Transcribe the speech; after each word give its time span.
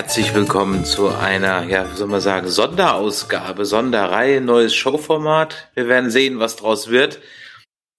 Herzlich 0.00 0.32
willkommen 0.32 0.84
zu 0.84 1.08
einer, 1.08 1.64
ja, 1.64 1.90
wie 1.90 1.96
soll 1.96 2.06
man 2.06 2.20
sagen, 2.20 2.46
Sonderausgabe, 2.46 3.64
Sonderreihe, 3.64 4.40
neues 4.40 4.72
Showformat. 4.72 5.72
Wir 5.74 5.88
werden 5.88 6.08
sehen, 6.08 6.38
was 6.38 6.54
draus 6.54 6.88
wird. 6.88 7.18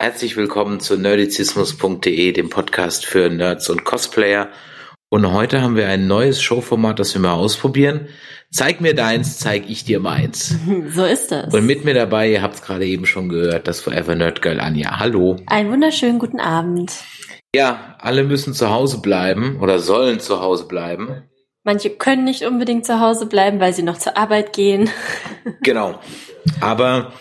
Herzlich 0.01 0.37
willkommen 0.37 0.79
zu 0.79 0.95
nerdizismus.de, 0.95 2.31
dem 2.31 2.49
Podcast 2.49 3.05
für 3.05 3.29
Nerds 3.29 3.69
und 3.69 3.83
Cosplayer. 3.83 4.47
Und 5.09 5.33
heute 5.33 5.61
haben 5.61 5.75
wir 5.75 5.89
ein 5.89 6.07
neues 6.07 6.41
Showformat, 6.41 6.99
das 6.99 7.13
wir 7.15 7.19
mal 7.19 7.33
ausprobieren. 7.33 8.07
Zeig 8.49 8.79
mir 8.79 8.95
deins, 8.95 9.37
zeig 9.37 9.69
ich 9.69 9.83
dir 9.83 9.99
meins. 9.99 10.55
So 10.95 11.03
ist 11.03 11.33
es. 11.33 11.53
Und 11.53 11.65
mit 11.65 11.83
mir 11.83 11.95
dabei, 11.95 12.31
ihr 12.31 12.41
habt 12.41 12.55
es 12.55 12.61
gerade 12.61 12.85
eben 12.85 13.07
schon 13.07 13.27
gehört, 13.27 13.67
das 13.67 13.81
Forever 13.81 14.15
Nerd 14.15 14.41
Girl 14.41 14.61
Anja. 14.61 14.99
Hallo. 14.99 15.35
Einen 15.47 15.69
wunderschönen 15.69 16.19
guten 16.19 16.39
Abend. 16.39 16.93
Ja, 17.53 17.97
alle 17.99 18.23
müssen 18.23 18.53
zu 18.53 18.69
Hause 18.69 19.01
bleiben 19.01 19.59
oder 19.59 19.79
sollen 19.79 20.21
zu 20.21 20.39
Hause 20.39 20.65
bleiben. 20.65 21.23
Manche 21.63 21.89
können 21.89 22.23
nicht 22.23 22.43
unbedingt 22.43 22.85
zu 22.85 22.99
Hause 22.99 23.25
bleiben, 23.25 23.59
weil 23.59 23.73
sie 23.73 23.83
noch 23.83 23.97
zur 23.97 24.17
Arbeit 24.17 24.53
gehen. 24.53 24.89
Genau. 25.61 25.99
Aber 26.61 27.13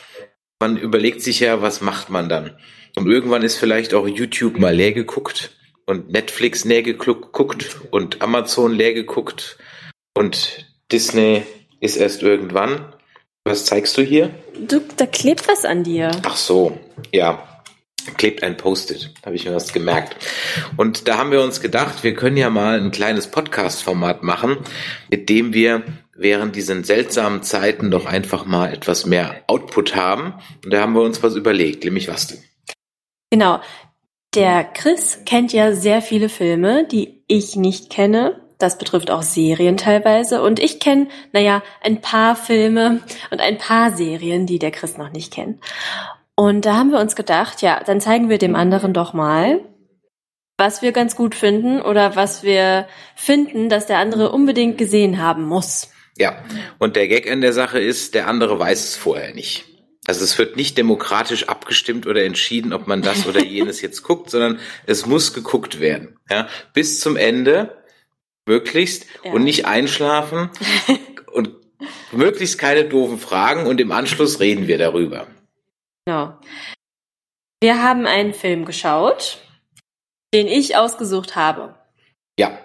man 0.61 0.77
überlegt 0.77 1.23
sich 1.23 1.41
ja, 1.41 1.63
was 1.63 1.81
macht 1.81 2.11
man 2.11 2.29
dann? 2.29 2.57
Und 2.97 3.07
irgendwann 3.07 3.43
ist 3.43 3.57
vielleicht 3.57 3.95
auch 3.95 4.07
YouTube 4.07 4.59
mal 4.59 4.75
leer 4.75 4.93
geguckt 4.93 5.51
und 5.87 6.11
Netflix 6.11 6.65
leer 6.65 6.83
geguckt 6.83 7.81
und 7.91 8.23
Amazon 8.23 8.73
leer 8.73 8.93
geguckt 8.93 9.59
und 10.15 10.67
Disney 10.93 11.45
ist 11.81 11.97
erst 11.97 12.23
irgendwann. 12.23 12.93
Was 13.45 13.65
zeigst 13.65 13.97
du 13.97 14.03
hier? 14.03 14.31
Du, 14.61 14.81
da 14.97 15.07
klebt 15.07 15.49
was 15.49 15.65
an 15.65 15.85
dir. 15.85 16.11
Ach 16.25 16.37
so, 16.37 16.79
ja. 17.13 17.58
Klebt 18.17 18.43
ein 18.43 18.57
Post-it, 18.57 19.11
habe 19.25 19.37
ich 19.37 19.45
mir 19.45 19.55
was 19.55 19.73
gemerkt. 19.73 20.17
Und 20.77 21.09
da 21.09 21.19
haben 21.19 21.31
wir 21.31 21.43
uns 21.43 21.61
gedacht, 21.61 22.03
wir 22.03 22.15
können 22.15 22.37
ja 22.37 22.51
mal 22.51 22.81
ein 22.81 22.91
kleines 22.91 23.29
Podcast-Format 23.29 24.23
machen, 24.23 24.59
mit 25.11 25.29
dem 25.29 25.53
wir 25.53 25.83
während 26.15 26.57
diesen 26.57 26.85
seltsamen 26.85 27.43
Zeiten 27.43 27.91
doch 27.91 28.07
einfach 28.07 28.45
mal 28.45 28.73
etwas 28.73 29.07
mehr 29.07 29.43
Output 29.47 29.95
haben. 29.95 30.35
Und 30.65 30.73
da 30.73 30.81
haben 30.81 30.95
wir 30.95 31.03
uns 31.03 31.23
was 31.23 31.37
überlegt, 31.37 31.85
nämlich 31.85 32.09
was 32.09 32.27
denn? 32.27 32.39
Genau. 33.31 33.61
Der 34.35 34.65
Chris 34.65 35.21
kennt 35.25 35.53
ja 35.53 35.73
sehr 35.73 36.03
viele 36.03 36.29
Filme, 36.29 36.87
die 36.87 37.23
ich 37.29 37.57
nicht 37.57 37.89
kenne. 37.89 38.41
Das 38.59 38.77
betrifft 38.77 39.11
auch 39.11 39.23
Serien 39.23 39.77
teilweise. 39.77 40.43
Und 40.43 40.59
ich 40.59 40.81
kenne, 40.81 41.09
naja, 41.33 41.63
ein 41.81 42.01
paar 42.01 42.37
Filme 42.37 43.01
und 43.31 43.41
ein 43.41 43.57
paar 43.57 43.97
Serien, 43.97 44.47
die 44.47 44.59
der 44.59 44.73
Chris 44.73 44.99
noch 44.99 45.13
nicht 45.13 45.33
kennt. 45.33 45.61
Und 46.39 46.67
da 46.67 46.77
haben 46.77 46.93
wir 46.93 47.01
uns 47.01 47.17
gedacht, 47.17 47.63
ja, 47.63 47.83
dann 47.85 48.01
zeigen 48.01 48.29
wir 48.29 48.39
dem 48.39 48.55
anderen 48.55 48.93
doch 48.93 49.13
mal, 49.13 49.59
was 50.57 50.83
wir 50.83 50.93
ganz 50.93 51.17
gut 51.17 51.35
finden 51.35 51.83
oder 51.83 52.15
was 52.15 52.45
wir 52.45 52.87
finden, 53.17 53.69
dass 53.69 53.87
der 53.87 53.99
andere 53.99 54.31
unbedingt 54.31 54.79
gesehen 54.79 55.21
haben 55.21 55.43
muss. 55.43 55.91
Ja, 56.17 56.41
und 56.79 56.95
der 56.95 57.09
Gag 57.09 57.29
an 57.29 57.41
der 57.41 57.53
Sache 57.53 57.81
ist, 57.81 58.15
der 58.15 58.29
andere 58.29 58.57
weiß 58.57 58.91
es 58.91 58.95
vorher 58.95 59.35
nicht. 59.35 59.65
Also 60.07 60.23
es 60.23 60.39
wird 60.39 60.55
nicht 60.55 60.79
demokratisch 60.79 61.49
abgestimmt 61.49 62.07
oder 62.07 62.23
entschieden, 62.23 62.73
ob 62.73 62.87
man 62.87 63.03
das 63.03 63.27
oder 63.27 63.43
jenes 63.45 63.81
jetzt 63.83 64.05
guckt, 64.05 64.31
sondern 64.31 64.61
es 64.87 65.07
muss 65.07 65.35
geguckt 65.35 65.81
werden. 65.81 66.21
Ja, 66.31 66.47
bis 66.73 67.01
zum 67.01 67.17
Ende, 67.17 67.83
möglichst, 68.47 69.07
Ja. 69.25 69.33
und 69.33 69.43
nicht 69.43 69.67
einschlafen 69.67 70.51
und 71.33 71.51
möglichst 72.13 72.61
keine 72.61 72.85
doofen 72.85 73.19
Fragen 73.19 73.67
und 73.67 73.81
im 73.81 73.91
Anschluss 73.91 74.39
reden 74.39 74.69
wir 74.69 74.79
darüber. 74.79 75.27
Genau. 76.09 76.39
Wir 77.61 77.83
haben 77.83 78.07
einen 78.07 78.33
Film 78.33 78.65
geschaut, 78.65 79.43
den 80.33 80.47
ich 80.47 80.75
ausgesucht 80.75 81.37
habe. 81.37 81.75
Ja. 82.41 82.59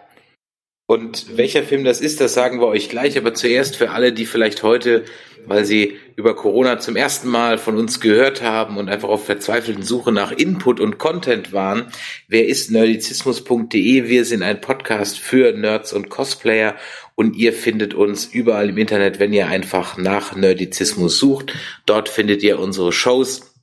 Und 0.87 1.35
welcher 1.35 1.63
Film 1.63 1.83
das 1.83 1.99
ist, 1.99 2.21
das 2.21 2.33
sagen 2.33 2.61
wir 2.61 2.67
euch 2.67 2.87
gleich. 2.87 3.17
Aber 3.17 3.33
zuerst 3.33 3.75
für 3.75 3.91
alle, 3.91 4.13
die 4.13 4.25
vielleicht 4.25 4.63
heute, 4.63 5.03
weil 5.45 5.65
sie 5.65 5.97
über 6.15 6.35
Corona 6.35 6.79
zum 6.79 6.95
ersten 6.95 7.29
Mal 7.29 7.57
von 7.57 7.77
uns 7.77 7.99
gehört 7.99 8.41
haben 8.41 8.77
und 8.77 8.89
einfach 8.89 9.09
auf 9.09 9.25
verzweifelten 9.25 9.83
Suche 9.83 10.11
nach 10.11 10.31
Input 10.31 10.79
und 10.79 10.97
Content 10.97 11.53
waren. 11.53 11.87
Wer 12.27 12.47
ist 12.47 12.71
nerdizismus.de? 12.71 14.07
Wir 14.07 14.25
sind 14.25 14.43
ein 14.43 14.61
Podcast 14.61 15.19
für 15.19 15.51
Nerds 15.53 15.93
und 15.93 16.09
Cosplayer 16.09 16.75
und 17.15 17.35
ihr 17.35 17.53
findet 17.53 17.93
uns 17.93 18.25
überall 18.25 18.69
im 18.69 18.77
Internet, 18.77 19.19
wenn 19.19 19.33
ihr 19.33 19.47
einfach 19.47 19.97
nach 19.97 20.35
Nerdizismus 20.35 21.17
sucht. 21.17 21.53
Dort 21.85 22.09
findet 22.09 22.43
ihr 22.43 22.59
unsere 22.59 22.91
Shows 22.91 23.53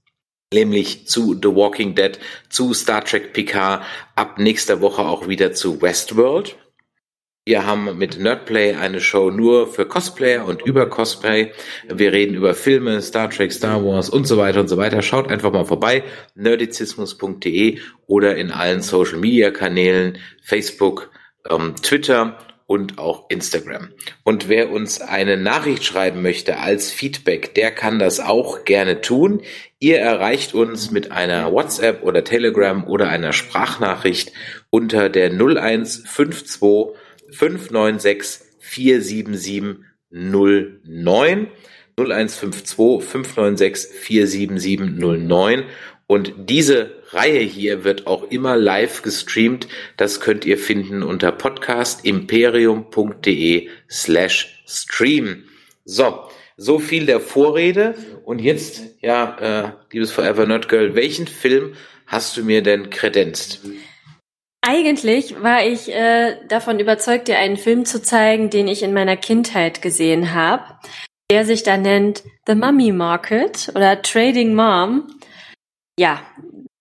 nämlich 0.53 1.07
zu 1.07 1.35
The 1.35 1.55
Walking 1.55 1.95
Dead, 1.95 2.19
zu 2.49 2.75
Star 2.75 3.05
Trek 3.05 3.33
Picard, 3.33 3.85
ab 4.17 4.39
nächster 4.39 4.81
Woche 4.81 5.03
auch 5.03 5.29
wieder 5.29 5.53
zu 5.53 5.81
Westworld. 5.81 6.57
Wir 7.47 7.67
haben 7.67 7.97
mit 7.97 8.21
Nerdplay 8.21 8.75
eine 8.75 9.01
Show 9.01 9.31
nur 9.31 9.67
für 9.67 9.87
Cosplayer 9.87 10.45
und 10.45 10.61
über 10.63 10.91
Cosplay. 10.91 11.53
Wir 11.89 12.13
reden 12.13 12.35
über 12.35 12.55
Filme, 12.55 13.01
Star 13.01 13.31
Trek, 13.31 13.51
Star 13.51 13.83
Wars 13.83 14.11
und 14.11 14.27
so 14.27 14.37
weiter 14.37 14.61
und 14.61 14.69
so 14.69 14.77
weiter. 14.77 15.01
Schaut 15.01 15.31
einfach 15.31 15.51
mal 15.51 15.65
vorbei, 15.65 16.05
nerdizismus.de 16.35 17.79
oder 18.07 18.37
in 18.37 18.51
allen 18.51 18.83
Social 18.83 19.19
Media 19.19 19.51
Kanälen, 19.51 20.19
Facebook, 20.43 21.11
ähm, 21.49 21.75
Twitter 21.83 22.37
und 22.67 22.99
auch 22.99 23.31
Instagram. 23.31 23.89
Und 24.23 24.51
wer 24.51 24.71
uns 24.71 25.01
eine 25.01 25.39
Nachricht 25.39 25.83
schreiben 25.83 26.21
möchte 26.21 26.59
als 26.59 26.93
Feedback, 26.93 27.55
der 27.55 27.71
kann 27.73 27.99
das 27.99 28.21
auch 28.21 28.65
gerne 28.65 29.01
tun. 29.01 29.41
Ihr 29.79 29.99
erreicht 29.99 30.55
uns 30.55 30.91
mit 30.91 31.11
einer 31.11 31.51
WhatsApp 31.51 32.03
oder 32.05 32.23
Telegram 32.23 32.87
oder 32.87 33.09
einer 33.09 33.33
Sprachnachricht 33.33 34.33
unter 34.69 35.09
der 35.09 35.31
0152 35.31 37.00
596 37.33 38.43
477 38.59 39.85
09 40.11 41.49
0152 41.97 43.03
596 43.03 43.91
47709 44.01 45.65
und 46.11 46.35
diese 46.37 46.91
Reihe 47.13 47.39
hier 47.39 47.85
wird 47.85 48.09
auch 48.09 48.25
immer 48.31 48.57
live 48.57 49.03
gestreamt. 49.03 49.69
Das 49.97 50.21
könnt 50.21 50.45
ihr 50.45 50.59
finden 50.59 51.05
unter 51.05 51.31
podcastimperium.de 51.31 53.69
slash 53.89 54.65
stream. 54.67 55.45
So, 55.85 56.25
so 56.57 56.81
viel 56.81 57.07
der 57.07 57.21
Vorrede. 57.21 57.95
Und 58.25 58.41
jetzt, 58.41 58.83
ja, 59.01 59.37
äh, 59.39 59.71
liebes 59.93 60.11
Forever 60.11 60.47
Nerd 60.47 60.69
Girl, 60.69 60.97
welchen 60.97 61.29
Film 61.29 61.75
hast 62.07 62.37
du 62.37 62.43
mir 62.43 62.63
denn 62.63 62.91
kredenzt? 62.91 63.61
Eigentlich 64.63 65.43
war 65.43 65.65
ich 65.65 65.91
äh, 65.91 66.37
davon 66.47 66.81
überzeugt, 66.81 67.29
dir 67.29 67.39
einen 67.39 67.57
Film 67.57 67.85
zu 67.85 68.03
zeigen, 68.03 68.51
den 68.51 68.69
ich 68.69 68.83
in 68.83 68.93
meiner 68.93 69.17
Kindheit 69.17 69.81
gesehen 69.81 70.35
habe, 70.35 70.65
der 71.31 71.47
sich 71.47 71.63
da 71.63 71.77
nennt 71.77 72.25
The 72.47 72.55
Mummy 72.55 72.93
Market 72.93 73.73
oder 73.75 74.03
Trading 74.03 74.55
Mom. 74.55 75.07
Ja, 75.99 76.21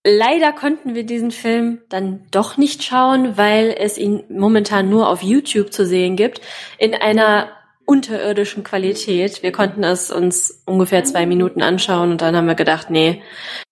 leider 0.06 0.52
konnten 0.52 0.94
wir 0.94 1.06
diesen 1.06 1.32
Film 1.32 1.82
dann 1.88 2.28
doch 2.32 2.58
nicht 2.58 2.84
schauen, 2.84 3.38
weil 3.38 3.74
es 3.78 3.98
ihn 3.98 4.24
momentan 4.30 4.90
nur 4.90 5.08
auf 5.08 5.24
YouTube 5.24 5.72
zu 5.72 5.86
sehen 5.86 6.18
gibt, 6.18 6.42
in 6.78 6.94
einer 6.94 7.50
unterirdischen 7.86 8.64
Qualität. 8.64 9.42
Wir 9.42 9.52
konnten 9.52 9.84
es 9.84 10.12
uns 10.12 10.64
ungefähr 10.66 11.06
zwei 11.06 11.26
Minuten 11.26 11.62
anschauen 11.62 12.12
und 12.12 12.22
dann 12.22 12.36
haben 12.36 12.48
wir 12.48 12.56
gedacht, 12.56 12.90
nee, 12.90 13.24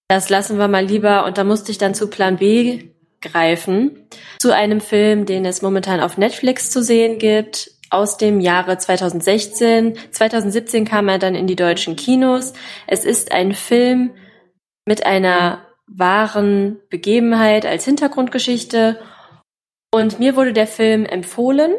das 0.08 0.30
lassen 0.30 0.58
wir 0.58 0.70
mal 0.70 0.86
lieber. 0.86 1.26
Und 1.26 1.38
da 1.38 1.44
musste 1.44 1.72
ich 1.72 1.78
dann 1.78 1.94
zu 1.94 2.10
Plan 2.10 2.38
B 2.38 2.94
greifen, 3.22 4.08
zu 4.40 4.54
einem 4.54 4.82
Film, 4.82 5.26
den 5.26 5.46
es 5.46 5.62
momentan 5.62 6.00
auf 6.00 6.18
Netflix 6.18 6.70
zu 6.72 6.84
sehen 6.84 7.20
gibt, 7.20 7.72
aus 7.90 8.18
dem 8.18 8.40
Jahre 8.40 8.78
2016. 8.78 9.98
2017 10.12 10.86
kam 10.86 11.08
er 11.08 11.20
dann 11.20 11.36
in 11.36 11.48
die 11.48 11.56
deutschen 11.56 11.96
Kinos. 11.96 12.54
Es 12.86 13.06
ist 13.06 13.32
ein 13.32 13.54
Film 13.54 14.12
mit 14.86 15.06
einer 15.06 15.66
wahren 15.88 16.80
Begebenheit 16.90 17.66
als 17.66 17.86
Hintergrundgeschichte. 17.86 19.00
Und 19.94 20.20
mir 20.20 20.36
wurde 20.36 20.54
der 20.54 20.68
Film 20.68 21.06
empfohlen. 21.06 21.74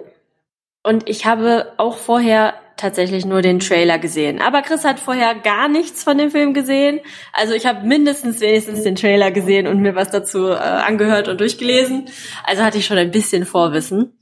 Und 0.82 1.08
ich 1.08 1.26
habe 1.26 1.72
auch 1.76 1.96
vorher 1.98 2.54
tatsächlich 2.78 3.26
nur 3.26 3.42
den 3.42 3.60
Trailer 3.60 3.98
gesehen. 3.98 4.40
Aber 4.40 4.62
Chris 4.62 4.84
hat 4.84 5.00
vorher 5.00 5.34
gar 5.34 5.68
nichts 5.68 6.02
von 6.02 6.16
dem 6.16 6.30
Film 6.30 6.54
gesehen. 6.54 7.00
Also 7.32 7.52
ich 7.52 7.66
habe 7.66 7.86
mindestens 7.86 8.40
wenigstens 8.40 8.82
den 8.82 8.94
Trailer 8.96 9.30
gesehen 9.30 9.66
und 9.66 9.80
mir 9.80 9.94
was 9.94 10.10
dazu 10.10 10.48
äh, 10.48 10.54
angehört 10.54 11.28
und 11.28 11.40
durchgelesen. 11.40 12.08
Also 12.44 12.62
hatte 12.62 12.78
ich 12.78 12.86
schon 12.86 12.98
ein 12.98 13.10
bisschen 13.10 13.44
Vorwissen. 13.44 14.18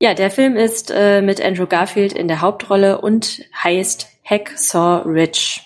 Ja, 0.00 0.14
der 0.14 0.30
Film 0.30 0.56
ist 0.56 0.92
äh, 0.94 1.20
mit 1.20 1.40
Andrew 1.40 1.66
Garfield 1.66 2.12
in 2.12 2.28
der 2.28 2.40
Hauptrolle 2.40 3.00
und 3.00 3.42
heißt 3.62 4.06
Hacksaw 4.24 5.02
Ridge. 5.08 5.60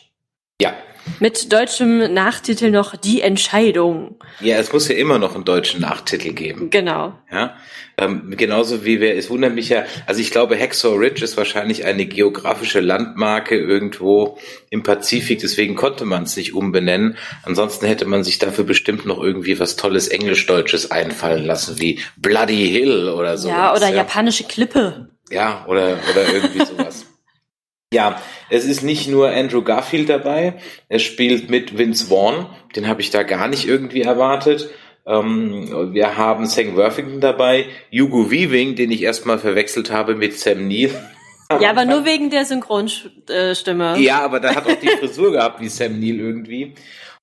Ja, 0.61 0.73
Mit 1.21 1.53
deutschem 1.53 2.15
Nachtitel 2.15 2.71
noch 2.71 2.97
Die 2.97 3.21
Entscheidung. 3.21 4.17
Ja, 4.41 4.57
es 4.57 4.73
muss 4.73 4.89
ja 4.89 4.95
immer 4.95 5.19
noch 5.19 5.35
einen 5.35 5.45
deutschen 5.45 5.81
Nachtitel 5.81 6.33
geben. 6.33 6.71
Genau. 6.71 7.13
Ja, 7.31 7.57
ähm, 8.03 8.35
genauso 8.37 8.85
wie 8.85 9.01
wir, 9.01 9.17
es 9.17 9.31
wundert 9.31 9.55
mich 9.55 9.69
ja, 9.69 9.85
also 10.07 10.21
ich 10.21 10.31
glaube, 10.31 10.59
Hacksaw 10.59 10.97
Ridge 10.97 11.25
ist 11.25 11.37
wahrscheinlich 11.37 11.85
eine 11.85 12.07
geografische 12.07 12.81
Landmarke 12.81 13.57
irgendwo 13.57 14.39
im 14.71 14.83
Pazifik, 14.83 15.41
deswegen 15.41 15.75
konnte 15.75 16.05
man 16.05 16.25
es 16.25 16.37
nicht 16.37 16.55
umbenennen. 16.55 17.17
Ansonsten 17.45 17.87
hätte 17.87 18.05
man 18.05 18.25
sich 18.25 18.39
dafür 18.39 18.65
bestimmt 18.65 19.07
noch 19.07 19.23
irgendwie 19.23 19.59
was 19.61 19.77
Tolles 19.77 20.09
Englisch-Deutsches 20.09 20.91
einfallen 20.91 21.45
lassen, 21.45 21.81
wie 21.81 22.01
Bloody 22.17 22.69
Hill 22.69 23.09
oder 23.09 23.39
so. 23.39 23.49
Ja, 23.49 23.75
oder 23.75 23.89
japanische 23.89 24.45
Klippe. 24.45 25.09
Ja, 25.31 25.65
oder, 25.69 25.99
oder 26.11 26.33
irgendwie 26.33 26.65
sowas. 26.65 27.07
Ja, 27.93 28.23
es 28.49 28.65
ist 28.65 28.83
nicht 28.83 29.07
nur 29.07 29.29
Andrew 29.29 29.61
Garfield 29.61 30.09
dabei, 30.09 30.55
es 30.89 31.03
spielt 31.03 31.51
mit 31.51 31.77
Vince 31.77 32.07
Vaughn, 32.07 32.47
den 32.75 32.89
habe 32.89 33.03
ich 33.03 33.11
da 33.11 33.23
gar 33.23 33.49
nicht 33.49 33.69
irgendwie 33.69 34.01
erwartet. 34.01 34.71
Ähm, 35.07 35.93
wir 35.93 36.17
haben 36.17 36.47
Sam 36.47 36.77
Worthington 36.77 37.21
dabei, 37.21 37.67
Hugo 37.93 38.31
Weaving, 38.31 38.77
den 38.77 38.91
ich 38.93 39.03
erstmal 39.03 39.39
verwechselt 39.39 39.91
habe 39.91 40.15
mit 40.15 40.39
Sam 40.39 40.69
Neill. 40.69 40.91
Ja, 41.61 41.69
aber 41.69 41.85
nur 41.85 42.07
wegen 42.07 42.31
der 42.31 42.47
Synchronstimme. 42.47 43.99
Ja, 43.99 44.23
aber 44.23 44.41
da 44.41 44.55
hat 44.55 44.67
auch 44.67 44.81
die 44.81 44.89
Frisur 44.89 45.33
gehabt 45.33 45.61
wie 45.61 45.69
Sam 45.69 46.01
Neill 46.01 46.19
irgendwie. 46.19 46.73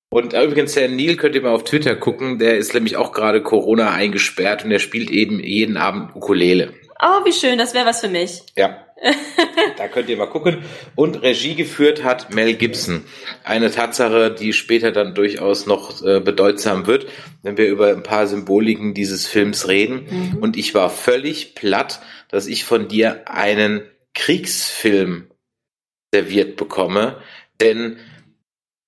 Und 0.08 0.34
äh, 0.34 0.44
übrigens, 0.44 0.72
Sam 0.72 0.94
Neill 0.94 1.16
könnt 1.16 1.34
ihr 1.34 1.42
mal 1.42 1.50
auf 1.50 1.64
Twitter 1.64 1.96
gucken, 1.96 2.38
der 2.38 2.56
ist 2.56 2.72
nämlich 2.72 2.96
auch 2.96 3.10
gerade 3.10 3.42
Corona 3.42 3.90
eingesperrt 3.90 4.62
und 4.62 4.70
der 4.70 4.78
spielt 4.78 5.10
eben 5.10 5.40
jeden 5.40 5.76
Abend 5.76 6.14
Ukulele. 6.14 6.74
Oh, 7.02 7.24
wie 7.24 7.32
schön, 7.32 7.58
das 7.58 7.74
wäre 7.74 7.86
was 7.86 8.00
für 8.00 8.08
mich. 8.08 8.42
Ja. 8.56 8.86
da 9.76 9.88
könnt 9.88 10.08
ihr 10.08 10.16
mal 10.16 10.26
gucken. 10.26 10.64
Und 10.94 11.22
Regie 11.22 11.54
geführt 11.54 12.04
hat 12.04 12.34
Mel 12.34 12.54
Gibson. 12.54 13.04
Eine 13.44 13.70
Tatsache, 13.70 14.30
die 14.30 14.52
später 14.52 14.92
dann 14.92 15.14
durchaus 15.14 15.66
noch 15.66 16.02
äh, 16.04 16.20
bedeutsam 16.20 16.86
wird, 16.86 17.06
wenn 17.42 17.56
wir 17.56 17.68
über 17.68 17.88
ein 17.88 18.02
paar 18.02 18.26
Symboliken 18.26 18.94
dieses 18.94 19.26
Films 19.26 19.68
reden. 19.68 20.06
Mhm. 20.10 20.38
Und 20.38 20.56
ich 20.56 20.74
war 20.74 20.90
völlig 20.90 21.54
platt, 21.54 22.00
dass 22.28 22.46
ich 22.46 22.64
von 22.64 22.88
dir 22.88 23.28
einen 23.28 23.82
Kriegsfilm 24.14 25.30
serviert 26.12 26.56
bekomme. 26.56 27.16
Denn 27.60 27.98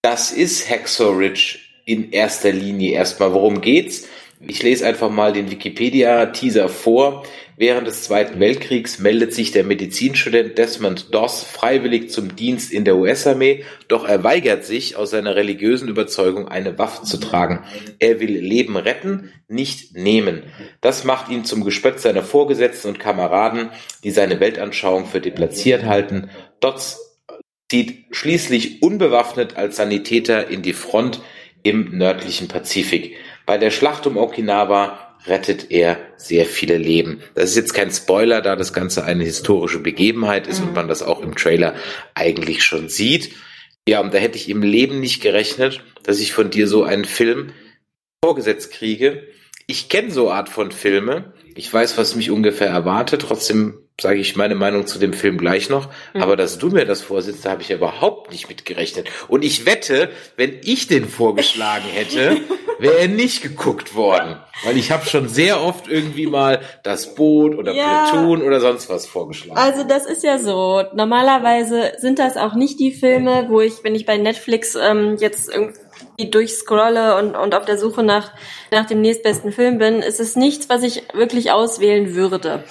das 0.02 0.30
ist 0.30 0.68
Hacksaw 0.68 1.16
Ridge 1.16 1.58
in 1.84 2.12
erster 2.12 2.52
Linie 2.52 2.92
erstmal. 2.92 3.32
Worum 3.32 3.60
geht's? 3.60 4.08
Ich 4.44 4.60
lese 4.62 4.84
einfach 4.86 5.08
mal 5.08 5.32
den 5.32 5.50
Wikipedia-Teaser 5.52 6.68
vor. 6.68 7.24
Während 7.56 7.86
des 7.86 8.02
Zweiten 8.02 8.40
Weltkriegs 8.40 8.98
meldet 8.98 9.32
sich 9.32 9.52
der 9.52 9.62
Medizinstudent 9.62 10.58
Desmond 10.58 11.14
Doss 11.14 11.44
freiwillig 11.44 12.10
zum 12.10 12.34
Dienst 12.34 12.72
in 12.72 12.84
der 12.84 12.96
US-Armee, 12.96 13.64
doch 13.86 14.08
er 14.08 14.24
weigert 14.24 14.64
sich, 14.64 14.96
aus 14.96 15.10
seiner 15.10 15.36
religiösen 15.36 15.86
Überzeugung 15.86 16.48
eine 16.48 16.76
Waffe 16.76 17.04
zu 17.04 17.18
tragen. 17.18 17.64
Er 18.00 18.18
will 18.18 18.36
Leben 18.36 18.76
retten, 18.76 19.30
nicht 19.46 19.94
nehmen. 19.96 20.42
Das 20.80 21.04
macht 21.04 21.30
ihn 21.30 21.44
zum 21.44 21.62
Gespött 21.62 22.00
seiner 22.00 22.24
Vorgesetzten 22.24 22.88
und 22.88 22.98
Kameraden, 22.98 23.68
die 24.02 24.10
seine 24.10 24.40
Weltanschauung 24.40 25.06
für 25.06 25.20
deplatziert 25.20 25.84
halten. 25.84 26.30
Doss 26.58 27.20
zieht 27.70 28.06
schließlich 28.10 28.82
unbewaffnet 28.82 29.56
als 29.56 29.76
Sanitäter 29.76 30.48
in 30.48 30.62
die 30.62 30.72
Front 30.72 31.20
im 31.62 31.96
nördlichen 31.96 32.48
Pazifik. 32.48 33.16
Bei 33.46 33.58
der 33.58 33.70
Schlacht 33.70 34.06
um 34.06 34.16
Okinawa 34.16 35.16
rettet 35.26 35.70
er 35.70 35.98
sehr 36.16 36.46
viele 36.46 36.78
Leben. 36.78 37.22
Das 37.34 37.50
ist 37.50 37.56
jetzt 37.56 37.74
kein 37.74 37.90
Spoiler, 37.90 38.40
da 38.40 38.56
das 38.56 38.72
Ganze 38.72 39.04
eine 39.04 39.24
historische 39.24 39.78
Begebenheit 39.78 40.46
ist 40.46 40.60
mhm. 40.60 40.68
und 40.68 40.74
man 40.74 40.88
das 40.88 41.02
auch 41.02 41.20
im 41.22 41.36
Trailer 41.36 41.74
eigentlich 42.14 42.64
schon 42.64 42.88
sieht. 42.88 43.34
Ja, 43.88 44.00
und 44.00 44.14
da 44.14 44.18
hätte 44.18 44.38
ich 44.38 44.48
im 44.48 44.62
Leben 44.62 45.00
nicht 45.00 45.22
gerechnet, 45.22 45.82
dass 46.02 46.20
ich 46.20 46.32
von 46.32 46.50
dir 46.50 46.68
so 46.68 46.84
einen 46.84 47.04
Film 47.04 47.52
vorgesetzt 48.24 48.72
kriege. 48.72 49.28
Ich 49.66 49.88
kenne 49.88 50.10
so 50.10 50.30
Art 50.30 50.48
von 50.48 50.72
Filme. 50.72 51.34
Ich 51.54 51.72
weiß, 51.72 51.98
was 51.98 52.16
mich 52.16 52.30
ungefähr 52.30 52.68
erwartet. 52.68 53.22
Trotzdem 53.22 53.81
sage 54.00 54.18
ich 54.18 54.36
meine 54.36 54.54
Meinung 54.54 54.86
zu 54.86 54.98
dem 54.98 55.12
Film 55.12 55.38
gleich 55.38 55.68
noch. 55.68 55.88
Mhm. 56.14 56.22
Aber 56.22 56.36
dass 56.36 56.58
du 56.58 56.68
mir 56.68 56.84
das 56.84 57.02
vorsitzt, 57.02 57.44
da 57.44 57.50
habe 57.50 57.62
ich 57.62 57.70
überhaupt 57.70 58.30
nicht 58.30 58.48
mitgerechnet. 58.48 59.08
Und 59.28 59.44
ich 59.44 59.66
wette, 59.66 60.10
wenn 60.36 60.58
ich 60.64 60.88
den 60.88 61.08
vorgeschlagen 61.08 61.86
hätte, 61.92 62.40
wäre 62.78 62.98
er 62.98 63.08
nicht 63.08 63.42
geguckt 63.42 63.94
worden. 63.94 64.36
Weil 64.64 64.76
ich 64.76 64.90
habe 64.90 65.06
schon 65.06 65.28
sehr 65.28 65.62
oft 65.62 65.88
irgendwie 65.88 66.26
mal 66.26 66.60
das 66.82 67.14
Boot 67.14 67.56
oder 67.56 67.72
ja. 67.72 68.08
Platoon 68.10 68.42
oder 68.42 68.60
sonst 68.60 68.88
was 68.88 69.06
vorgeschlagen. 69.06 69.58
Also 69.58 69.84
das 69.84 70.06
ist 70.06 70.24
ja 70.24 70.38
so. 70.38 70.82
Normalerweise 70.94 71.92
sind 71.98 72.18
das 72.18 72.36
auch 72.36 72.54
nicht 72.54 72.80
die 72.80 72.92
Filme, 72.92 73.46
wo 73.48 73.60
ich, 73.60 73.84
wenn 73.84 73.94
ich 73.94 74.06
bei 74.06 74.16
Netflix 74.16 74.74
ähm, 74.74 75.16
jetzt 75.18 75.48
irgendwie 75.48 75.78
durchscrolle 76.18 77.16
und, 77.16 77.34
und 77.34 77.54
auf 77.54 77.64
der 77.64 77.78
Suche 77.78 78.02
nach, 78.02 78.32
nach 78.70 78.86
dem 78.86 79.00
nächstbesten 79.00 79.52
Film 79.52 79.78
bin, 79.78 80.00
ist 80.00 80.20
es 80.20 80.36
nichts, 80.36 80.68
was 80.68 80.82
ich 80.82 81.02
wirklich 81.14 81.50
auswählen 81.50 82.14
würde. 82.14 82.64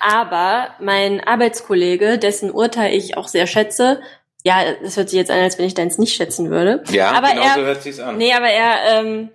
Aber 0.00 0.68
mein 0.80 1.20
Arbeitskollege, 1.20 2.18
dessen 2.18 2.50
Urteil 2.50 2.94
ich 2.94 3.16
auch 3.16 3.28
sehr 3.28 3.46
schätze, 3.46 4.00
ja, 4.44 4.62
das 4.82 4.96
hört 4.96 5.10
sich 5.10 5.18
jetzt 5.18 5.30
an, 5.30 5.40
als 5.40 5.58
wenn 5.58 5.66
ich 5.66 5.74
deins 5.74 5.98
nicht 5.98 6.14
schätzen 6.14 6.50
würde. 6.50 6.82
Ja, 6.90 7.12
aber 7.12 7.30
genau 7.30 7.42
er, 7.42 7.54
so 7.54 7.60
hört 7.62 7.82
sich's 7.82 8.00
an. 8.00 8.16
Nee, 8.18 8.32
aber 8.32 8.48
er 8.48 9.00
ähm, 9.00 9.30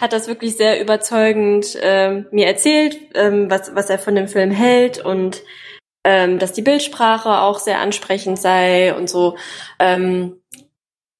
hat 0.00 0.12
das 0.12 0.28
wirklich 0.28 0.56
sehr 0.56 0.80
überzeugend 0.80 1.78
ähm, 1.80 2.26
mir 2.30 2.46
erzählt, 2.46 2.96
ähm, 3.14 3.50
was, 3.50 3.74
was 3.74 3.90
er 3.90 3.98
von 3.98 4.14
dem 4.14 4.28
Film 4.28 4.50
hält 4.50 5.04
und 5.04 5.42
ähm, 6.04 6.38
dass 6.38 6.52
die 6.52 6.62
Bildsprache 6.62 7.40
auch 7.40 7.58
sehr 7.58 7.80
ansprechend 7.80 8.38
sei 8.38 8.94
und 8.94 9.08
so. 9.08 9.36
Ähm, 9.78 10.40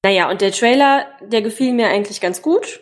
naja, 0.05 0.29
und 0.29 0.39
der 0.39 0.51
Trailer, 0.51 1.07
der 1.19 1.41
gefiel 1.41 1.73
mir 1.73 1.87
eigentlich 1.87 2.21
ganz 2.21 2.43
gut. 2.43 2.79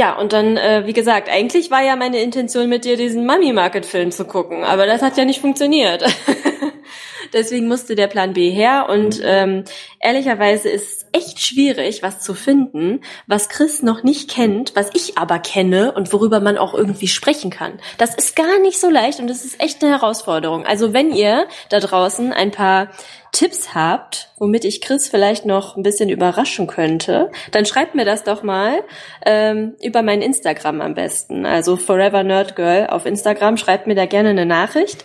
Ja, 0.00 0.18
und 0.18 0.32
dann, 0.32 0.56
äh, 0.56 0.86
wie 0.86 0.94
gesagt, 0.94 1.28
eigentlich 1.28 1.70
war 1.70 1.82
ja 1.82 1.94
meine 1.94 2.22
Intention 2.22 2.70
mit 2.70 2.86
dir 2.86 2.96
diesen 2.96 3.26
Mummy 3.26 3.52
Market 3.52 3.84
Film 3.84 4.10
zu 4.10 4.24
gucken, 4.24 4.64
aber 4.64 4.86
das 4.86 5.02
hat 5.02 5.18
ja 5.18 5.26
nicht 5.26 5.42
funktioniert. 5.42 6.02
Deswegen 7.32 7.68
musste 7.68 7.94
der 7.94 8.06
Plan 8.06 8.32
B 8.32 8.50
her 8.50 8.86
und 8.88 9.20
ähm, 9.24 9.64
ehrlicherweise 10.00 10.68
ist 10.68 10.98
es 10.98 11.06
echt 11.12 11.40
schwierig, 11.40 12.02
was 12.02 12.20
zu 12.20 12.34
finden, 12.34 13.00
was 13.26 13.48
Chris 13.48 13.82
noch 13.82 14.02
nicht 14.02 14.30
kennt, 14.30 14.74
was 14.76 14.90
ich 14.94 15.16
aber 15.16 15.38
kenne 15.38 15.92
und 15.92 16.12
worüber 16.12 16.40
man 16.40 16.58
auch 16.58 16.74
irgendwie 16.74 17.08
sprechen 17.08 17.50
kann. 17.50 17.80
Das 17.98 18.14
ist 18.14 18.36
gar 18.36 18.58
nicht 18.60 18.80
so 18.80 18.90
leicht 18.90 19.20
und 19.20 19.28
das 19.28 19.44
ist 19.44 19.60
echt 19.60 19.82
eine 19.82 19.92
Herausforderung. 19.92 20.66
Also 20.66 20.92
wenn 20.92 21.12
ihr 21.12 21.46
da 21.70 21.80
draußen 21.80 22.32
ein 22.32 22.50
paar 22.50 22.88
Tipps 23.34 23.74
habt, 23.74 24.30
womit 24.38 24.64
ich 24.64 24.80
Chris 24.80 25.08
vielleicht 25.08 25.44
noch 25.44 25.76
ein 25.76 25.82
bisschen 25.82 26.08
überraschen 26.08 26.68
könnte, 26.68 27.32
dann 27.50 27.66
schreibt 27.66 27.96
mir 27.96 28.04
das 28.04 28.22
doch 28.22 28.44
mal 28.44 28.84
ähm, 29.26 29.74
über 29.82 30.02
mein 30.02 30.22
Instagram 30.22 30.80
am 30.80 30.94
besten. 30.94 31.44
Also 31.44 31.76
Forever 31.76 32.22
Nerd 32.22 32.54
Girl 32.54 32.86
auf 32.86 33.06
Instagram. 33.06 33.56
Schreibt 33.56 33.88
mir 33.88 33.96
da 33.96 34.06
gerne 34.06 34.30
eine 34.30 34.46
Nachricht 34.46 35.04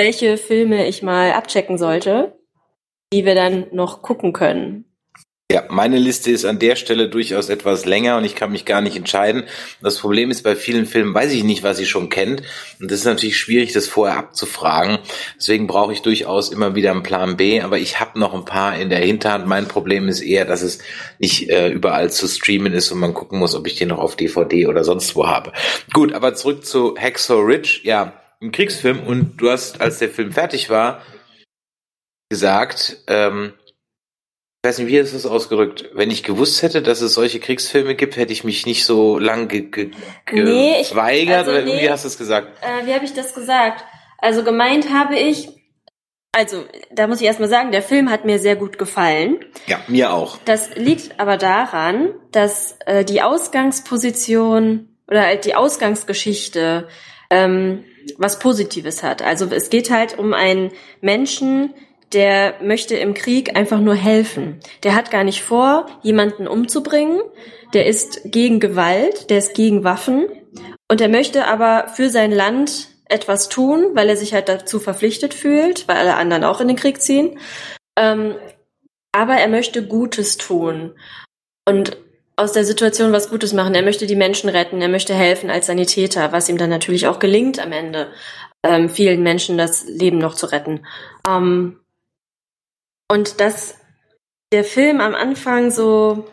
welche 0.00 0.38
Filme 0.38 0.88
ich 0.88 1.02
mal 1.02 1.32
abchecken 1.32 1.76
sollte, 1.76 2.32
die 3.12 3.26
wir 3.26 3.34
dann 3.34 3.66
noch 3.70 4.00
gucken 4.00 4.32
können. 4.32 4.86
Ja, 5.52 5.64
meine 5.68 5.98
Liste 5.98 6.30
ist 6.30 6.46
an 6.46 6.58
der 6.58 6.74
Stelle 6.74 7.10
durchaus 7.10 7.50
etwas 7.50 7.84
länger 7.84 8.16
und 8.16 8.24
ich 8.24 8.34
kann 8.34 8.50
mich 8.50 8.64
gar 8.64 8.80
nicht 8.80 8.96
entscheiden. 8.96 9.42
Das 9.82 9.98
Problem 9.98 10.30
ist, 10.30 10.42
bei 10.42 10.56
vielen 10.56 10.86
Filmen 10.86 11.12
weiß 11.12 11.32
ich 11.32 11.44
nicht, 11.44 11.62
was 11.62 11.80
ich 11.80 11.90
schon 11.90 12.08
kennt. 12.08 12.42
Und 12.80 12.90
das 12.90 13.00
ist 13.00 13.04
natürlich 13.04 13.36
schwierig, 13.36 13.74
das 13.74 13.88
vorher 13.88 14.16
abzufragen. 14.16 15.00
Deswegen 15.36 15.66
brauche 15.66 15.92
ich 15.92 16.00
durchaus 16.00 16.50
immer 16.50 16.74
wieder 16.76 16.92
einen 16.92 17.02
Plan 17.02 17.36
B. 17.36 17.60
Aber 17.60 17.76
ich 17.76 18.00
habe 18.00 18.18
noch 18.18 18.32
ein 18.32 18.46
paar 18.46 18.78
in 18.78 18.88
der 18.88 19.00
Hinterhand. 19.00 19.46
Mein 19.46 19.68
Problem 19.68 20.08
ist 20.08 20.22
eher, 20.22 20.46
dass 20.46 20.62
es 20.62 20.78
nicht 21.18 21.50
äh, 21.50 21.68
überall 21.68 22.10
zu 22.10 22.26
streamen 22.26 22.72
ist 22.72 22.90
und 22.90 23.00
man 23.00 23.12
gucken 23.12 23.38
muss, 23.38 23.54
ob 23.54 23.66
ich 23.66 23.74
den 23.74 23.88
noch 23.88 23.98
auf 23.98 24.16
DVD 24.16 24.66
oder 24.66 24.82
sonst 24.82 25.14
wo 25.14 25.26
habe. 25.26 25.52
Gut, 25.92 26.14
aber 26.14 26.34
zurück 26.34 26.64
zu 26.64 26.96
Hacksaw 26.96 27.42
Ridge. 27.42 27.80
Ja, 27.82 28.19
ein 28.40 28.52
Kriegsfilm 28.52 29.06
und 29.06 29.36
du 29.36 29.50
hast, 29.50 29.80
als 29.80 29.98
der 29.98 30.08
Film 30.08 30.32
fertig 30.32 30.70
war, 30.70 31.02
gesagt, 32.30 32.98
ähm, 33.06 33.54
ich 34.62 34.68
weiß 34.68 34.78
nicht, 34.78 34.88
wie 34.88 34.98
ist 34.98 35.14
das 35.14 35.24
ausgedrückt? 35.24 35.88
Wenn 35.94 36.10
ich 36.10 36.22
gewusst 36.22 36.62
hätte, 36.62 36.82
dass 36.82 37.00
es 37.00 37.14
solche 37.14 37.40
Kriegsfilme 37.40 37.94
gibt, 37.94 38.16
hätte 38.16 38.32
ich 38.32 38.44
mich 38.44 38.66
nicht 38.66 38.84
so 38.84 39.18
lang 39.18 39.48
ge 39.48 39.62
ge 39.70 39.90
nee, 40.30 40.82
geweigert. 40.82 41.48
Also, 41.48 41.66
nee, 41.66 41.82
wie 41.82 41.90
hast 41.90 42.04
du 42.04 42.08
es 42.08 42.18
gesagt? 42.18 42.58
Äh, 42.62 42.86
wie 42.86 42.92
habe 42.92 43.04
ich 43.04 43.14
das 43.14 43.34
gesagt? 43.34 43.84
Also 44.18 44.44
gemeint 44.44 44.92
habe 44.92 45.18
ich, 45.18 45.48
also 46.32 46.66
da 46.92 47.06
muss 47.06 47.22
ich 47.22 47.26
erstmal 47.26 47.48
sagen, 47.48 47.72
der 47.72 47.82
Film 47.82 48.10
hat 48.10 48.26
mir 48.26 48.38
sehr 48.38 48.56
gut 48.56 48.76
gefallen. 48.76 49.42
Ja, 49.66 49.80
mir 49.88 50.12
auch. 50.12 50.36
Das 50.44 50.74
liegt 50.76 51.18
aber 51.18 51.38
daran, 51.38 52.10
dass 52.30 52.76
äh, 52.84 53.02
die 53.02 53.22
Ausgangsposition 53.22 54.94
oder 55.08 55.22
halt 55.22 55.46
die 55.46 55.54
Ausgangsgeschichte 55.54 56.86
ähm, 57.30 57.84
was 58.18 58.38
Positives 58.38 59.02
hat. 59.02 59.22
Also 59.22 59.46
es 59.46 59.70
geht 59.70 59.90
halt 59.90 60.18
um 60.18 60.32
einen 60.32 60.72
Menschen, 61.00 61.74
der 62.12 62.54
möchte 62.62 62.96
im 62.96 63.14
Krieg 63.14 63.56
einfach 63.56 63.80
nur 63.80 63.94
helfen. 63.94 64.60
Der 64.82 64.94
hat 64.94 65.10
gar 65.10 65.24
nicht 65.24 65.42
vor, 65.42 65.86
jemanden 66.02 66.48
umzubringen. 66.48 67.20
Der 67.72 67.86
ist 67.86 68.20
gegen 68.24 68.58
Gewalt, 68.58 69.30
der 69.30 69.38
ist 69.38 69.54
gegen 69.54 69.84
Waffen 69.84 70.26
und 70.90 71.00
er 71.00 71.08
möchte 71.08 71.46
aber 71.46 71.88
für 71.88 72.10
sein 72.10 72.32
Land 72.32 72.88
etwas 73.04 73.48
tun, 73.48 73.90
weil 73.94 74.08
er 74.08 74.16
sich 74.16 74.34
halt 74.34 74.48
dazu 74.48 74.78
verpflichtet 74.78 75.34
fühlt, 75.34 75.86
weil 75.88 75.96
alle 75.96 76.16
anderen 76.16 76.44
auch 76.44 76.60
in 76.60 76.68
den 76.68 76.76
Krieg 76.76 77.00
ziehen. 77.00 77.38
Ähm, 77.96 78.34
aber 79.12 79.34
er 79.34 79.48
möchte 79.48 79.86
Gutes 79.86 80.36
tun 80.36 80.94
und 81.68 81.96
aus 82.36 82.52
der 82.52 82.64
Situation 82.64 83.12
was 83.12 83.30
Gutes 83.30 83.52
machen. 83.52 83.74
Er 83.74 83.82
möchte 83.82 84.06
die 84.06 84.16
Menschen 84.16 84.48
retten, 84.48 84.80
er 84.80 84.88
möchte 84.88 85.14
helfen 85.14 85.50
als 85.50 85.66
Sanitäter, 85.66 86.32
was 86.32 86.48
ihm 86.48 86.58
dann 86.58 86.70
natürlich 86.70 87.06
auch 87.06 87.18
gelingt 87.18 87.58
am 87.58 87.72
Ende, 87.72 88.12
ähm, 88.62 88.88
vielen 88.88 89.22
Menschen 89.22 89.58
das 89.58 89.84
Leben 89.84 90.18
noch 90.18 90.34
zu 90.34 90.46
retten. 90.46 90.86
Ähm, 91.28 91.80
und 93.10 93.40
dass 93.40 93.76
der 94.52 94.64
Film 94.64 95.00
am 95.00 95.14
Anfang 95.14 95.70
so, 95.70 96.26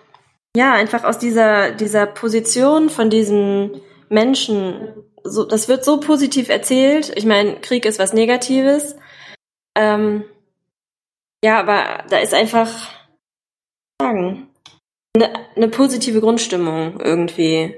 ja, 0.56 0.74
einfach 0.74 1.04
aus 1.04 1.18
dieser, 1.18 1.72
dieser 1.72 2.06
Position 2.06 2.90
von 2.90 3.10
diesen 3.10 3.82
Menschen, 4.10 4.94
so, 5.24 5.44
das 5.44 5.68
wird 5.68 5.84
so 5.84 6.00
positiv 6.00 6.50
erzählt. 6.50 7.12
Ich 7.16 7.26
meine, 7.26 7.60
Krieg 7.60 7.86
ist 7.86 8.00
was 8.00 8.14
Negatives. 8.14 8.96
Ähm, 9.76 10.24
ja, 11.44 11.60
aber 11.60 12.06
da 12.10 12.18
ist 12.18 12.34
einfach 12.34 12.92
sagen, 14.02 14.47
eine, 15.24 15.34
eine 15.56 15.68
positive 15.68 16.22
Grundstimmung 16.22 17.00
irgendwie. 17.00 17.76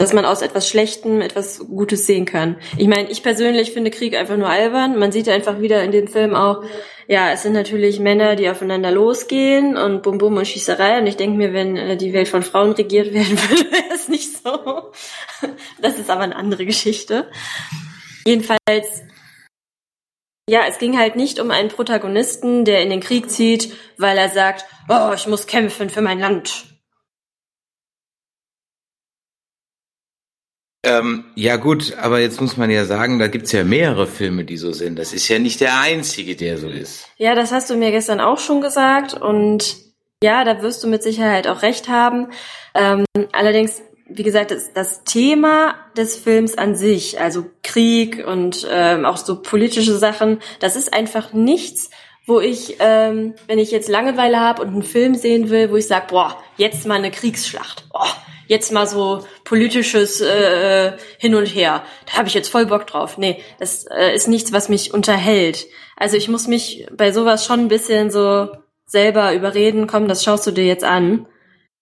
Dass 0.00 0.12
man 0.12 0.24
aus 0.24 0.42
etwas 0.42 0.68
Schlechtem 0.68 1.20
etwas 1.20 1.58
Gutes 1.58 2.06
sehen 2.06 2.24
kann. 2.24 2.56
Ich 2.76 2.86
meine, 2.86 3.10
ich 3.10 3.24
persönlich 3.24 3.72
finde 3.72 3.90
Krieg 3.90 4.16
einfach 4.16 4.36
nur 4.36 4.48
albern. 4.48 4.96
Man 4.96 5.10
sieht 5.10 5.28
einfach 5.28 5.60
wieder 5.60 5.82
in 5.82 5.90
dem 5.90 6.06
Film 6.06 6.36
auch, 6.36 6.62
ja, 7.08 7.32
es 7.32 7.42
sind 7.42 7.54
natürlich 7.54 7.98
Männer, 7.98 8.36
die 8.36 8.48
aufeinander 8.48 8.92
losgehen 8.92 9.76
und 9.76 10.02
Bum 10.02 10.18
Bum 10.18 10.36
und 10.36 10.46
Schießerei. 10.46 11.00
Und 11.00 11.08
ich 11.08 11.16
denke 11.16 11.36
mir, 11.36 11.52
wenn 11.52 11.76
äh, 11.76 11.96
die 11.96 12.12
Welt 12.12 12.28
von 12.28 12.42
Frauen 12.42 12.72
regiert 12.72 13.12
werden 13.12 13.38
würde, 13.48 13.72
wäre 13.72 13.94
es 13.94 14.08
nicht 14.08 14.36
so. 14.36 14.92
Das 15.80 15.98
ist 15.98 16.10
aber 16.10 16.20
eine 16.20 16.36
andere 16.36 16.64
Geschichte. 16.64 17.26
Jedenfalls 18.24 19.02
ja, 20.48 20.62
es 20.66 20.78
ging 20.78 20.98
halt 20.98 21.14
nicht 21.14 21.38
um 21.38 21.50
einen 21.50 21.68
Protagonisten, 21.68 22.64
der 22.64 22.82
in 22.82 22.90
den 22.90 23.00
Krieg 23.00 23.30
zieht, 23.30 23.74
weil 23.98 24.16
er 24.16 24.30
sagt, 24.30 24.64
oh, 24.88 25.12
ich 25.14 25.26
muss 25.26 25.46
kämpfen 25.46 25.90
für 25.90 26.00
mein 26.00 26.18
Land. 26.18 26.64
Ähm, 30.84 31.24
ja 31.34 31.56
gut, 31.56 31.94
aber 32.00 32.20
jetzt 32.20 32.40
muss 32.40 32.56
man 32.56 32.70
ja 32.70 32.86
sagen, 32.86 33.18
da 33.18 33.26
gibt's 33.26 33.52
ja 33.52 33.62
mehrere 33.62 34.06
Filme, 34.06 34.44
die 34.44 34.56
so 34.56 34.72
sind. 34.72 34.98
Das 34.98 35.12
ist 35.12 35.28
ja 35.28 35.38
nicht 35.38 35.60
der 35.60 35.80
einzige, 35.80 36.34
der 36.34 36.56
so 36.56 36.68
ist. 36.68 37.08
Ja, 37.18 37.34
das 37.34 37.52
hast 37.52 37.68
du 37.68 37.76
mir 37.76 37.90
gestern 37.90 38.20
auch 38.20 38.38
schon 38.38 38.62
gesagt 38.62 39.12
und 39.12 39.76
ja, 40.22 40.44
da 40.44 40.62
wirst 40.62 40.82
du 40.82 40.88
mit 40.88 41.02
Sicherheit 41.02 41.46
auch 41.46 41.62
recht 41.62 41.88
haben. 41.88 42.28
Ähm, 42.74 43.04
allerdings 43.32 43.82
wie 44.08 44.22
gesagt, 44.22 44.50
das, 44.50 44.72
das 44.72 45.04
Thema 45.04 45.74
des 45.96 46.16
Films 46.16 46.56
an 46.56 46.74
sich, 46.74 47.20
also 47.20 47.46
Krieg 47.62 48.26
und 48.26 48.66
ähm, 48.70 49.04
auch 49.04 49.18
so 49.18 49.42
politische 49.42 49.96
Sachen, 49.96 50.40
das 50.60 50.76
ist 50.76 50.92
einfach 50.94 51.32
nichts, 51.32 51.90
wo 52.26 52.40
ich, 52.40 52.76
ähm, 52.80 53.34
wenn 53.46 53.58
ich 53.58 53.70
jetzt 53.70 53.88
Langeweile 53.88 54.40
habe 54.40 54.62
und 54.62 54.68
einen 54.68 54.82
Film 54.82 55.14
sehen 55.14 55.50
will, 55.50 55.70
wo 55.70 55.76
ich 55.76 55.86
sage, 55.86 56.06
boah, 56.10 56.36
jetzt 56.56 56.86
mal 56.86 56.96
eine 56.96 57.10
Kriegsschlacht, 57.10 57.88
boah, 57.90 58.06
jetzt 58.46 58.72
mal 58.72 58.86
so 58.86 59.26
politisches 59.44 60.20
äh, 60.20 60.92
Hin 61.18 61.34
und 61.34 61.46
Her, 61.46 61.82
da 62.06 62.18
habe 62.18 62.28
ich 62.28 62.34
jetzt 62.34 62.48
voll 62.48 62.66
Bock 62.66 62.86
drauf. 62.86 63.18
Nee, 63.18 63.42
das 63.58 63.86
äh, 63.86 64.14
ist 64.14 64.28
nichts, 64.28 64.52
was 64.52 64.68
mich 64.68 64.92
unterhält. 64.92 65.66
Also 65.96 66.16
ich 66.16 66.28
muss 66.28 66.46
mich 66.46 66.86
bei 66.92 67.12
sowas 67.12 67.44
schon 67.44 67.60
ein 67.60 67.68
bisschen 67.68 68.10
so 68.10 68.48
selber 68.86 69.34
überreden, 69.34 69.86
komm, 69.86 70.08
das 70.08 70.24
schaust 70.24 70.46
du 70.46 70.50
dir 70.50 70.64
jetzt 70.64 70.84
an. 70.84 71.26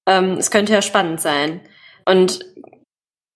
Ähm, 0.07 0.37
es 0.39 0.51
könnte 0.51 0.73
ja 0.73 0.83
spannend 0.83 1.21
sein. 1.21 1.61
Und 2.09 2.41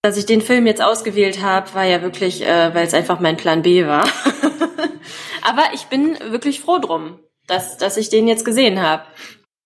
dass 0.02 0.16
ich 0.16 0.26
den 0.26 0.40
Film 0.40 0.66
jetzt 0.66 0.82
ausgewählt 0.82 1.42
habe, 1.42 1.74
war 1.74 1.84
ja 1.84 2.02
wirklich, 2.02 2.42
äh, 2.42 2.74
weil 2.74 2.86
es 2.86 2.94
einfach 2.94 3.20
mein 3.20 3.36
Plan 3.36 3.62
B 3.62 3.86
war. 3.86 4.08
Aber 5.42 5.64
ich 5.74 5.84
bin 5.84 6.18
wirklich 6.30 6.60
froh 6.60 6.78
drum, 6.78 7.18
dass, 7.46 7.76
dass 7.76 7.96
ich 7.96 8.08
den 8.08 8.28
jetzt 8.28 8.44
gesehen 8.44 8.80
habe. 8.80 9.04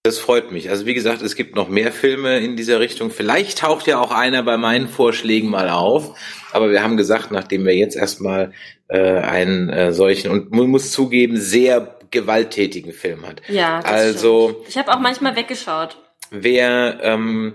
Das 0.03 0.19
freut 0.19 0.53
mich. 0.53 0.69
Also 0.69 0.85
wie 0.85 0.93
gesagt, 0.93 1.23
es 1.23 1.35
gibt 1.35 1.57
noch 1.57 1.69
mehr 1.69 1.91
Filme 1.91 2.39
in 2.39 2.57
dieser 2.57 2.79
Richtung. 2.79 3.11
Vielleicht 3.11 3.59
taucht 3.59 3.87
ja 3.87 3.99
auch 3.99 4.11
einer 4.11 4.43
bei 4.43 4.59
meinen 4.59 4.89
Vorschlägen 4.89 5.49
mal 5.49 5.71
auf. 5.71 6.19
Aber 6.53 6.71
wir 6.71 6.83
haben 6.83 6.97
gesagt, 6.97 7.31
nachdem 7.31 7.65
wir 7.65 7.75
jetzt 7.75 7.97
erstmal 7.97 8.53
äh, 8.89 8.99
einen 8.99 9.71
äh, 9.71 9.93
solchen 9.93 10.31
und 10.31 10.53
man 10.53 10.67
muss 10.67 10.93
zugeben, 10.93 11.39
sehr 11.39 11.99
gewalttätigen 12.11 12.93
Film 12.93 13.27
hat. 13.27 13.41
Ja, 13.49 13.81
das 13.81 13.91
also 13.91 14.51
stimmt. 14.51 14.69
ich 14.69 14.79
habe 14.79 14.93
auch 14.93 15.01
manchmal 15.01 15.37
weggeschaut. 15.37 15.97
Wer 16.31 16.99
ähm, 17.03 17.55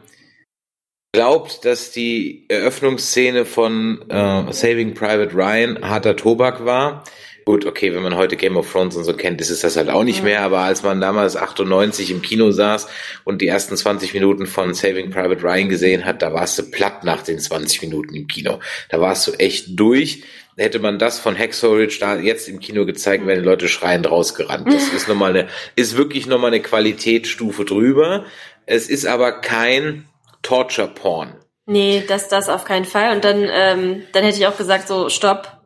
glaubt, 1.11 1.65
dass 1.65 1.91
die 1.91 2.45
Eröffnungsszene 2.49 3.45
von 3.45 4.01
äh, 4.09 4.51
Saving 4.53 4.93
Private 4.93 5.33
Ryan 5.33 5.79
harter 5.81 6.15
Tobak 6.15 6.65
war. 6.65 7.03
Gut, 7.45 7.65
okay, 7.65 7.95
wenn 7.95 8.03
man 8.03 8.15
heute 8.15 8.37
Game 8.37 8.57
of 8.57 8.71
Thrones 8.71 8.95
und 8.95 9.05
so 9.05 9.13
kennt, 9.13 9.41
ist 9.41 9.49
es 9.49 9.61
das 9.61 9.75
halt 9.75 9.89
auch 9.89 10.03
nicht 10.03 10.23
mehr, 10.23 10.43
aber 10.43 10.59
als 10.59 10.83
man 10.83 11.01
damals 11.01 11.35
98 11.35 12.11
im 12.11 12.21
Kino 12.21 12.51
saß 12.51 12.87
und 13.23 13.41
die 13.41 13.47
ersten 13.47 13.75
20 13.75 14.13
Minuten 14.13 14.45
von 14.45 14.75
Saving 14.75 15.09
Private 15.09 15.41
Ryan 15.41 15.67
gesehen 15.67 16.05
hat, 16.05 16.21
da 16.21 16.31
warst 16.31 16.59
du 16.59 16.69
platt 16.69 17.03
nach 17.03 17.23
den 17.23 17.39
20 17.39 17.81
Minuten 17.81 18.13
im 18.13 18.27
Kino. 18.27 18.59
Da 18.89 19.01
warst 19.01 19.25
du 19.25 19.31
echt 19.31 19.79
durch. 19.79 20.23
Hätte 20.57 20.77
man 20.77 20.99
das 20.99 21.19
von 21.19 21.35
Hacksaw 21.35 21.73
Ridge 21.73 21.97
da 21.99 22.19
jetzt 22.19 22.49
im 22.49 22.59
Kino 22.59 22.85
gezeigt, 22.85 23.25
wären 23.25 23.39
die 23.39 23.45
Leute 23.45 23.67
schreiend 23.67 24.11
rausgerannt. 24.11 24.67
Das 24.67 24.89
ist 24.89 25.07
nochmal 25.07 25.31
eine, 25.31 25.47
ist 25.75 25.97
wirklich 25.97 26.27
nochmal 26.27 26.51
eine 26.51 26.61
Qualitätsstufe 26.61 27.65
drüber. 27.65 28.25
Es 28.67 28.89
ist 28.89 29.07
aber 29.07 29.31
kein 29.31 30.08
Torture 30.41 30.87
Porn. 30.87 31.35
Nee, 31.65 32.03
das, 32.07 32.29
das 32.29 32.49
auf 32.49 32.65
keinen 32.65 32.85
Fall. 32.85 33.15
Und 33.15 33.23
dann, 33.23 33.47
ähm, 33.49 34.03
dann 34.11 34.23
hätte 34.23 34.37
ich 34.37 34.47
auch 34.47 34.57
gesagt, 34.57 34.87
so, 34.87 35.09
stopp, 35.09 35.61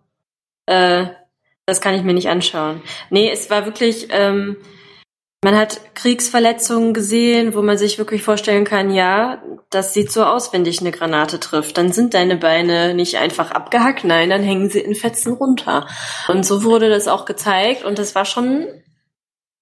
äh, 0.65 1.05
das 1.65 1.79
kann 1.79 1.95
ich 1.95 2.03
mir 2.03 2.13
nicht 2.13 2.29
anschauen. 2.29 2.81
Nee, 3.09 3.31
es 3.31 3.49
war 3.49 3.65
wirklich, 3.65 4.07
ähm, 4.09 4.57
man 5.43 5.57
hat 5.57 5.95
Kriegsverletzungen 5.95 6.93
gesehen, 6.93 7.53
wo 7.53 7.61
man 7.61 7.77
sich 7.77 7.97
wirklich 7.97 8.23
vorstellen 8.23 8.65
kann, 8.65 8.93
ja, 8.93 9.41
das 9.69 9.93
sieht 9.93 10.11
so 10.11 10.23
aus, 10.23 10.53
wenn 10.53 10.63
dich 10.63 10.81
eine 10.81 10.91
Granate 10.91 11.39
trifft. 11.39 11.77
Dann 11.77 11.91
sind 11.91 12.13
deine 12.13 12.37
Beine 12.37 12.93
nicht 12.93 13.17
einfach 13.17 13.51
abgehackt, 13.51 14.03
nein, 14.03 14.29
dann 14.29 14.43
hängen 14.43 14.69
sie 14.69 14.79
in 14.79 14.95
Fetzen 14.95 15.33
runter. 15.33 15.87
Und 16.27 16.45
so 16.45 16.63
wurde 16.63 16.89
das 16.89 17.07
auch 17.07 17.25
gezeigt 17.25 17.83
und 17.83 17.99
das 17.99 18.15
war 18.15 18.25
schon, 18.25 18.67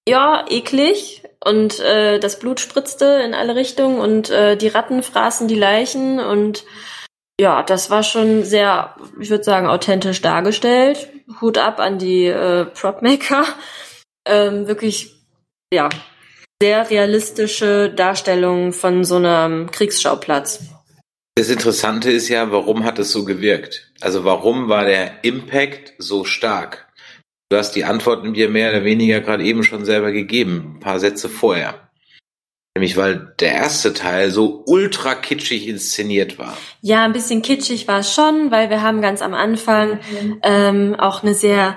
ja, 0.08 0.44
eklig, 0.48 1.21
und 1.44 1.80
äh, 1.80 2.18
das 2.18 2.38
Blut 2.38 2.60
spritzte 2.60 3.22
in 3.24 3.34
alle 3.34 3.56
Richtungen 3.56 4.00
und 4.00 4.30
äh, 4.30 4.56
die 4.56 4.68
Ratten 4.68 5.02
fraßen 5.02 5.48
die 5.48 5.58
Leichen 5.58 6.20
und 6.20 6.64
ja, 7.40 7.62
das 7.62 7.90
war 7.90 8.02
schon 8.02 8.44
sehr, 8.44 8.94
ich 9.18 9.30
würde 9.30 9.44
sagen, 9.44 9.66
authentisch 9.66 10.22
dargestellt. 10.22 11.08
Hut 11.40 11.58
ab 11.58 11.80
an 11.80 11.98
die 11.98 12.26
äh, 12.26 12.64
Propmaker. 12.66 13.44
Ähm, 14.24 14.68
wirklich, 14.68 15.16
ja, 15.74 15.88
sehr 16.62 16.88
realistische 16.88 17.90
Darstellung 17.90 18.72
von 18.72 19.02
so 19.02 19.16
einem 19.16 19.68
Kriegsschauplatz. 19.72 20.60
Das 21.34 21.48
Interessante 21.48 22.12
ist 22.12 22.28
ja, 22.28 22.52
warum 22.52 22.84
hat 22.84 23.00
es 23.00 23.10
so 23.10 23.24
gewirkt? 23.24 23.90
Also 24.00 24.24
warum 24.24 24.68
war 24.68 24.84
der 24.84 25.24
Impact 25.24 25.94
so 25.98 26.22
stark? 26.22 26.91
Du 27.52 27.58
hast 27.58 27.72
die 27.72 27.84
Antworten 27.84 28.32
dir 28.32 28.48
mehr 28.48 28.70
oder 28.70 28.82
weniger 28.82 29.20
gerade 29.20 29.44
eben 29.44 29.62
schon 29.62 29.84
selber 29.84 30.10
gegeben, 30.10 30.76
ein 30.76 30.80
paar 30.80 30.98
Sätze 30.98 31.28
vorher. 31.28 31.90
Nämlich 32.74 32.96
weil 32.96 33.34
der 33.40 33.52
erste 33.52 33.92
Teil 33.92 34.30
so 34.30 34.62
ultra 34.64 35.14
kitschig 35.14 35.68
inszeniert 35.68 36.38
war. 36.38 36.56
Ja, 36.80 37.04
ein 37.04 37.12
bisschen 37.12 37.42
kitschig 37.42 37.86
war 37.86 37.98
es 37.98 38.14
schon, 38.14 38.50
weil 38.50 38.70
wir 38.70 38.80
haben 38.80 39.02
ganz 39.02 39.20
am 39.20 39.34
Anfang 39.34 40.00
ähm, 40.42 40.94
auch 40.98 41.22
eine 41.22 41.34
sehr 41.34 41.76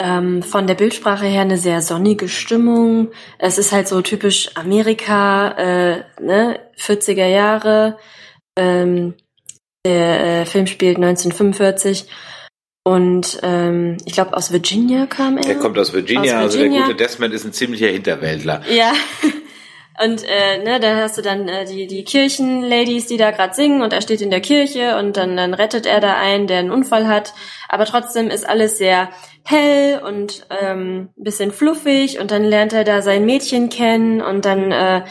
ähm, 0.00 0.42
von 0.42 0.66
der 0.66 0.74
Bildsprache 0.74 1.26
her 1.26 1.42
eine 1.42 1.58
sehr 1.58 1.82
sonnige 1.82 2.30
Stimmung. 2.30 3.10
Es 3.38 3.58
ist 3.58 3.72
halt 3.72 3.88
so 3.88 4.00
typisch 4.00 4.56
Amerika, 4.56 5.50
äh, 5.50 6.04
ne, 6.18 6.60
40er 6.78 7.26
Jahre. 7.26 7.98
Ähm, 8.56 9.12
der 9.84 10.24
äh, 10.24 10.46
Film 10.46 10.66
spielt 10.66 10.96
1945 10.96 12.06
und 12.86 13.40
ähm, 13.42 13.96
ich 14.04 14.12
glaube, 14.12 14.36
aus 14.36 14.52
Virginia 14.52 15.06
kam 15.06 15.38
er. 15.38 15.46
Er 15.46 15.54
kommt 15.54 15.78
aus 15.78 15.94
Virginia, 15.94 16.42
aus 16.42 16.52
Virginia. 16.52 16.82
also 16.82 16.92
der 16.92 16.94
gute 16.94 16.94
Desmond 16.96 17.32
ist 17.32 17.44
ein 17.46 17.52
ziemlicher 17.54 17.88
Hinterwäldler. 17.88 18.62
Ja. 18.70 18.92
Und 20.02 20.24
äh, 20.24 20.58
ne, 20.58 20.80
da 20.80 20.96
hast 20.96 21.16
du 21.16 21.22
dann 21.22 21.46
äh, 21.48 21.64
die, 21.66 21.86
die 21.86 22.02
Kirchenladies, 22.02 23.06
die 23.06 23.16
da 23.16 23.30
gerade 23.30 23.54
singen 23.54 23.80
und 23.80 23.92
er 23.92 24.02
steht 24.02 24.22
in 24.22 24.30
der 24.30 24.40
Kirche 24.40 24.98
und 24.98 25.16
dann, 25.16 25.36
dann 25.36 25.54
rettet 25.54 25.86
er 25.86 26.00
da 26.00 26.16
einen, 26.16 26.48
der 26.48 26.58
einen 26.58 26.72
Unfall 26.72 27.06
hat. 27.06 27.32
Aber 27.68 27.84
trotzdem 27.84 28.28
ist 28.28 28.44
alles 28.44 28.76
sehr 28.76 29.10
hell 29.44 30.02
und 30.04 30.48
ähm, 30.50 31.10
bisschen 31.14 31.52
fluffig 31.52 32.18
und 32.18 32.32
dann 32.32 32.42
lernt 32.42 32.72
er 32.72 32.82
da 32.82 33.02
sein 33.02 33.24
Mädchen 33.24 33.68
kennen 33.68 34.20
und 34.20 34.44
dann 34.44 34.72
äh, 34.72 35.04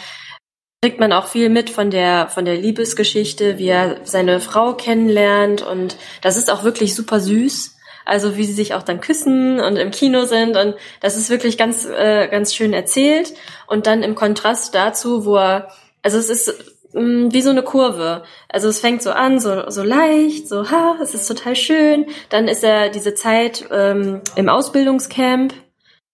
kriegt 0.83 0.99
man 0.99 1.13
auch 1.13 1.27
viel 1.27 1.47
mit 1.47 1.69
von 1.69 1.91
der, 1.91 2.27
von 2.27 2.43
der 2.43 2.57
Liebesgeschichte, 2.57 3.57
wie 3.57 3.69
er 3.69 4.01
seine 4.03 4.41
Frau 4.41 4.73
kennenlernt 4.73 5.61
und 5.61 5.95
das 6.19 6.35
ist 6.35 6.51
auch 6.51 6.65
wirklich 6.65 6.93
super 6.93 7.21
süß. 7.21 7.77
Also 8.03 8.35
wie 8.35 8.43
sie 8.43 8.51
sich 8.51 8.73
auch 8.73 8.83
dann 8.83 8.99
küssen 8.99 9.61
und 9.61 9.77
im 9.77 9.91
Kino 9.91 10.25
sind 10.25 10.57
und 10.57 10.75
das 10.99 11.15
ist 11.15 11.29
wirklich 11.29 11.57
ganz, 11.57 11.85
äh, 11.85 12.27
ganz 12.27 12.53
schön 12.53 12.73
erzählt. 12.73 13.33
Und 13.65 13.87
dann 13.87 14.03
im 14.03 14.13
Kontrast 14.13 14.75
dazu, 14.75 15.23
wo 15.23 15.37
er, 15.37 15.69
also 16.01 16.17
es 16.17 16.29
ist 16.29 16.53
mh, 16.91 17.01
mm, 17.01 17.33
wie 17.33 17.41
so 17.41 17.51
eine 17.51 17.63
Kurve. 17.63 18.23
Also 18.49 18.67
es 18.67 18.81
fängt 18.81 19.03
so 19.03 19.11
an, 19.11 19.39
so, 19.39 19.69
so 19.69 19.83
leicht, 19.83 20.49
so, 20.49 20.69
ha, 20.69 20.97
es 21.01 21.13
ist 21.13 21.27
total 21.29 21.55
schön. 21.55 22.07
Dann 22.27 22.49
ist 22.49 22.65
er 22.65 22.89
diese 22.89 23.13
Zeit 23.13 23.69
ähm, 23.71 24.19
im 24.35 24.49
Ausbildungscamp. 24.49 25.53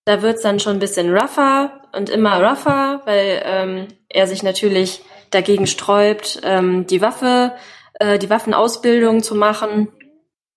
Da 0.06 0.22
wird's 0.22 0.44
dann 0.44 0.60
schon 0.60 0.74
ein 0.74 0.80
bisschen 0.80 1.12
rougher 1.12 1.79
und 1.94 2.10
immer 2.10 2.38
rougher, 2.38 3.02
weil 3.06 3.42
ähm, 3.46 3.88
er 4.10 4.28
sich 4.28 4.44
natürlich 4.44 5.02
dagegen 5.32 5.68
sträubt, 5.68 6.42
ähm, 6.44 6.88
die 6.88 7.02
Waffe, 7.02 7.54
äh, 8.00 8.20
die 8.20 8.30
Waffenausbildung 8.30 9.24
zu 9.24 9.36
machen. 9.36 9.90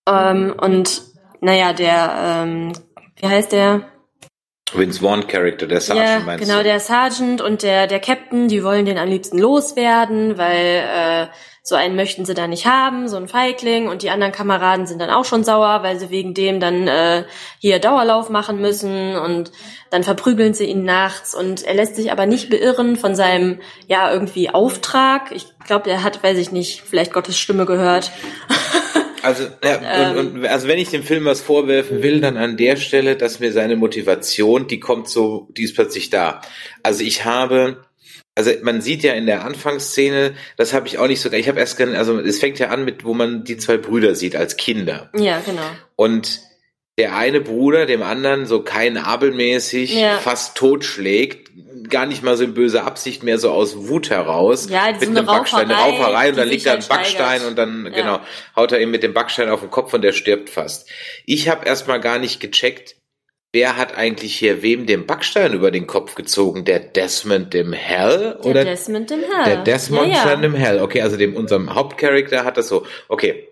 Ähm, 0.07 0.55
und 0.59 1.01
naja, 1.41 1.73
der, 1.73 2.15
ähm, 2.17 2.73
wie 3.17 3.27
heißt 3.27 3.51
der? 3.51 3.81
Vince 4.73 5.01
Vaughn 5.01 5.27
Character, 5.27 5.67
der 5.67 5.81
Sergeant 5.81 6.09
ja, 6.09 6.19
meinst 6.25 6.45
genau, 6.45 6.59
du? 6.59 6.63
der 6.63 6.79
Sergeant 6.79 7.41
und 7.41 7.61
der, 7.61 7.85
der 7.85 7.99
Captain, 7.99 8.47
die 8.47 8.63
wollen 8.63 8.85
den 8.85 8.97
am 8.97 9.07
liebsten 9.07 9.37
loswerden, 9.37 10.37
weil 10.37 11.27
äh, 11.27 11.27
so 11.65 11.75
einen 11.75 11.95
möchten 11.95 12.25
sie 12.25 12.33
da 12.33 12.45
nicht 12.45 12.65
haben, 12.65 13.07
so 13.07 13.15
ein 13.15 13.29
Feigling. 13.29 13.87
Und 13.87 14.03
die 14.03 14.09
anderen 14.09 14.33
Kameraden 14.33 14.85
sind 14.85 14.99
dann 14.99 15.09
auch 15.09 15.23
schon 15.23 15.45
sauer, 15.45 15.81
weil 15.81 15.97
sie 15.97 16.09
wegen 16.09 16.33
dem 16.33 16.59
dann 16.59 16.89
äh, 16.89 17.23
hier 17.59 17.79
Dauerlauf 17.79 18.29
machen 18.29 18.59
müssen 18.59 19.15
und 19.15 19.51
dann 19.89 20.03
verprügeln 20.03 20.53
sie 20.53 20.65
ihn 20.65 20.83
nachts. 20.83 21.33
Und 21.33 21.63
er 21.63 21.73
lässt 21.73 21.95
sich 21.95 22.11
aber 22.11 22.25
nicht 22.25 22.49
beirren 22.49 22.97
von 22.97 23.15
seinem, 23.15 23.61
ja, 23.87 24.11
irgendwie 24.11 24.49
Auftrag. 24.49 25.31
Ich 25.31 25.47
glaube, 25.65 25.89
er 25.89 26.03
hat, 26.03 26.21
weiß 26.21 26.37
ich 26.37 26.51
nicht, 26.51 26.81
vielleicht 26.81 27.13
Gottes 27.13 27.37
Stimme 27.37 27.65
gehört. 27.65 28.11
Also, 29.23 29.45
ja, 29.63 29.79
Ähm. 29.81 30.17
und, 30.17 30.35
und, 30.35 30.45
also 30.45 30.67
wenn 30.67 30.77
ich 30.77 30.89
dem 30.89 31.01
Film 31.01 31.23
was 31.23 31.39
vorwerfen 31.39 32.03
will, 32.03 32.19
dann 32.19 32.35
an 32.35 32.57
der 32.57 32.75
Stelle, 32.75 33.15
dass 33.15 33.39
mir 33.39 33.53
seine 33.53 33.77
Motivation, 33.77 34.67
die 34.67 34.81
kommt 34.81 35.07
so, 35.07 35.47
die 35.55 35.63
ist 35.63 35.75
plötzlich 35.75 36.09
da. 36.09 36.41
Also 36.83 37.03
ich 37.05 37.23
habe, 37.23 37.85
also 38.35 38.51
man 38.63 38.81
sieht 38.81 39.03
ja 39.03 39.13
in 39.13 39.25
der 39.25 39.45
Anfangsszene, 39.45 40.33
das 40.57 40.73
habe 40.73 40.87
ich 40.87 40.97
auch 40.97 41.07
nicht 41.07 41.21
so, 41.21 41.31
ich 41.31 41.47
habe 41.47 41.59
erst, 41.59 41.79
also 41.79 42.19
es 42.19 42.39
fängt 42.39 42.59
ja 42.59 42.69
an 42.69 42.83
mit, 42.85 43.05
wo 43.05 43.13
man 43.13 43.43
die 43.43 43.57
zwei 43.57 43.77
Brüder 43.77 44.15
sieht 44.15 44.35
als 44.35 44.57
Kinder. 44.57 45.11
Ja, 45.15 45.39
genau. 45.45 45.61
Und 45.95 46.39
der 46.97 47.15
eine 47.15 47.41
Bruder 47.41 47.85
dem 47.87 48.03
anderen 48.03 48.45
so 48.45 48.61
kein 48.61 48.97
abelmäßig 48.97 49.95
Ja. 49.95 50.17
fast 50.17 50.55
totschlägt, 50.55 51.49
gar 51.89 52.05
nicht 52.05 52.23
mal 52.23 52.37
so 52.37 52.43
in 52.43 52.53
böser 52.53 52.85
Absicht, 52.85 53.23
mehr 53.23 53.39
so 53.39 53.51
aus 53.51 53.87
Wut 53.87 54.09
heraus. 54.09 54.67
Ja, 54.69 54.91
mit 54.91 55.01
so 55.01 55.09
eine 55.09 55.19
einem 55.19 55.25
Backstein, 55.25 55.61
eine 55.61 55.73
Rauferei, 55.73 55.97
Rauferei 56.05 56.29
und 56.29 56.37
dann 56.37 56.47
liegt 56.47 56.65
da 56.65 56.71
ein 56.71 56.73
halt 56.75 56.83
steigert. 56.85 57.17
Backstein 57.17 57.47
und 57.47 57.55
dann, 57.57 57.85
Ja. 57.85 57.91
genau, 57.91 58.19
haut 58.55 58.71
er 58.71 58.79
ihm 58.79 58.91
mit 58.91 59.03
dem 59.03 59.13
Backstein 59.13 59.49
auf 59.49 59.61
den 59.61 59.69
Kopf 59.71 59.93
und 59.93 60.01
der 60.03 60.11
stirbt 60.13 60.49
fast. 60.49 60.89
Ich 61.25 61.49
habe 61.49 61.65
erstmal 61.65 61.99
gar 61.99 62.19
nicht 62.19 62.39
gecheckt, 62.39 62.95
wer 63.53 63.77
hat 63.77 63.95
eigentlich 63.95 64.35
hier 64.35 64.61
wem 64.63 64.85
den 64.85 65.05
Backstein 65.05 65.53
über 65.53 65.71
den 65.71 65.87
Kopf 65.87 66.15
gezogen? 66.15 66.65
Der 66.65 66.79
Desmond 66.79 67.53
dem 67.53 67.71
Hell? 67.71 68.37
Der 68.43 68.45
oder 68.45 68.65
Desmond 68.65 69.11
im 69.11 69.19
Hell. 69.19 69.45
der 69.45 69.63
Desmond 69.63 70.11
ja, 70.11 70.33
ja. 70.33 70.41
im 70.41 70.55
Hell. 70.55 70.81
Okay, 70.81 71.01
also 71.01 71.15
dem 71.15 71.35
unserem 71.35 71.73
Hauptcharakter 71.73 72.43
hat 72.43 72.57
das 72.57 72.67
so. 72.67 72.85
Okay. 73.07 73.47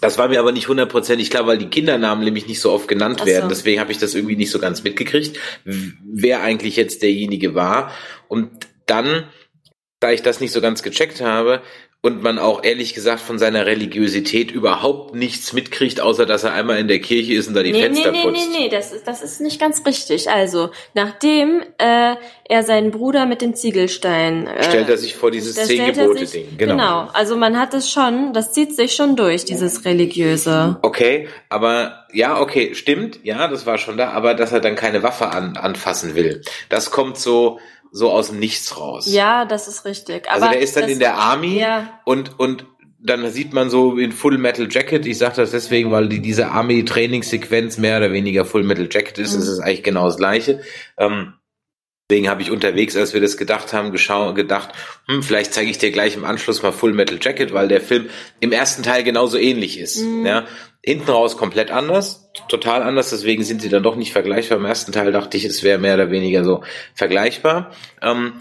Das 0.00 0.18
war 0.18 0.26
mir 0.26 0.40
aber 0.40 0.50
nicht 0.50 0.66
hundertprozentig 0.66 1.30
klar, 1.30 1.46
weil 1.46 1.58
die 1.58 1.68
Kindernamen 1.68 2.24
nämlich 2.24 2.48
nicht 2.48 2.60
so 2.60 2.72
oft 2.72 2.88
genannt 2.88 3.20
Ach 3.22 3.26
werden. 3.26 3.44
so. 3.44 3.48
Deswegen 3.50 3.78
habe 3.78 3.92
ich 3.92 3.98
das 3.98 4.16
irgendwie 4.16 4.34
nicht 4.34 4.50
so 4.50 4.58
ganz 4.58 4.82
mitgekriegt, 4.82 5.38
wer 5.64 6.42
eigentlich 6.42 6.74
jetzt 6.74 7.02
derjenige 7.02 7.54
war. 7.54 7.92
Und 8.26 8.50
dann, 8.86 9.28
da 10.00 10.10
ich 10.10 10.22
das 10.22 10.40
nicht 10.40 10.50
so 10.50 10.60
ganz 10.60 10.82
gecheckt 10.82 11.20
habe 11.20 11.62
und 12.04 12.20
man 12.20 12.40
auch 12.40 12.64
ehrlich 12.64 12.94
gesagt 12.94 13.20
von 13.20 13.38
seiner 13.38 13.64
Religiosität 13.64 14.50
überhaupt 14.50 15.14
nichts 15.14 15.52
mitkriegt, 15.52 16.00
außer 16.00 16.26
dass 16.26 16.42
er 16.42 16.52
einmal 16.52 16.78
in 16.78 16.88
der 16.88 16.98
Kirche 16.98 17.34
ist 17.34 17.46
und 17.46 17.54
da 17.54 17.62
die 17.62 17.70
Nee, 17.70 17.78
nee, 17.78 17.84
Fenster 17.84 18.10
nee, 18.10 18.22
putzt. 18.22 18.48
nee, 18.50 18.58
nee, 18.64 18.68
das 18.68 18.92
ist, 18.92 19.06
das 19.06 19.22
ist 19.22 19.40
nicht 19.40 19.60
ganz 19.60 19.86
richtig. 19.86 20.28
Also, 20.28 20.70
nachdem 20.94 21.62
äh, 21.78 22.16
er 22.48 22.62
seinen 22.64 22.90
Bruder 22.90 23.24
mit 23.24 23.40
dem 23.40 23.54
Ziegelstein 23.54 24.48
äh, 24.48 24.64
Stellt 24.64 24.88
er 24.88 24.98
sich 24.98 25.14
vor 25.14 25.30
dieses 25.30 25.54
da 25.54 25.62
zehn 25.62 25.76
stellt 25.80 25.96
er 25.96 26.04
Gebote 26.08 26.26
sich- 26.26 26.48
Ding. 26.48 26.58
Genau. 26.58 27.08
also 27.12 27.36
man 27.36 27.56
hat 27.56 27.72
es 27.72 27.88
schon, 27.88 28.32
das 28.32 28.52
zieht 28.52 28.74
sich 28.74 28.94
schon 28.94 29.14
durch, 29.14 29.44
dieses 29.44 29.84
religiöse. 29.84 30.78
Okay, 30.82 31.28
aber 31.50 32.04
ja, 32.12 32.40
okay, 32.40 32.74
stimmt, 32.74 33.20
ja, 33.22 33.46
das 33.46 33.64
war 33.64 33.78
schon 33.78 33.96
da, 33.96 34.10
aber 34.10 34.34
dass 34.34 34.50
er 34.50 34.60
dann 34.60 34.74
keine 34.74 35.04
Waffe 35.04 35.28
an, 35.28 35.56
anfassen 35.56 36.16
will, 36.16 36.42
das 36.68 36.90
kommt 36.90 37.16
so 37.16 37.60
so 37.92 38.10
aus 38.10 38.30
dem 38.30 38.38
Nichts 38.40 38.76
raus. 38.80 39.04
Ja, 39.06 39.44
das 39.44 39.68
ist 39.68 39.84
richtig. 39.84 40.28
also 40.28 40.44
Aber 40.46 40.52
der 40.54 40.62
ist 40.62 40.76
dann 40.76 40.88
in 40.88 40.98
der 40.98 41.14
Army 41.18 41.60
Ja. 41.60 42.00
und 42.04 42.38
und 42.40 42.66
dann 43.04 43.28
sieht 43.30 43.52
man 43.52 43.68
so 43.68 43.96
in 43.98 44.12
Full 44.12 44.38
Metal 44.38 44.68
Jacket, 44.70 45.06
ich 45.06 45.18
sage 45.18 45.34
das 45.36 45.50
deswegen, 45.50 45.90
weil 45.90 46.08
die, 46.08 46.20
diese 46.20 46.48
Army-Trainingssequenz 46.52 47.76
mehr 47.78 47.96
oder 47.98 48.12
weniger 48.12 48.44
Full 48.44 48.62
Metal 48.62 48.88
Jacket 48.90 49.18
ist, 49.18 49.34
Mhm. 49.34 49.40
es 49.42 49.48
ist 49.48 49.58
eigentlich 49.60 49.82
genau 49.82 50.06
das 50.06 50.16
Gleiche. 50.16 50.60
Ähm, 50.96 51.34
Deswegen 52.12 52.28
habe 52.28 52.42
ich 52.42 52.50
unterwegs, 52.50 52.94
als 52.94 53.14
wir 53.14 53.22
das 53.22 53.38
gedacht 53.38 53.72
haben, 53.72 53.90
gedacht, 53.90 54.68
hm, 55.08 55.22
vielleicht 55.22 55.54
zeige 55.54 55.70
ich 55.70 55.78
dir 55.78 55.90
gleich 55.90 56.14
im 56.14 56.26
Anschluss 56.26 56.62
mal 56.62 56.70
Full 56.70 56.92
Metal 56.92 57.18
Jacket, 57.18 57.54
weil 57.54 57.68
der 57.68 57.80
Film 57.80 58.10
im 58.38 58.52
ersten 58.52 58.82
Teil 58.82 59.02
genauso 59.02 59.38
ähnlich 59.38 59.80
ist. 59.80 60.02
Mhm. 60.02 60.26
Ja, 60.26 60.44
hinten 60.84 61.08
raus 61.08 61.38
komplett 61.38 61.70
anders, 61.70 62.30
total 62.48 62.82
anders, 62.82 63.08
deswegen 63.08 63.44
sind 63.44 63.62
sie 63.62 63.70
dann 63.70 63.82
doch 63.82 63.96
nicht 63.96 64.12
vergleichbar. 64.12 64.58
Im 64.58 64.66
ersten 64.66 64.92
Teil 64.92 65.10
dachte 65.10 65.38
ich, 65.38 65.46
es 65.46 65.62
wäre 65.62 65.78
mehr 65.78 65.94
oder 65.94 66.10
weniger 66.10 66.44
so 66.44 66.62
vergleichbar. 66.94 67.70
Ähm, 68.02 68.34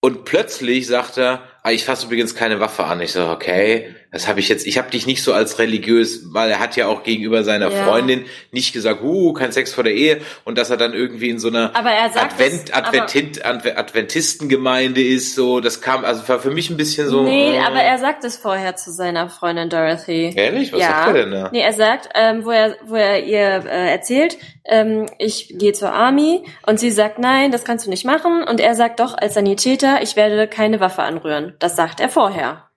und 0.00 0.24
plötzlich 0.24 0.86
sagt 0.86 1.18
er, 1.18 1.42
ah, 1.64 1.72
ich 1.72 1.84
fasse 1.84 2.06
übrigens 2.06 2.36
keine 2.36 2.60
Waffe 2.60 2.84
an. 2.84 3.00
Ich 3.00 3.10
so, 3.10 3.26
okay, 3.26 3.92
das 4.12 4.26
habe 4.28 4.40
ich 4.40 4.48
jetzt, 4.48 4.66
ich 4.66 4.76
habe 4.78 4.90
dich 4.90 5.06
nicht 5.06 5.22
so 5.22 5.32
als 5.32 5.58
religiös, 5.58 6.22
weil 6.32 6.50
er 6.50 6.58
hat 6.58 6.74
ja 6.76 6.88
auch 6.88 7.02
gegenüber 7.04 7.44
seiner 7.44 7.70
Ja. 7.70 7.84
Freundin 7.84 8.24
nicht 8.50 8.72
gesagt, 8.72 9.02
uh, 9.02 9.32
kein 9.32 9.52
Sex 9.52 9.72
vor 9.72 9.84
der 9.84 9.94
Ehe 9.94 10.20
und 10.44 10.58
dass 10.58 10.70
er 10.70 10.76
dann 10.76 10.92
irgendwie 10.94 11.30
in 11.30 11.38
so 11.38 11.48
einer 11.48 11.70
er 11.74 12.04
Advent, 12.24 12.68
es, 12.68 12.72
aber- 12.72 12.86
Adventit, 12.88 13.44
Adve- 13.46 13.76
Adventistengemeinde 13.76 15.02
ist, 15.02 15.34
so, 15.34 15.60
das 15.60 15.80
kam, 15.80 16.04
also 16.04 16.26
war 16.28 16.40
für 16.40 16.50
mich 16.50 16.70
ein 16.70 16.76
bisschen 16.76 17.08
so. 17.08 17.22
Nee, 17.22 17.56
äh, 17.56 17.60
aber 17.60 17.80
er 17.82 17.98
sagt 17.98 18.24
es 18.24 18.36
vorher 18.36 18.76
zu 18.76 18.90
seiner 18.92 19.28
Freundin 19.28 19.68
Dorothy. 19.68 20.32
Ehrlich? 20.34 20.72
Was 20.72 20.80
ja. 20.80 20.88
sagt 20.88 21.06
er 21.08 21.12
denn 21.14 21.30
da? 21.30 21.50
Nee, 21.52 21.60
er 21.60 21.72
sagt, 21.72 22.08
ähm, 22.14 22.44
wo 22.44 22.50
er, 22.50 22.76
wo 22.84 22.94
er 22.96 23.24
ihr 23.24 23.64
äh, 23.66 23.90
erzählt, 23.92 24.36
ähm, 24.64 25.06
ich 25.18 25.54
gehe 25.58 25.72
zur 25.72 25.92
Army 25.92 26.44
und 26.66 26.78
sie 26.80 26.90
sagt, 26.90 27.18
nein, 27.18 27.50
das 27.52 27.64
kannst 27.64 27.86
du 27.86 27.90
nicht 27.90 28.04
machen. 28.04 28.42
Und 28.42 28.60
er 28.60 28.74
sagt 28.74 29.00
doch 29.00 29.16
als 29.16 29.34
Sanitäter, 29.34 30.02
ich 30.02 30.16
werde 30.16 30.48
keine 30.48 30.80
Waffe 30.80 31.02
anrühren. 31.02 31.54
Das 31.58 31.76
sagt 31.76 32.00
er 32.00 32.08
vorher. 32.08 32.69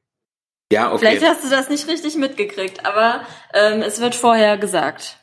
Ja, 0.71 0.91
okay. 0.91 0.99
Vielleicht 0.99 1.25
hast 1.25 1.43
du 1.43 1.49
das 1.49 1.69
nicht 1.69 1.87
richtig 1.87 2.15
mitgekriegt, 2.15 2.85
aber 2.85 3.25
ähm, 3.53 3.81
es 3.81 3.99
wird 3.99 4.15
vorher 4.15 4.57
gesagt. 4.57 5.17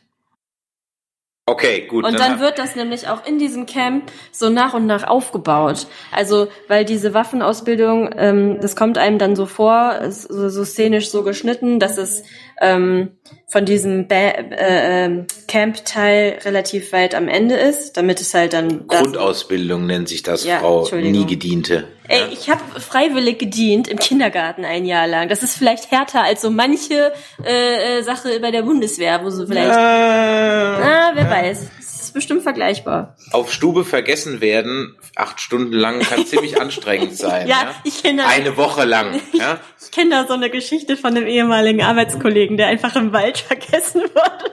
Okay, 1.50 1.87
gut. 1.88 2.05
Und 2.05 2.20
dann 2.20 2.38
wird 2.38 2.61
das 2.61 2.76
nämlich 2.76 3.09
auch 3.09 3.26
in 3.26 3.40
diesem 3.40 3.66
Camp 3.66 4.12
so 4.31 4.50
nach 4.50 4.72
und 4.72 4.87
nach 4.87 5.03
aufgebaut. 5.03 5.88
Also, 6.12 6.46
weil 6.68 6.85
diese 6.85 7.12
Waffenausbildung, 7.12 8.11
ähm, 8.16 8.61
das 8.61 8.76
kommt 8.76 8.98
einem 8.98 9.18
dann 9.18 9.35
so 9.35 9.46
vor, 9.46 9.98
so, 10.11 10.48
so 10.48 10.64
szenisch 10.64 11.11
so 11.11 11.24
geschnitten, 11.24 11.81
dass 11.81 11.98
es 11.98 12.22
ähm, 12.61 13.11
von 13.46 13.64
diesem 13.64 14.07
ba 14.07 14.14
äh, 14.14 15.05
ähm, 15.05 15.27
Camp-Teil 15.49 16.38
relativ 16.44 16.92
weit 16.92 17.14
am 17.14 17.27
Ende 17.27 17.57
ist, 17.57 17.96
damit 17.96 18.20
es 18.20 18.33
halt 18.35 18.53
dann... 18.53 18.87
Grundausbildung 18.87 19.87
nennt 19.87 20.09
sich 20.09 20.23
das, 20.23 20.44
Ja, 20.44 20.61
Frau 20.61 20.88
nie 20.94 21.27
gediente. 21.27 21.88
Ey, 22.07 22.23
ich 22.33 22.51
habe 22.51 22.61
freiwillig 22.79 23.38
gedient 23.38 23.88
im 23.88 23.99
Kindergarten 23.99 24.64
ein 24.64 24.85
Jahr 24.85 25.07
lang. 25.07 25.29
Das 25.29 25.42
ist 25.42 25.57
vielleicht 25.57 25.90
härter 25.90 26.23
als 26.23 26.42
so 26.42 26.51
manche 26.51 27.12
äh, 27.44 27.99
äh, 27.99 28.03
Sache 28.03 28.40
bei 28.40 28.51
der 28.51 28.62
Bundeswehr, 28.62 29.20
wo 29.25 29.31
so 29.31 29.46
vielleicht... 29.46 29.70
Ah, 29.70 31.12
wer 31.14 31.31
weiß. 31.31 31.70
Ist 32.11 32.14
bestimmt 32.14 32.42
vergleichbar. 32.42 33.14
Auf 33.31 33.53
Stube 33.53 33.85
vergessen 33.85 34.40
werden, 34.40 34.96
acht 35.14 35.40
Stunden 35.40 35.73
lang, 35.75 36.01
kann 36.01 36.27
ziemlich 36.27 36.61
anstrengend 36.61 37.16
sein. 37.16 37.46
Ja, 37.46 37.62
Ja, 37.62 37.75
ich 37.85 38.03
kenne 38.03 38.27
Eine 38.27 38.57
Woche 38.57 38.85
lang. 38.85 39.20
Ja? 39.33 39.61
ich 39.81 39.92
kenn 39.92 40.11
da 40.11 40.27
so 40.27 40.33
eine 40.33 40.51
Geschichte 40.51 40.96
von 40.96 41.16
einem 41.16 41.29
ehemaligen 41.29 41.83
Arbeitskollegen, 41.85 42.57
der 42.57 42.66
einfach 42.66 42.96
im 42.96 43.12
Wald 43.12 43.38
vergessen 43.49 44.03
wurde. 44.03 44.51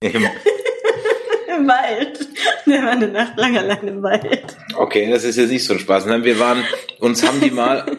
Im 0.00 1.68
Wald. 1.68 2.26
Der 2.64 2.82
war 2.82 2.92
eine 2.92 3.08
Nacht 3.08 3.36
lang 3.36 3.58
allein 3.58 3.86
im 3.86 4.02
Wald. 4.02 4.56
Okay, 4.76 5.10
das 5.10 5.24
ist 5.24 5.36
jetzt 5.36 5.50
nicht 5.50 5.66
so 5.66 5.74
ein 5.74 5.78
Spaß. 5.78 6.06
Nein, 6.06 6.24
wir 6.24 6.38
waren, 6.38 6.64
uns 7.00 7.22
haben 7.22 7.42
die 7.42 7.50
mal, 7.50 7.98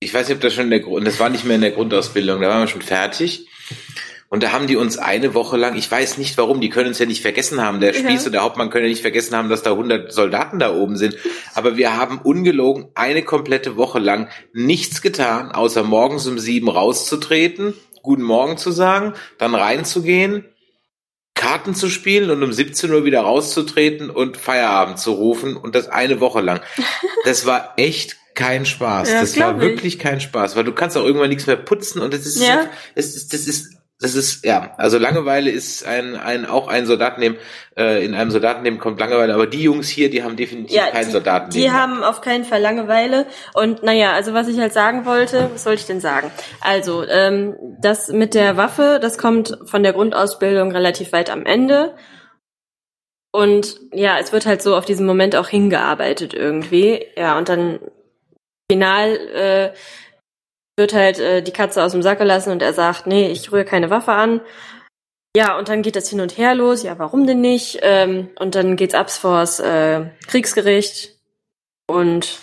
ich 0.00 0.12
weiß 0.12 0.26
nicht, 0.26 0.34
ob 0.34 0.42
das 0.42 0.52
schon 0.52 0.64
in 0.64 0.70
der 0.70 0.80
Grund, 0.80 1.06
das 1.06 1.20
war 1.20 1.28
nicht 1.28 1.44
mehr 1.44 1.54
in 1.54 1.62
der 1.62 1.70
Grundausbildung, 1.70 2.40
da 2.40 2.48
waren 2.48 2.62
wir 2.62 2.66
schon 2.68 2.82
fertig. 2.82 3.46
Und 4.28 4.42
da 4.42 4.50
haben 4.52 4.66
die 4.66 4.76
uns 4.76 4.98
eine 4.98 5.34
Woche 5.34 5.56
lang, 5.56 5.76
ich 5.76 5.88
weiß 5.90 6.18
nicht 6.18 6.36
warum, 6.36 6.60
die 6.60 6.68
können 6.68 6.88
uns 6.88 6.98
ja 6.98 7.06
nicht 7.06 7.22
vergessen 7.22 7.60
haben, 7.62 7.78
der 7.80 7.92
Spieß 7.92 8.22
Ja. 8.22 8.26
und 8.26 8.32
der 8.32 8.42
Hauptmann 8.42 8.70
können 8.70 8.84
ja 8.86 8.90
nicht 8.90 9.02
vergessen 9.02 9.36
haben, 9.36 9.48
dass 9.48 9.62
da 9.62 9.70
100 9.70 10.12
Soldaten 10.12 10.58
da 10.58 10.74
oben 10.74 10.96
sind. 10.96 11.16
Aber 11.54 11.76
wir 11.76 11.96
haben 11.96 12.18
ungelogen 12.20 12.88
eine 12.94 13.22
komplette 13.22 13.76
Woche 13.76 13.98
lang 14.00 14.28
nichts 14.52 15.00
getan, 15.00 15.52
außer 15.52 15.84
morgens 15.84 16.26
um 16.26 16.38
sieben 16.40 16.68
rauszutreten, 16.68 17.74
guten 18.02 18.22
Morgen 18.24 18.56
zu 18.58 18.72
sagen, 18.72 19.14
dann 19.38 19.54
reinzugehen, 19.54 20.44
Karten 21.34 21.74
zu 21.74 21.88
spielen 21.90 22.30
und 22.30 22.42
um 22.42 22.52
17 22.52 22.90
Uhr 22.92 23.04
wieder 23.04 23.20
rauszutreten 23.20 24.10
und 24.10 24.36
Feierabend 24.38 24.98
zu 24.98 25.12
rufen 25.12 25.56
und 25.56 25.74
das 25.74 25.88
eine 25.88 26.20
Woche 26.20 26.40
lang. 26.40 26.60
Das 27.24 27.44
war 27.44 27.74
echt 27.76 28.16
kein 28.34 28.66
Spaß. 28.66 29.10
Ja, 29.10 29.20
das 29.20 29.36
war 29.40 29.56
ich. 29.56 29.60
wirklich 29.60 29.98
kein 29.98 30.20
Spaß, 30.20 30.54
weil 30.54 30.62
du 30.62 30.72
kannst 30.72 30.96
auch 30.96 31.04
irgendwann 31.04 31.28
nichts 31.28 31.46
mehr 31.48 31.56
putzen 31.56 32.00
und 32.00 32.14
das 32.14 32.24
ist, 32.24 32.40
Ja. 32.40 32.68
das 32.94 33.16
ist, 33.16 33.32
das 33.32 33.46
ist, 33.48 33.75
das 33.98 34.14
ist, 34.14 34.44
ja, 34.44 34.74
also 34.76 34.98
Langeweile 34.98 35.50
ist 35.50 35.86
ein, 35.86 36.16
ein, 36.16 36.44
auch 36.44 36.68
ein 36.68 36.84
Soldatenleben, 36.84 37.38
äh, 37.78 38.04
in 38.04 38.14
einem 38.14 38.30
Soldatenleben 38.30 38.78
kommt 38.78 39.00
Langeweile, 39.00 39.32
aber 39.32 39.46
die 39.46 39.62
Jungs 39.62 39.88
hier, 39.88 40.10
die 40.10 40.22
haben 40.22 40.36
definitiv 40.36 40.76
Ja, 40.76 40.88
kein 40.90 41.06
die, 41.06 41.12
Soldatenleben. 41.12 41.62
die 41.62 41.70
haben 41.70 42.02
auf 42.04 42.20
keinen 42.20 42.44
Fall 42.44 42.60
Langeweile. 42.60 43.26
Und 43.54 43.82
naja, 43.82 44.12
also 44.12 44.34
was 44.34 44.48
ich 44.48 44.58
halt 44.58 44.74
sagen 44.74 45.06
wollte, 45.06 45.50
was 45.54 45.64
wollte 45.64 45.80
ich 45.80 45.86
denn 45.86 46.00
sagen? 46.00 46.30
Also, 46.60 47.04
ähm, 47.08 47.56
das 47.80 48.08
mit 48.08 48.34
der 48.34 48.58
Waffe, 48.58 48.98
das 49.00 49.16
kommt 49.16 49.56
von 49.64 49.82
der 49.82 49.94
Grundausbildung 49.94 50.72
relativ 50.72 51.12
weit 51.12 51.30
am 51.30 51.46
Ende. 51.46 51.94
Und 53.32 53.80
ja, 53.92 54.18
es 54.18 54.32
wird 54.32 54.44
halt 54.44 54.60
so 54.60 54.76
auf 54.76 54.84
diesen 54.84 55.06
Moment 55.06 55.36
auch 55.36 55.48
hingearbeitet 55.48 56.34
irgendwie. 56.34 57.06
Ja, 57.16 57.38
und 57.38 57.48
dann 57.48 57.80
final 58.70 59.16
äh, 59.16 59.72
wird 60.76 60.94
halt 60.94 61.18
äh, 61.18 61.42
die 61.42 61.52
Katze 61.52 61.82
aus 61.82 61.92
dem 61.92 62.02
Sack 62.02 62.18
gelassen 62.18 62.52
und 62.52 62.62
er 62.62 62.72
sagt, 62.72 63.06
nee, 63.06 63.28
ich 63.28 63.50
rühre 63.50 63.64
keine 63.64 63.90
Waffe 63.90 64.12
an. 64.12 64.40
Ja, 65.36 65.58
und 65.58 65.68
dann 65.68 65.82
geht 65.82 65.96
das 65.96 66.08
hin 66.08 66.20
und 66.20 66.38
her 66.38 66.54
los. 66.54 66.82
Ja, 66.82 66.98
warum 66.98 67.26
denn 67.26 67.40
nicht? 67.40 67.80
Ähm, 67.82 68.30
und 68.38 68.54
dann 68.54 68.76
geht's 68.76 68.94
ab 68.94 69.10
vors 69.10 69.60
äh, 69.60 70.06
Kriegsgericht. 70.26 71.14
Und 71.86 72.38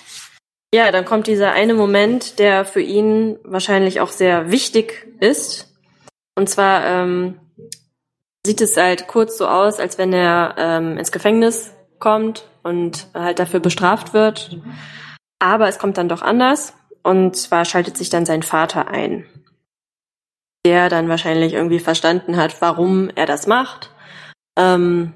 ja, 0.73 0.91
dann 0.91 1.05
kommt 1.05 1.27
dieser 1.27 1.53
eine 1.53 1.73
Moment, 1.73 2.39
der 2.39 2.65
für 2.65 2.81
ihn 2.81 3.39
wahrscheinlich 3.43 3.99
auch 3.99 4.09
sehr 4.09 4.51
wichtig 4.51 5.07
ist. 5.19 5.73
Und 6.35 6.49
zwar 6.49 6.85
ähm, 6.85 7.39
sieht 8.45 8.61
es 8.61 8.77
halt 8.77 9.07
kurz 9.07 9.37
so 9.37 9.47
aus, 9.47 9.79
als 9.79 9.97
wenn 9.97 10.13
er 10.13 10.55
ähm, 10.57 10.97
ins 10.97 11.11
Gefängnis 11.11 11.73
kommt 11.99 12.47
und 12.63 13.07
halt 13.13 13.39
dafür 13.39 13.59
bestraft 13.59 14.13
wird. 14.13 14.57
Aber 15.39 15.67
es 15.67 15.79
kommt 15.79 15.97
dann 15.97 16.09
doch 16.09 16.21
anders. 16.21 16.73
Und 17.03 17.35
zwar 17.35 17.65
schaltet 17.65 17.97
sich 17.97 18.09
dann 18.09 18.25
sein 18.25 18.43
Vater 18.43 18.87
ein, 18.87 19.25
der 20.65 20.89
dann 20.89 21.09
wahrscheinlich 21.09 21.53
irgendwie 21.53 21.79
verstanden 21.79 22.37
hat, 22.37 22.61
warum 22.61 23.09
er 23.15 23.25
das 23.25 23.45
macht. 23.45 23.91
Ähm, 24.57 25.13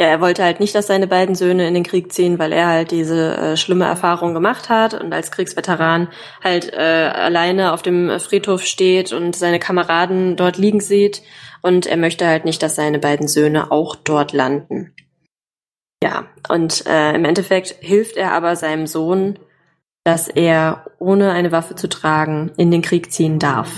ja, 0.00 0.06
er 0.06 0.20
wollte 0.20 0.44
halt 0.44 0.60
nicht, 0.60 0.76
dass 0.76 0.86
seine 0.86 1.08
beiden 1.08 1.34
Söhne 1.34 1.66
in 1.66 1.74
den 1.74 1.82
Krieg 1.82 2.12
ziehen, 2.12 2.38
weil 2.38 2.52
er 2.52 2.68
halt 2.68 2.92
diese 2.92 3.36
äh, 3.36 3.56
schlimme 3.56 3.84
Erfahrung 3.84 4.32
gemacht 4.32 4.68
hat 4.68 4.94
und 4.94 5.12
als 5.12 5.32
Kriegsveteran 5.32 6.08
halt 6.42 6.72
äh, 6.72 7.10
alleine 7.12 7.72
auf 7.72 7.82
dem 7.82 8.20
Friedhof 8.20 8.62
steht 8.62 9.12
und 9.12 9.34
seine 9.34 9.58
Kameraden 9.58 10.36
dort 10.36 10.56
liegen 10.56 10.80
sieht 10.80 11.22
und 11.62 11.86
er 11.86 11.96
möchte 11.96 12.28
halt 12.28 12.44
nicht, 12.44 12.62
dass 12.62 12.76
seine 12.76 13.00
beiden 13.00 13.26
Söhne 13.26 13.72
auch 13.72 13.96
dort 13.96 14.32
landen. 14.32 14.94
Ja, 16.00 16.26
und 16.48 16.86
äh, 16.86 17.14
im 17.14 17.24
Endeffekt 17.24 17.74
hilft 17.80 18.16
er 18.16 18.32
aber 18.32 18.54
seinem 18.54 18.86
Sohn, 18.86 19.40
dass 20.08 20.26
er 20.26 20.86
ohne 20.98 21.32
eine 21.32 21.52
Waffe 21.52 21.74
zu 21.74 21.86
tragen 21.86 22.50
in 22.56 22.70
den 22.70 22.80
Krieg 22.80 23.12
ziehen 23.12 23.38
darf. 23.38 23.68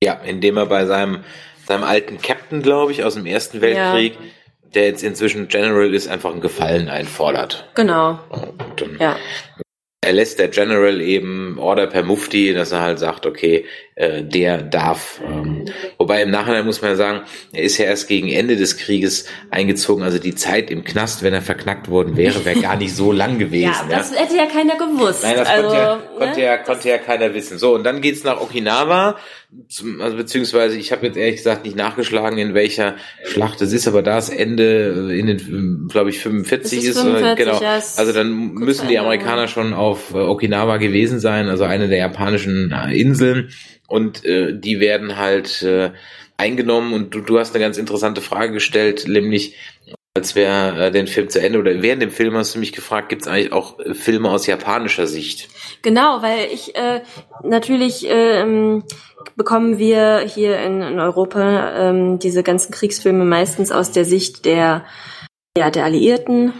Ja, 0.00 0.12
indem 0.12 0.56
er 0.56 0.66
bei 0.66 0.86
seinem, 0.86 1.24
seinem 1.66 1.82
alten 1.82 2.18
Captain, 2.18 2.62
glaube 2.62 2.92
ich, 2.92 3.02
aus 3.02 3.14
dem 3.14 3.26
Ersten 3.26 3.60
Weltkrieg, 3.60 4.14
ja. 4.14 4.20
der 4.76 4.84
jetzt 4.84 5.02
inzwischen 5.02 5.48
General 5.48 5.92
ist, 5.92 6.06
einfach 6.06 6.30
einen 6.30 6.40
Gefallen 6.40 6.88
einfordert. 6.88 7.68
Genau. 7.74 8.20
Und 8.28 8.80
dann 8.80 8.96
ja 9.00 9.16
erlässt 10.00 10.38
der 10.38 10.48
General 10.48 11.00
eben 11.00 11.58
Order 11.58 11.86
per 11.86 12.02
Mufti, 12.02 12.54
dass 12.54 12.72
er 12.72 12.80
halt 12.80 12.98
sagt, 12.98 13.26
okay, 13.26 13.66
äh, 13.98 14.22
der 14.22 14.62
darf. 14.62 15.20
Ähm, 15.26 15.64
wobei 15.98 16.22
im 16.22 16.30
Nachhinein 16.30 16.64
muss 16.64 16.80
man 16.80 16.92
ja 16.92 16.96
sagen, 16.96 17.22
er 17.52 17.64
ist 17.64 17.78
ja 17.78 17.86
erst 17.86 18.06
gegen 18.06 18.28
Ende 18.28 18.56
des 18.56 18.76
Krieges 18.76 19.24
eingezogen. 19.50 20.04
Also 20.04 20.20
die 20.20 20.36
Zeit 20.36 20.70
im 20.70 20.84
Knast, 20.84 21.24
wenn 21.24 21.34
er 21.34 21.42
verknackt 21.42 21.88
worden 21.88 22.16
wäre, 22.16 22.44
wäre 22.44 22.60
gar 22.60 22.76
nicht 22.76 22.94
so 22.94 23.10
lang 23.10 23.38
gewesen. 23.38 23.64
ja, 23.64 23.86
das 23.90 24.12
ja. 24.12 24.20
hätte 24.20 24.36
ja 24.36 24.46
keiner 24.46 24.76
gewusst. 24.76 25.24
Nein, 25.24 25.34
das 25.36 25.48
also, 25.48 25.62
konnte, 25.62 25.82
ja, 25.82 26.02
konnte, 26.16 26.38
ne? 26.38 26.46
ja, 26.46 26.56
konnte 26.58 26.88
ja 26.88 26.98
keiner 26.98 27.34
wissen. 27.34 27.58
So, 27.58 27.74
und 27.74 27.82
dann 27.82 28.00
geht's 28.00 28.22
nach 28.22 28.40
Okinawa 28.40 29.16
zum, 29.68 30.00
also 30.02 30.16
beziehungsweise 30.16 30.76
ich 30.76 30.92
habe 30.92 31.06
jetzt 31.06 31.16
ehrlich 31.16 31.36
gesagt 31.36 31.64
nicht 31.64 31.76
nachgeschlagen, 31.76 32.38
in 32.38 32.52
welcher 32.52 32.96
Schlacht 33.24 33.60
es 33.62 33.72
ist, 33.72 33.88
aber 33.88 34.02
da 34.02 34.18
es 34.18 34.28
Ende 34.28 35.12
in 35.16 35.26
den, 35.26 35.88
glaube 35.88 36.10
ich, 36.10 36.18
45 36.18 36.84
ist, 36.84 37.00
45, 37.00 37.46
genau. 37.46 37.60
Ja, 37.60 37.72
also 37.72 38.12
dann 38.12 38.52
müssen 38.52 38.88
die 38.88 38.98
Amerikaner 38.98 39.48
schon 39.48 39.72
auf 39.72 40.12
äh, 40.12 40.18
Okinawa 40.18 40.76
gewesen 40.76 41.18
sein, 41.18 41.48
also 41.48 41.64
eine 41.64 41.88
der 41.88 41.98
japanischen 41.98 42.72
äh, 42.72 42.94
Inseln 42.94 43.50
und 43.88 44.24
äh, 44.24 44.56
die 44.56 44.78
werden 44.78 45.16
halt 45.16 45.62
äh, 45.62 45.90
eingenommen 46.36 46.94
und 46.94 47.14
du, 47.14 47.20
du 47.20 47.38
hast 47.38 47.54
eine 47.54 47.64
ganz 47.64 47.78
interessante 47.78 48.20
Frage 48.20 48.52
gestellt, 48.52 49.08
nämlich 49.08 49.56
als 50.14 50.34
wir 50.34 50.76
äh, 50.76 50.90
den 50.90 51.06
Film 51.06 51.28
zu 51.28 51.40
Ende 51.40 51.58
oder 51.58 51.82
während 51.82 52.02
dem 52.02 52.10
Film 52.10 52.36
hast 52.36 52.54
du 52.54 52.58
mich 52.58 52.72
gefragt, 52.72 53.08
gibt 53.08 53.22
es 53.22 53.28
eigentlich 53.28 53.52
auch 53.52 53.78
äh, 53.78 53.94
Filme 53.94 54.30
aus 54.30 54.46
japanischer 54.46 55.06
Sicht? 55.06 55.48
Genau, 55.82 56.22
weil 56.22 56.48
ich 56.52 56.76
äh, 56.76 57.02
natürlich 57.42 58.04
ähm, 58.08 58.84
bekommen 59.36 59.78
wir 59.78 60.20
hier 60.20 60.58
in, 60.60 60.82
in 60.82 61.00
Europa 61.00 61.88
ähm, 61.88 62.18
diese 62.18 62.42
ganzen 62.42 62.72
Kriegsfilme 62.72 63.24
meistens 63.24 63.70
aus 63.70 63.92
der 63.92 64.04
Sicht 64.04 64.44
der 64.44 64.84
ja 65.56 65.70
der 65.70 65.84
Alliierten. 65.84 66.52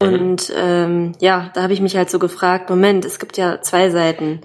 Mhm. 0.00 0.08
Und 0.08 0.52
ähm, 0.56 1.12
ja, 1.20 1.50
da 1.54 1.62
habe 1.62 1.72
ich 1.72 1.80
mich 1.80 1.96
halt 1.96 2.10
so 2.10 2.18
gefragt, 2.18 2.70
Moment, 2.70 3.04
es 3.04 3.18
gibt 3.18 3.36
ja 3.36 3.60
zwei 3.62 3.90
Seiten 3.90 4.42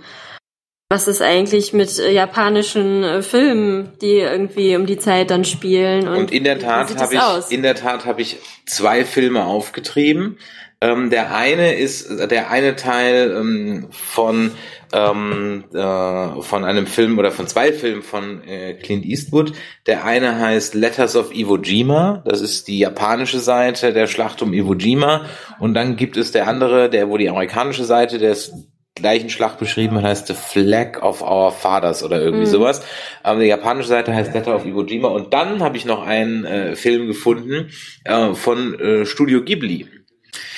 was 0.94 1.08
ist 1.08 1.24
eigentlich 1.24 1.74
mit 1.74 1.98
äh, 1.98 2.12
japanischen 2.12 3.04
äh, 3.04 3.22
Filmen, 3.24 3.94
die 4.00 4.20
irgendwie 4.20 4.76
um 4.76 4.86
die 4.86 5.00
Zeit 5.00 5.32
dann 5.32 5.44
spielen? 5.44 6.08
Und, 6.08 6.18
und 6.18 6.32
in 6.32 6.44
der 6.44 6.60
Tat 6.60 6.96
habe 6.96 7.16
ich 7.16 7.20
aus? 7.20 7.50
in 7.50 7.64
der 7.64 7.74
Tat 7.74 8.06
habe 8.06 8.22
ich 8.22 8.38
zwei 8.68 9.04
Filme 9.04 9.44
aufgetrieben. 9.44 10.38
Ähm, 10.82 11.10
der 11.10 11.34
eine 11.36 11.74
ist 11.74 12.10
der 12.30 12.52
eine 12.52 12.76
Teil 12.76 13.36
ähm, 13.36 13.88
von 13.90 14.52
ähm, 14.94 15.64
äh, 15.74 16.42
von 16.42 16.64
einem 16.64 16.86
Film 16.86 17.18
oder 17.18 17.32
von 17.32 17.48
zwei 17.48 17.74
Filmen 17.74 18.04
von 18.04 18.44
äh, 18.44 18.76
Clint 18.76 19.04
Eastwood. 19.04 19.54
Der 19.88 20.06
eine 20.06 20.40
heißt 20.40 20.76
Letters 20.76 21.16
of 21.16 21.34
Iwo 21.34 21.58
Jima. 21.58 22.22
Das 22.26 22.42
ist 22.42 22.68
die 22.68 22.78
japanische 22.78 23.40
Seite 23.40 23.94
der 23.94 24.06
Schlacht 24.06 24.44
um 24.44 24.54
Iwo 24.54 24.76
Jima. 24.76 25.26
Und 25.60 25.74
dann 25.74 25.96
gibt 25.96 26.18
es 26.18 26.32
der 26.32 26.48
andere, 26.48 26.88
der 26.92 27.10
wo 27.10 27.18
die 27.18 27.30
amerikanische 27.30 27.86
Seite 27.86 28.20
des 28.20 28.54
gleichen 28.96 29.30
Schlacht 29.30 29.60
beschrieben 29.60 30.02
heißt 30.02 30.28
The 30.28 30.34
Flag 30.34 31.02
of 31.02 31.22
Our 31.22 31.52
Fathers 31.52 32.04
oder 32.04 32.22
irgendwie 32.22 32.46
mhm. 32.46 32.52
sowas. 32.52 32.84
Aber 33.24 33.40
die 33.40 33.48
japanische 33.48 33.90
Seite 33.90 34.14
heißt 34.14 34.34
Letter 34.34 34.56
of 34.56 34.66
Iwo 34.66 34.84
Jima. 34.84 35.08
Und 35.08 35.34
dann 35.34 35.64
habe 35.64 35.78
ich 35.78 35.86
noch 35.86 36.06
einen 36.06 36.46
äh, 36.46 36.76
Film 36.76 37.08
gefunden 37.08 37.72
äh, 38.04 38.34
von 38.34 38.80
äh, 38.80 39.06
Studio 39.06 39.44
Ghibli. 39.44 39.88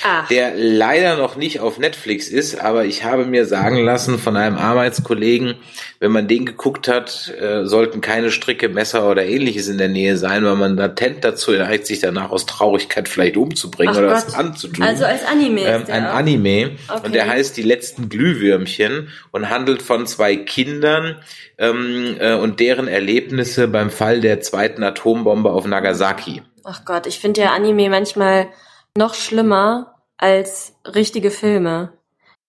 Ach. 0.04 0.28
der 0.28 0.54
leider 0.54 1.16
noch 1.16 1.36
nicht 1.36 1.60
auf 1.60 1.78
Netflix 1.78 2.28
ist, 2.28 2.60
aber 2.60 2.84
ich 2.84 3.04
habe 3.04 3.24
mir 3.24 3.44
sagen 3.46 3.78
lassen 3.84 4.18
von 4.18 4.36
einem 4.36 4.56
Arbeitskollegen, 4.56 5.54
wenn 6.00 6.12
man 6.12 6.28
den 6.28 6.46
geguckt 6.46 6.88
hat, 6.88 7.32
äh, 7.40 7.64
sollten 7.64 8.00
keine 8.00 8.30
Stricke, 8.30 8.68
Messer 8.68 9.10
oder 9.10 9.24
ähnliches 9.24 9.68
in 9.68 9.78
der 9.78 9.88
Nähe 9.88 10.16
sein, 10.16 10.44
weil 10.44 10.56
man 10.56 10.76
latent 10.76 11.24
dazu 11.24 11.52
neigt, 11.52 11.86
sich 11.86 12.00
danach 12.00 12.30
aus 12.30 12.46
Traurigkeit 12.46 13.08
vielleicht 13.08 13.36
umzubringen 13.36 13.94
Ach 13.94 13.98
oder 13.98 14.08
Gott. 14.08 14.26
was 14.26 14.34
anzutun. 14.34 14.84
Also 14.84 15.04
als 15.04 15.24
Anime. 15.24 15.62
Ähm, 15.62 15.84
ein 15.88 16.06
auch. 16.06 16.14
Anime 16.14 16.72
okay. 16.88 17.00
und 17.04 17.14
der 17.14 17.28
heißt 17.28 17.56
Die 17.56 17.62
letzten 17.62 18.08
Glühwürmchen 18.08 19.08
und 19.30 19.50
handelt 19.50 19.82
von 19.82 20.06
zwei 20.06 20.36
Kindern 20.36 21.16
ähm, 21.58 22.16
äh, 22.18 22.34
und 22.34 22.60
deren 22.60 22.88
Erlebnisse 22.88 23.68
beim 23.68 23.90
Fall 23.90 24.20
der 24.20 24.40
zweiten 24.40 24.82
Atombombe 24.82 25.50
auf 25.50 25.66
Nagasaki. 25.66 26.42
Ach 26.64 26.84
Gott, 26.84 27.06
ich 27.06 27.20
finde 27.20 27.42
ja 27.42 27.52
Anime 27.54 27.88
manchmal 27.88 28.48
noch 28.96 29.14
schlimmer 29.14 30.02
als 30.16 30.76
richtige 30.84 31.30
Filme, 31.30 31.92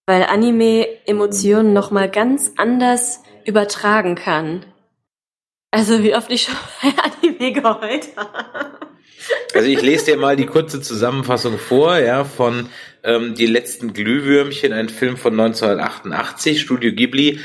weil 0.06 0.24
Anime 0.24 0.88
Emotionen 1.06 1.74
noch 1.74 1.92
mal 1.92 2.10
ganz 2.10 2.52
anders 2.58 3.22
übertragen 3.46 4.16
kann. 4.16 4.66
Also 5.72 6.04
wie 6.04 6.16
oft 6.16 6.32
ich 6.32 6.44
schon 6.44 6.56
bei 6.82 6.94
Anime 7.04 7.52
geheult 7.52 8.08
habe. 8.16 8.80
Also 9.54 9.68
ich 9.68 9.82
lese 9.82 10.06
dir 10.06 10.18
mal 10.18 10.36
die 10.36 10.46
kurze 10.46 10.82
Zusammenfassung 10.82 11.58
vor, 11.58 11.98
ja, 11.98 12.24
von 12.24 12.70
ähm, 13.04 13.36
Die 13.36 13.48
letzten 13.48 13.94
Glühwürmchen, 13.94 14.74
ein 14.74 14.90
Film 14.90 15.18
von 15.18 15.34
1988, 15.34 16.62
Studio 16.62 16.92
Ghibli, 16.92 17.40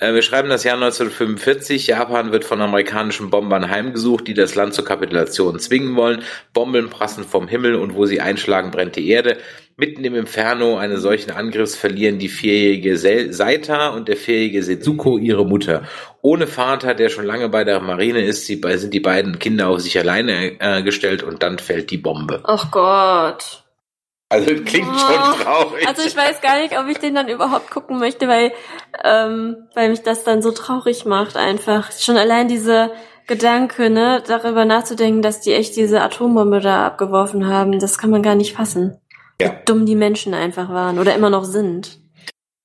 wir 0.00 0.22
schreiben 0.22 0.48
das 0.48 0.64
Jahr 0.64 0.76
1945. 0.76 1.86
Japan 1.86 2.32
wird 2.32 2.44
von 2.44 2.60
amerikanischen 2.60 3.28
Bombern 3.28 3.70
heimgesucht, 3.70 4.26
die 4.26 4.34
das 4.34 4.54
Land 4.54 4.72
zur 4.72 4.84
Kapitulation 4.84 5.58
zwingen 5.58 5.94
wollen. 5.94 6.22
Bomben 6.54 6.88
prassen 6.88 7.24
vom 7.24 7.48
Himmel 7.48 7.74
und 7.74 7.94
wo 7.94 8.06
sie 8.06 8.20
einschlagen, 8.20 8.70
brennt 8.70 8.96
die 8.96 9.08
Erde. 9.08 9.36
Mitten 9.76 10.04
im 10.04 10.14
Inferno 10.14 10.76
eines 10.76 11.00
solchen 11.00 11.30
Angriffs 11.30 11.74
verlieren 11.76 12.18
die 12.18 12.28
vierjährige 12.28 12.96
Saita 13.32 13.88
und 13.88 14.08
der 14.08 14.16
vierjährige 14.16 14.62
Setsuko 14.62 15.18
ihre 15.18 15.46
Mutter. 15.46 15.84
Ohne 16.22 16.46
Vater, 16.46 16.94
der 16.94 17.08
schon 17.08 17.24
lange 17.24 17.48
bei 17.48 17.64
der 17.64 17.80
Marine 17.80 18.22
ist, 18.22 18.46
sind 18.46 18.94
die 18.94 19.00
beiden 19.00 19.38
Kinder 19.38 19.68
auf 19.68 19.80
sich 19.80 19.98
alleine 19.98 20.60
äh, 20.60 20.82
gestellt 20.82 21.22
und 21.22 21.42
dann 21.42 21.58
fällt 21.58 21.90
die 21.90 21.98
Bombe. 21.98 22.40
Ach 22.44 22.70
Gott. 22.70 23.59
Also 24.30 24.54
klingt 24.64 24.88
oh, 24.88 24.96
schon 24.96 25.42
traurig. 25.42 25.88
Also 25.88 26.02
ich 26.02 26.16
weiß 26.16 26.40
gar 26.40 26.60
nicht, 26.60 26.78
ob 26.78 26.86
ich 26.86 26.98
den 26.98 27.16
dann 27.16 27.28
überhaupt 27.28 27.68
gucken 27.68 27.98
möchte, 27.98 28.28
weil, 28.28 28.52
ähm, 29.02 29.56
weil 29.74 29.90
mich 29.90 30.02
das 30.02 30.22
dann 30.22 30.40
so 30.40 30.52
traurig 30.52 31.04
macht 31.04 31.36
einfach. 31.36 31.90
Schon 31.90 32.16
allein 32.16 32.46
diese 32.46 32.92
Gedanke, 33.26 33.90
ne, 33.90 34.22
darüber 34.24 34.64
nachzudenken, 34.64 35.20
dass 35.20 35.40
die 35.40 35.52
echt 35.52 35.74
diese 35.74 36.00
Atombombe 36.00 36.60
da 36.60 36.86
abgeworfen 36.86 37.48
haben, 37.48 37.76
das 37.80 37.98
kann 37.98 38.10
man 38.10 38.22
gar 38.22 38.36
nicht 38.36 38.54
fassen. 38.54 38.98
Ja. 39.40 39.48
Wie 39.48 39.64
dumm 39.64 39.84
die 39.84 39.96
Menschen 39.96 40.32
einfach 40.32 40.68
waren 40.68 41.00
oder 41.00 41.12
immer 41.14 41.30
noch 41.30 41.44
sind. 41.44 41.99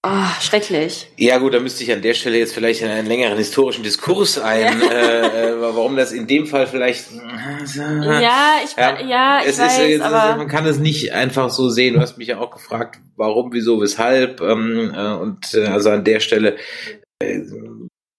Oh, 0.07 0.39
schrecklich. 0.39 1.07
Ja 1.17 1.39
gut, 1.39 1.55
da 1.55 1.59
müsste 1.59 1.83
ich 1.83 1.91
an 1.91 2.03
der 2.03 2.13
Stelle 2.13 2.37
jetzt 2.37 2.53
vielleicht 2.53 2.83
in 2.83 2.89
einen 2.89 3.07
längeren 3.07 3.39
historischen 3.39 3.83
Diskurs 3.83 4.37
ein, 4.37 4.79
äh, 4.83 5.49
äh 5.49 5.59
warum 5.59 5.95
das 5.95 6.11
in 6.11 6.27
dem 6.27 6.45
Fall 6.45 6.67
vielleicht. 6.67 7.07
Ja, 7.11 8.53
ich, 8.63 8.75
ja, 8.77 9.01
ja 9.01 9.39
ich 9.41 9.47
es 9.47 9.57
weiß, 9.57 9.79
ist, 9.79 10.01
aber 10.01 10.37
man 10.37 10.47
kann 10.47 10.67
es 10.67 10.77
nicht 10.77 11.11
einfach 11.13 11.49
so 11.49 11.69
sehen. 11.69 11.95
Du 11.95 12.01
hast 12.01 12.19
mich 12.19 12.27
ja 12.27 12.37
auch 12.37 12.51
gefragt, 12.51 12.99
warum, 13.15 13.51
wieso, 13.51 13.81
weshalb. 13.81 14.41
Ähm, 14.41 14.93
äh, 14.95 15.13
und 15.13 15.55
äh, 15.55 15.65
also 15.65 15.89
an 15.89 16.03
der 16.03 16.19
Stelle 16.19 16.57
äh, 17.17 17.41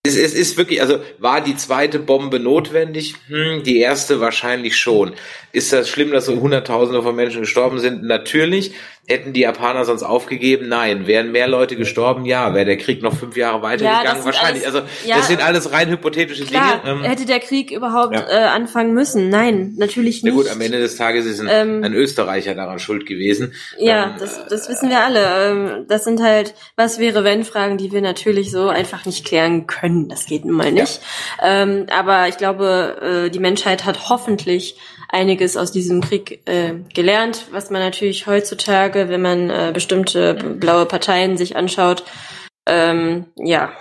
Es, 0.03 0.17
es 0.17 0.35
ist 0.35 0.57
wirklich, 0.57 0.81
also 0.81 0.99
war 1.19 1.41
die 1.41 1.57
zweite 1.57 2.01
Bombe 2.01 2.41
notwendig? 2.41 3.15
Hm, 3.29 3.63
die 3.63 3.79
erste 3.79 4.21
wahrscheinlich 4.21 4.77
schon. 4.77 5.15
Ist 5.53 5.73
das 5.73 5.89
schlimm, 5.89 6.11
dass 6.11 6.27
so 6.27 6.41
Hunderttausende 6.41 7.03
von 7.03 7.15
Menschen 7.15 7.43
gestorben 7.43 7.79
sind? 7.79 8.03
Natürlich. 8.03 8.73
Hätten 9.09 9.33
die 9.33 9.41
Japaner 9.43 9.85
sonst 9.85 10.03
aufgegeben? 10.03 10.69
Nein. 10.69 11.07
Wären 11.07 11.31
mehr 11.33 11.47
Leute 11.47 11.77
gestorben? 11.77 12.25
Ja. 12.25 12.55
Wäre 12.55 12.65
der 12.65 12.77
Krieg 12.77 13.03
noch 13.03 13.15
fünf 13.17 13.37
Jahre 13.37 13.63
weitergegangen? 13.63 14.17
sind 14.17 14.25
wahrscheinlich. 14.25 14.67
alles- 14.67 14.77
also 14.83 14.89
ja, 15.07 15.17
das 15.19 15.29
sind 15.29 15.43
alles 15.45 15.73
rein 15.73 15.89
hypothetische 15.91 16.45
Klar, 16.45 16.81
Dinge. 16.85 16.99
Ähm, 16.99 17.05
hätte 17.05 17.25
der 17.25 17.39
Krieg 17.41 17.71
überhaupt 17.71 18.15
Ja. 18.17 18.27
äh, 18.29 18.45
anfangen 18.47 18.95
müssen? 18.95 19.29
Nein, 19.29 19.75
natürlich 19.79 20.23
ja 20.23 20.27
nicht. 20.31 20.35
gut, 20.37 20.49
am 20.51 20.61
Ende 20.61 20.79
des 20.79 20.97
Tages 20.97 21.25
ist 21.27 21.41
ein, 21.41 21.49
Ähm, 21.51 21.85
ein 21.85 21.95
Österreicher 21.95 22.55
daran 22.55 22.79
schuld 22.79 23.07
gewesen. 23.07 23.53
Ja, 23.79 24.05
Ähm, 24.07 24.11
das, 24.19 24.47
das 24.49 24.69
wissen 24.69 24.91
wir 24.91 25.01
alle. 25.01 25.51
Ähm, 25.51 25.85
Das 25.89 26.05
sind 26.05 26.21
halt, 26.23 26.55
was 26.75 26.99
wäre 26.99 27.23
wenn 27.23 27.45
Fragen, 27.45 27.79
die 27.79 27.93
wir 27.93 28.01
natürlich 28.01 28.51
so 28.51 28.69
einfach 28.69 29.07
nicht 29.07 29.25
klären 29.25 29.67
können. 29.67 30.09
Das 30.09 30.27
geht 30.27 30.45
nun 30.45 30.57
mal 30.57 30.73
nicht. 30.73 31.01
Ähm, 31.43 31.87
aber 31.97 32.29
ich 32.29 32.39
glaube, 32.39 33.27
äh, 33.27 33.31
die 33.31 33.39
Menschheit 33.39 33.85
hat 33.85 34.09
hoffentlich 34.09 34.77
einiges 35.09 35.57
aus 35.57 35.71
diesem 35.71 36.01
Krieg 36.01 36.41
äh, 36.47 36.75
gelernt, 36.93 37.47
was 37.53 37.71
man 37.71 37.81
natürlich 37.81 38.27
heutzutage, 38.27 38.96
wenn 38.97 39.23
man 39.23 39.51
äh, 39.51 39.71
bestimmte 39.73 40.35
blaue 40.35 40.87
Parteien 40.87 41.37
sich 41.37 41.57
anschaut, 41.57 42.05
ähm, 42.67 43.27
ja, 43.37 43.73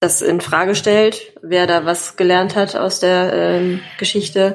das 0.00 0.22
in 0.22 0.40
Frage 0.40 0.74
stellt, 0.74 1.34
wer 1.42 1.66
da 1.66 1.84
was 1.84 2.16
gelernt 2.16 2.56
hat 2.56 2.74
aus 2.74 3.00
der 3.00 3.32
ähm, 3.32 3.80
Geschichte. 3.98 4.54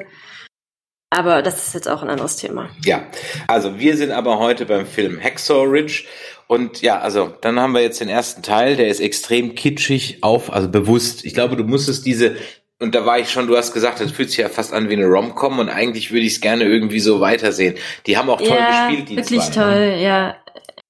Aber 1.10 1.40
das 1.40 1.68
ist 1.68 1.74
jetzt 1.74 1.88
auch 1.88 2.02
ein 2.02 2.10
anderes 2.10 2.36
Thema. 2.36 2.68
Ja, 2.84 3.06
also 3.46 3.78
wir 3.78 3.96
sind 3.96 4.10
aber 4.10 4.40
heute 4.40 4.66
beim 4.66 4.86
Film 4.86 5.22
Hacksaw 5.22 5.62
Ridge 5.64 6.04
und 6.48 6.82
ja, 6.82 6.98
also 6.98 7.32
dann 7.40 7.60
haben 7.60 7.74
wir 7.74 7.82
jetzt 7.82 8.00
den 8.00 8.08
ersten 8.08 8.42
Teil, 8.42 8.76
der 8.76 8.88
ist 8.88 9.00
extrem 9.00 9.54
kitschig 9.54 10.18
auf, 10.22 10.52
also 10.52 10.68
bewusst. 10.68 11.24
Ich 11.24 11.34
glaube, 11.34 11.56
du 11.56 11.64
musstest 11.64 12.06
diese 12.06 12.36
und 12.78 12.94
da 12.94 13.06
war 13.06 13.18
ich 13.18 13.30
schon, 13.30 13.46
du 13.46 13.56
hast 13.56 13.72
gesagt, 13.72 14.00
das 14.00 14.12
fühlt 14.12 14.30
sich 14.30 14.38
ja 14.38 14.48
fast 14.48 14.72
an 14.72 14.88
wie 14.88 14.94
eine 14.94 15.06
Rom-Com 15.06 15.58
und 15.58 15.68
eigentlich 15.68 16.12
würde 16.12 16.26
ich 16.26 16.34
es 16.34 16.40
gerne 16.40 16.64
irgendwie 16.64 17.00
so 17.00 17.20
weitersehen. 17.20 17.76
Die 18.06 18.18
haben 18.18 18.28
auch 18.28 18.40
toll 18.40 18.48
ja, 18.48 18.88
gespielt, 18.88 19.08
die 19.08 19.16
wirklich 19.16 19.40
zwei. 19.40 19.64
ne? 19.64 19.94
toll, 19.94 20.02
ja. 20.02 20.36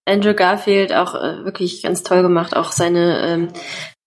Andrew 0.05 0.35
Garfield 0.35 0.93
auch 0.93 1.15
äh, 1.15 1.45
wirklich 1.45 1.83
ganz 1.83 2.03
toll 2.03 2.23
gemacht. 2.23 2.55
Auch 2.55 2.71
seine 2.71 3.27
ähm, 3.27 3.49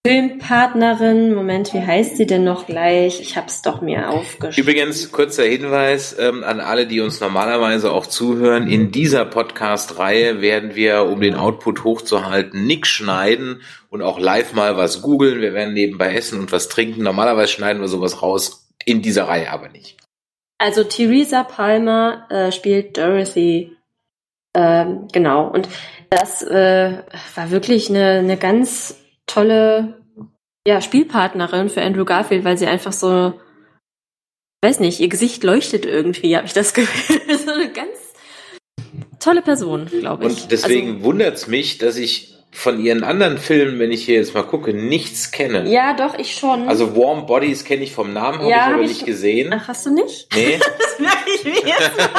Filmpartnerin, 0.07 1.35
Moment, 1.35 1.73
wie 1.73 1.81
heißt 1.81 2.15
sie 2.15 2.25
denn 2.25 2.45
noch 2.45 2.65
gleich? 2.65 3.19
Ich 3.19 3.35
hab's 3.35 3.61
doch 3.61 3.81
mir 3.81 4.09
aufgeschrieben. 4.09 4.69
Übrigens, 4.69 5.11
kurzer 5.11 5.43
Hinweis 5.43 6.17
ähm, 6.17 6.45
an 6.45 6.61
alle, 6.61 6.87
die 6.87 7.01
uns 7.01 7.19
normalerweise 7.19 7.91
auch 7.91 8.07
zuhören. 8.07 8.69
In 8.69 8.91
dieser 8.91 9.25
Podcast-Reihe 9.25 10.39
werden 10.39 10.73
wir, 10.73 11.03
um 11.03 11.19
den 11.19 11.35
Output 11.35 11.83
hochzuhalten, 11.83 12.65
nix 12.65 12.87
schneiden 12.87 13.61
und 13.89 14.01
auch 14.01 14.19
live 14.19 14.53
mal 14.53 14.77
was 14.77 15.01
googeln. 15.01 15.41
Wir 15.41 15.53
werden 15.53 15.73
nebenbei 15.73 16.13
essen 16.13 16.39
und 16.39 16.53
was 16.53 16.69
trinken. 16.69 17.03
Normalerweise 17.03 17.51
schneiden 17.51 17.81
wir 17.81 17.89
sowas 17.89 18.21
raus, 18.21 18.69
in 18.85 19.01
dieser 19.01 19.27
Reihe 19.27 19.51
aber 19.51 19.67
nicht. 19.67 19.97
Also 20.59 20.85
Theresa 20.85 21.43
Palmer 21.43 22.25
äh, 22.29 22.53
spielt 22.53 22.97
Dorothy. 22.97 23.75
Ähm, 24.53 25.09
genau. 25.11 25.49
Und 25.49 25.67
das 26.09 26.41
äh, 26.41 27.03
war 27.35 27.51
wirklich 27.51 27.89
eine, 27.89 28.19
eine 28.19 28.37
ganz 28.37 28.98
tolle 29.29 30.01
ja, 30.67 30.81
Spielpartnerin 30.81 31.69
für 31.69 31.81
Andrew 31.81 32.05
Garfield, 32.05 32.43
weil 32.43 32.57
sie 32.57 32.67
einfach 32.67 32.93
so, 32.93 33.33
weiß 34.63 34.79
nicht, 34.81 34.99
ihr 34.99 35.07
Gesicht 35.09 35.43
leuchtet 35.43 35.85
irgendwie, 35.85 36.35
habe 36.35 36.45
ich 36.47 36.53
das 36.53 36.73
Gefühl. 36.75 37.37
so 37.37 37.51
eine 37.51 37.71
ganz 37.71 37.89
tolle 39.19 39.41
Person, 39.41 39.85
glaube 39.87 40.27
ich. 40.27 40.43
Und 40.43 40.51
deswegen 40.51 40.93
Also, 40.95 41.03
wundert's 41.03 41.47
mich, 41.47 41.77
dass 41.77 41.97
ich 41.97 42.35
von 42.51 42.79
ihren 42.83 43.03
anderen 43.03 43.37
Filmen, 43.37 43.77
wenn 43.79 43.91
ich 43.91 44.05
hier 44.05 44.15
jetzt 44.15 44.33
mal 44.33 44.41
gucke, 44.43 44.73
nichts 44.73 45.31
kenne. 45.31 45.69
ja, 45.71 45.93
doch, 45.93 46.17
ich 46.17 46.35
schon. 46.35 46.67
Also 46.67 46.95
Warm 46.97 47.25
Bodies 47.27 47.63
kenne 47.63 47.83
ich 47.83 47.93
vom 47.93 48.11
Namen, 48.11 48.39
habe 48.39 48.49
Ja, 48.49 48.57
ich 48.57 48.63
aber 48.63 48.73
hab 48.75 48.81
ich- 48.81 48.87
nicht 48.89 49.05
gesehen. 49.05 49.53
Ach, 49.53 49.67
hast 49.67 49.85
du 49.85 49.93
nicht? 49.93 50.27
Nee. 50.35 50.59
Das 50.79 50.99
merke 50.99 51.29
ich 51.35 51.43
mir 51.45 51.67
jetzt. 51.69 51.91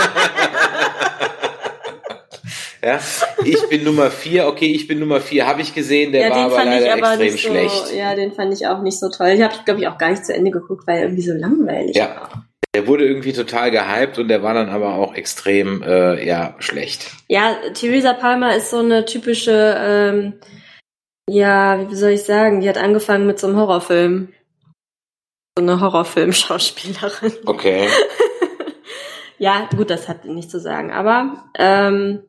Ja, 2.83 2.99
ich 3.44 3.68
bin 3.68 3.85
Nummer 3.85 4.11
vier. 4.11 4.46
Okay, 4.46 4.66
ich 4.72 4.87
bin 4.87 4.98
Nummer 4.98 5.20
vier. 5.20 5.46
Habe 5.46 5.62
ich 5.62 5.74
gesehen. 5.74 6.12
Der 6.12 6.22
ja, 6.22 6.31
war 6.31 6.44
aber 6.46 6.59
ich 6.59 6.64
leider 6.64 6.92
aber 6.92 7.20
extrem 7.22 7.33
nicht 7.33 7.42
so, 7.42 7.48
schlecht. 7.50 7.94
ja, 7.96 8.14
den 8.14 8.33
fand 8.33 8.53
ich 8.55 8.66
auch 8.66 8.83
nicht 8.83 8.98
so 8.98 9.09
toll. 9.11 9.29
Ich 9.29 9.42
habe, 9.42 9.55
glaube 9.64 9.81
ich, 9.81 9.88
auch 9.88 9.98
gar 9.98 10.11
nicht 10.11 10.24
zu 10.24 10.35
Ende 10.35 10.50
geguckt, 10.50 10.87
weil 10.87 10.96
er 10.98 11.03
irgendwie 11.05 11.22
so 11.22 11.33
langweilig 11.33 11.96
Ja. 11.96 12.09
war. 12.09 12.46
Der 12.74 12.87
wurde 12.87 13.05
irgendwie 13.05 13.33
total 13.33 13.72
gehypt 13.72 14.18
und 14.18 14.29
der 14.29 14.44
war 14.44 14.55
dann 14.55 14.68
aber 14.68 14.94
auch 14.94 15.14
extrem, 15.14 15.83
äh, 15.83 16.24
ja, 16.24 16.55
schlecht. 16.61 17.11
Ja, 17.29 17.57
Theresa 17.74 18.12
Palmer 18.12 18.55
ist 18.55 18.70
so 18.70 18.79
eine 18.79 19.05
typische, 19.05 19.76
ähm, 19.76 20.35
ja, 21.29 21.90
wie 21.90 21.94
soll 21.96 22.11
ich 22.11 22.22
sagen, 22.22 22.61
die 22.61 22.68
hat 22.68 22.79
angefangen 22.79 23.26
mit 23.26 23.40
so 23.40 23.48
einem 23.48 23.57
Horrorfilm. 23.57 24.29
So 25.59 25.64
eine 25.64 25.81
Horrorfilm-Schauspielerin. 25.81 27.33
Okay. 27.46 27.88
Ja, 29.42 29.70
gut, 29.74 29.88
das 29.88 30.07
hat 30.07 30.26
nichts 30.26 30.53
zu 30.53 30.61
sagen. 30.61 30.92
Aber 30.92 31.44
ähm, 31.59 32.24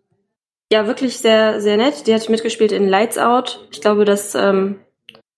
ja, 0.72 0.88
wirklich 0.88 1.18
sehr, 1.18 1.60
sehr 1.60 1.76
nett. 1.76 2.08
Die 2.08 2.14
hat 2.14 2.30
mitgespielt 2.30 2.72
in 2.72 2.88
Lights 2.88 3.18
Out. 3.18 3.68
Ich 3.72 3.82
glaube, 3.82 4.06
dass 4.06 4.36
ähm, 4.36 4.80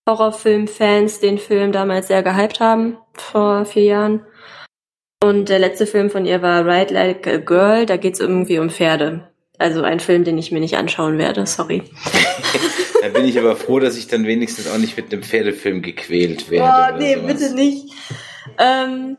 Horrorfilm-Fans 0.07 1.21
den 1.21 1.39
Film 1.39 1.71
damals 1.71 2.07
sehr 2.07 2.21
gehypt 2.21 2.59
haben, 2.59 2.97
vor 3.13 3.65
vier 3.65 3.83
Jahren. 3.83 4.25
Und 5.23 5.49
der 5.49 5.57
letzte 5.57 5.87
Film 5.87 6.11
von 6.11 6.25
ihr 6.25 6.41
war 6.41 6.65
Ride 6.65 6.93
Like 6.93 7.27
a 7.27 7.37
Girl. 7.37 7.85
Da 7.87 7.97
geht's 7.97 8.19
irgendwie 8.19 8.59
um 8.59 8.69
Pferde. 8.69 9.27
Also 9.57 9.81
ein 9.81 9.99
Film, 9.99 10.23
den 10.23 10.37
ich 10.37 10.51
mir 10.51 10.59
nicht 10.59 10.77
anschauen 10.77 11.17
werde, 11.17 11.45
sorry. 11.45 11.83
Da 13.01 13.09
bin 13.09 13.25
ich 13.25 13.37
aber 13.37 13.57
froh, 13.57 13.79
dass 13.79 13.97
ich 13.97 14.07
dann 14.07 14.25
wenigstens 14.25 14.65
auch 14.65 14.77
nicht 14.77 14.95
mit 14.95 15.11
einem 15.11 15.23
Pferdefilm 15.23 15.81
gequält 15.81 16.49
werde. 16.49 16.95
Oh, 16.95 16.97
nee, 16.97 17.15
sowas. 17.15 17.27
bitte 17.33 17.53
nicht. 17.53 17.89
Ähm, 18.57 19.17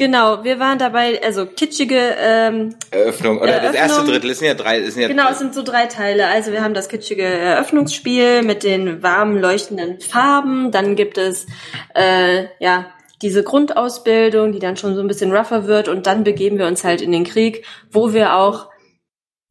genau, 0.00 0.42
wir 0.42 0.58
waren 0.58 0.78
dabei, 0.78 1.22
also 1.22 1.46
kitschige 1.46 2.16
ähm, 2.18 2.74
Eröffnung. 2.90 3.38
Oder 3.38 3.60
das 3.60 3.74
erste 3.74 3.78
Eröffnung. 3.78 4.06
Drittel, 4.06 4.30
es 4.30 4.38
sind 4.40 4.48
ja 4.48 4.54
drei, 4.54 4.82
sind 4.90 5.02
ja 5.02 5.08
Genau, 5.08 5.30
es 5.30 5.38
sind 5.38 5.54
so 5.54 5.62
drei 5.62 5.86
Teile. 5.86 6.26
Also 6.26 6.50
wir 6.50 6.62
haben 6.64 6.74
das 6.74 6.88
kitschige 6.88 7.22
Eröffnungsspiel 7.22 8.42
mit 8.42 8.64
den 8.64 9.02
warmen, 9.04 9.40
leuchtenden 9.40 10.00
Farben. 10.00 10.72
Dann 10.72 10.96
gibt 10.96 11.18
es 11.18 11.46
äh, 11.94 12.46
ja 12.58 12.86
diese 13.22 13.44
Grundausbildung, 13.44 14.52
die 14.52 14.58
dann 14.58 14.76
schon 14.76 14.96
so 14.96 15.02
ein 15.02 15.08
bisschen 15.08 15.30
rougher 15.30 15.66
wird. 15.66 15.88
Und 15.88 16.06
dann 16.06 16.24
begeben 16.24 16.58
wir 16.58 16.66
uns 16.66 16.82
halt 16.82 17.02
in 17.02 17.12
den 17.12 17.24
Krieg, 17.24 17.64
wo 17.92 18.12
wir 18.12 18.34
auch 18.34 18.68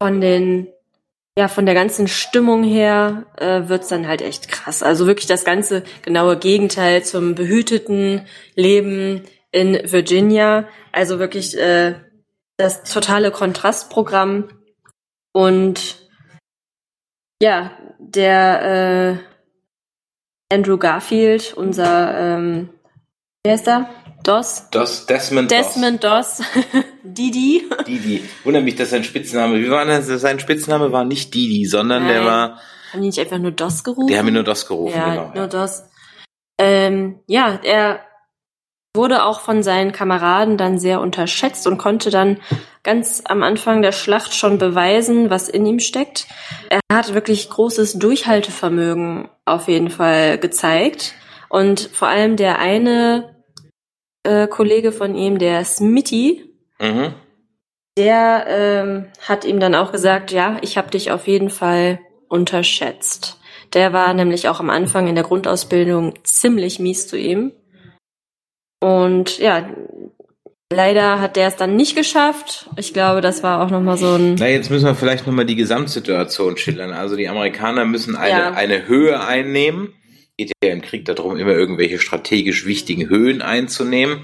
von 0.02 0.20
den 0.20 0.68
ja, 1.38 1.48
von 1.48 1.64
der 1.64 1.76
ganzen 1.76 2.08
Stimmung 2.08 2.64
her 2.64 3.24
äh, 3.38 3.68
wird's 3.68 3.88
dann 3.88 4.08
halt 4.08 4.20
echt 4.20 4.48
krass. 4.48 4.82
Also 4.82 5.06
wirklich 5.06 5.28
das 5.28 5.44
ganze 5.44 5.84
genaue 6.02 6.36
Gegenteil 6.36 7.04
zum 7.04 7.34
behüteten 7.34 8.26
Leben 8.56 9.22
in 9.52 9.80
Virginia. 9.84 10.68
Also 10.92 11.18
wirklich 11.18 11.56
äh, 11.58 11.94
das 12.56 12.82
totale 12.84 13.30
Kontrastprogramm. 13.30 14.48
Und 15.32 16.08
ja, 17.42 17.72
der 17.98 19.20
äh, 20.50 20.54
Andrew 20.54 20.76
Garfield, 20.76 21.54
unser, 21.54 22.18
ähm, 22.18 22.70
wer 23.44 23.54
ist 23.54 23.66
da? 23.66 23.88
Doss? 24.22 24.68
Das 24.70 25.06
Desmond, 25.06 25.50
Desmond 25.50 26.04
Doss. 26.04 26.42
Didi. 27.02 27.64
Didi. 27.86 28.22
Wundert 28.44 28.64
mich, 28.64 28.76
dass 28.76 28.90
sein 28.90 29.04
Spitzname, 29.04 29.58
wie 29.60 29.70
war 29.70 29.86
das? 29.86 30.06
Sein 30.06 30.38
Spitzname 30.40 30.92
war 30.92 31.04
nicht 31.04 31.32
Didi, 31.32 31.64
sondern 31.64 32.06
der 32.06 32.18
Nein. 32.18 32.26
war, 32.26 32.60
Haben 32.92 33.00
die 33.00 33.06
nicht 33.06 33.18
einfach 33.18 33.38
nur 33.38 33.52
Doss 33.52 33.82
gerufen? 33.82 34.08
die 34.08 34.18
haben 34.18 34.28
ihn 34.28 34.34
nur 34.34 34.42
Doss 34.42 34.66
gerufen, 34.66 34.96
ja, 34.96 35.14
genau. 35.14 35.34
nur 35.34 35.46
das. 35.46 35.88
Ähm, 36.58 37.20
ja, 37.26 37.58
er 37.62 38.00
wurde 38.96 39.24
auch 39.24 39.40
von 39.40 39.62
seinen 39.62 39.92
Kameraden 39.92 40.56
dann 40.56 40.78
sehr 40.78 41.00
unterschätzt 41.00 41.66
und 41.66 41.78
konnte 41.78 42.10
dann 42.10 42.38
ganz 42.82 43.22
am 43.24 43.42
Anfang 43.42 43.82
der 43.82 43.92
Schlacht 43.92 44.34
schon 44.34 44.58
beweisen, 44.58 45.30
was 45.30 45.48
in 45.48 45.64
ihm 45.66 45.78
steckt. 45.78 46.26
Er 46.68 46.80
hat 46.92 47.14
wirklich 47.14 47.48
großes 47.50 47.98
Durchhaltevermögen 47.98 49.28
auf 49.44 49.68
jeden 49.68 49.90
Fall 49.90 50.38
gezeigt. 50.38 51.14
Und 51.48 51.90
vor 51.92 52.08
allem 52.08 52.36
der 52.36 52.58
eine 52.58 53.36
äh, 54.22 54.46
Kollege 54.48 54.92
von 54.92 55.14
ihm, 55.14 55.38
der 55.38 55.64
Smitty, 55.64 56.46
Mhm. 56.80 57.12
der 57.98 58.46
ähm, 58.48 59.06
hat 59.20 59.44
ihm 59.44 59.60
dann 59.60 59.74
auch 59.74 59.92
gesagt, 59.92 60.32
ja, 60.32 60.56
ich 60.62 60.78
habe 60.78 60.90
dich 60.90 61.10
auf 61.10 61.26
jeden 61.26 61.50
Fall 61.50 62.00
unterschätzt. 62.28 63.38
Der 63.74 63.92
war 63.92 64.14
nämlich 64.14 64.48
auch 64.48 64.60
am 64.60 64.70
Anfang 64.70 65.06
in 65.06 65.14
der 65.14 65.24
Grundausbildung 65.24 66.14
ziemlich 66.24 66.78
mies 66.78 67.06
zu 67.06 67.18
ihm. 67.18 67.52
Und 68.80 69.38
ja, 69.38 69.68
leider 70.72 71.20
hat 71.20 71.36
der 71.36 71.48
es 71.48 71.56
dann 71.56 71.76
nicht 71.76 71.96
geschafft. 71.96 72.68
Ich 72.76 72.92
glaube, 72.92 73.20
das 73.20 73.42
war 73.42 73.62
auch 73.62 73.70
nochmal 73.70 73.98
so 73.98 74.14
ein... 74.14 74.36
Na, 74.38 74.48
jetzt 74.48 74.70
müssen 74.70 74.86
wir 74.86 74.94
vielleicht 74.94 75.26
nochmal 75.26 75.44
die 75.46 75.56
Gesamtsituation 75.56 76.56
schildern. 76.56 76.92
Also 76.92 77.16
die 77.16 77.28
Amerikaner 77.28 77.84
müssen 77.84 78.16
eine, 78.16 78.30
Ja. 78.30 78.50
eine 78.52 78.86
Höhe 78.86 79.22
einnehmen. 79.24 79.94
Geht 80.38 80.52
ja 80.64 80.70
im 80.72 80.80
Krieg 80.80 81.04
darum, 81.04 81.36
immer 81.36 81.52
irgendwelche 81.52 81.98
strategisch 81.98 82.64
wichtigen 82.64 83.10
Höhen 83.10 83.42
einzunehmen. 83.42 84.20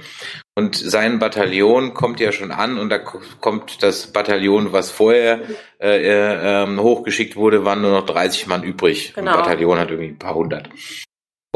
Und 0.58 0.74
sein 0.74 1.18
Bataillon 1.18 1.92
kommt 1.92 2.20
ja 2.20 2.32
schon 2.32 2.50
an 2.52 2.78
und 2.78 2.88
da 2.88 2.96
ko- 2.98 3.20
kommt 3.42 3.82
das 3.82 4.06
Bataillon, 4.06 4.72
was 4.72 4.90
vorher 4.90 5.40
äh, 5.78 5.98
äh, 5.98 6.62
ähm, 6.62 6.80
hochgeschickt 6.80 7.36
wurde, 7.36 7.66
waren 7.66 7.82
nur 7.82 7.90
noch 7.90 8.06
30 8.06 8.46
Mann 8.46 8.62
übrig. 8.62 9.12
Genau. 9.14 9.32
Ein 9.32 9.36
Bataillon 9.40 9.78
hat 9.78 9.90
irgendwie 9.90 10.08
ein 10.08 10.18
paar 10.18 10.34
hundert. 10.34 10.70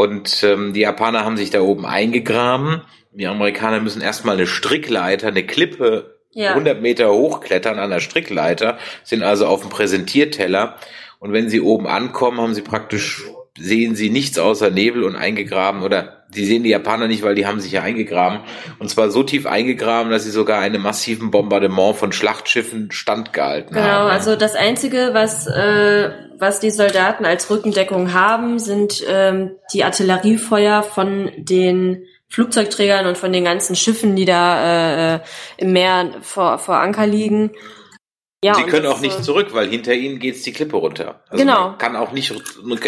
Und 0.00 0.42
ähm, 0.44 0.72
die 0.72 0.80
Japaner 0.80 1.24
haben 1.24 1.36
sich 1.36 1.50
da 1.50 1.60
oben 1.60 1.84
eingegraben. 1.84 2.82
Die 3.12 3.26
Amerikaner 3.26 3.80
müssen 3.80 4.00
erstmal 4.02 4.36
eine 4.36 4.46
Strickleiter, 4.46 5.28
eine 5.28 5.44
Klippe 5.44 6.16
Ja. 6.32 6.50
100 6.50 6.80
Meter 6.80 7.12
hochklettern 7.12 7.78
an 7.78 7.90
der 7.90 8.00
Strickleiter, 8.00 8.78
sind 9.04 9.22
also 9.22 9.46
auf 9.46 9.60
dem 9.62 9.70
Präsentierteller. 9.70 10.76
Und 11.18 11.32
wenn 11.32 11.48
sie 11.50 11.60
oben 11.60 11.86
ankommen, 11.86 12.40
haben 12.40 12.54
sie 12.54 12.62
praktisch, 12.62 13.22
sehen 13.58 13.94
sie 13.96 14.10
nichts 14.10 14.38
außer 14.38 14.70
Nebel 14.70 15.02
und 15.04 15.16
eingegraben 15.16 15.82
oder 15.82 16.24
die 16.34 16.44
sehen 16.46 16.62
die 16.62 16.70
Japaner 16.70 17.08
nicht, 17.08 17.24
weil 17.24 17.34
die 17.34 17.44
haben 17.46 17.58
sich 17.60 17.72
ja 17.72 17.82
eingegraben. 17.82 18.40
Und 18.78 18.88
zwar 18.88 19.10
so 19.10 19.24
tief 19.24 19.46
eingegraben, 19.46 20.12
dass 20.12 20.22
sie 20.22 20.30
sogar 20.30 20.60
einem 20.60 20.80
massiven 20.82 21.32
Bombardement 21.32 21.96
von 21.96 22.12
Schlachtschiffen 22.12 22.92
standgehalten 22.92 23.74
Genau, 23.74 23.84
haben. 23.86 24.10
also 24.10 24.36
das 24.36 24.54
Einzige, 24.54 25.10
was, 25.12 25.48
äh, 25.48 26.10
was 26.40 26.61
die 26.61 26.70
Soldaten 26.70 27.24
als 27.24 27.50
Rückendeckung 27.50 28.12
haben, 28.12 28.59
sind 28.59 29.05
ähm, 29.09 29.53
die 29.72 29.85
Artilleriefeuer 29.85 30.83
von 30.83 31.31
den 31.37 32.05
Flugzeugträgern 32.29 33.07
und 33.07 33.18
von 33.18 33.33
den 33.33 33.44
ganzen 33.44 33.76
Schiffen, 33.76 34.16
die 34.16 34.24
da 34.24 35.16
äh, 35.16 35.20
im 35.57 35.72
Meer 35.72 36.14
vor, 36.22 36.59
vor 36.59 36.76
Anker 36.76 37.07
liegen. 37.07 37.50
Ja, 38.42 38.55
sie 38.55 38.62
können 38.62 38.87
auch 38.87 39.00
nicht 39.00 39.16
so- 39.18 39.22
zurück, 39.22 39.48
weil 39.53 39.68
hinter 39.68 39.92
ihnen 39.92 40.18
geht's 40.18 40.42
die 40.42 40.53
Klippe 40.53 40.76
runter. 40.76 41.22
Also 41.29 41.44
Genau. 41.44 41.68
Man 41.70 41.79
kann 41.79 41.96
auch 41.96 42.12
nicht, 42.12 42.33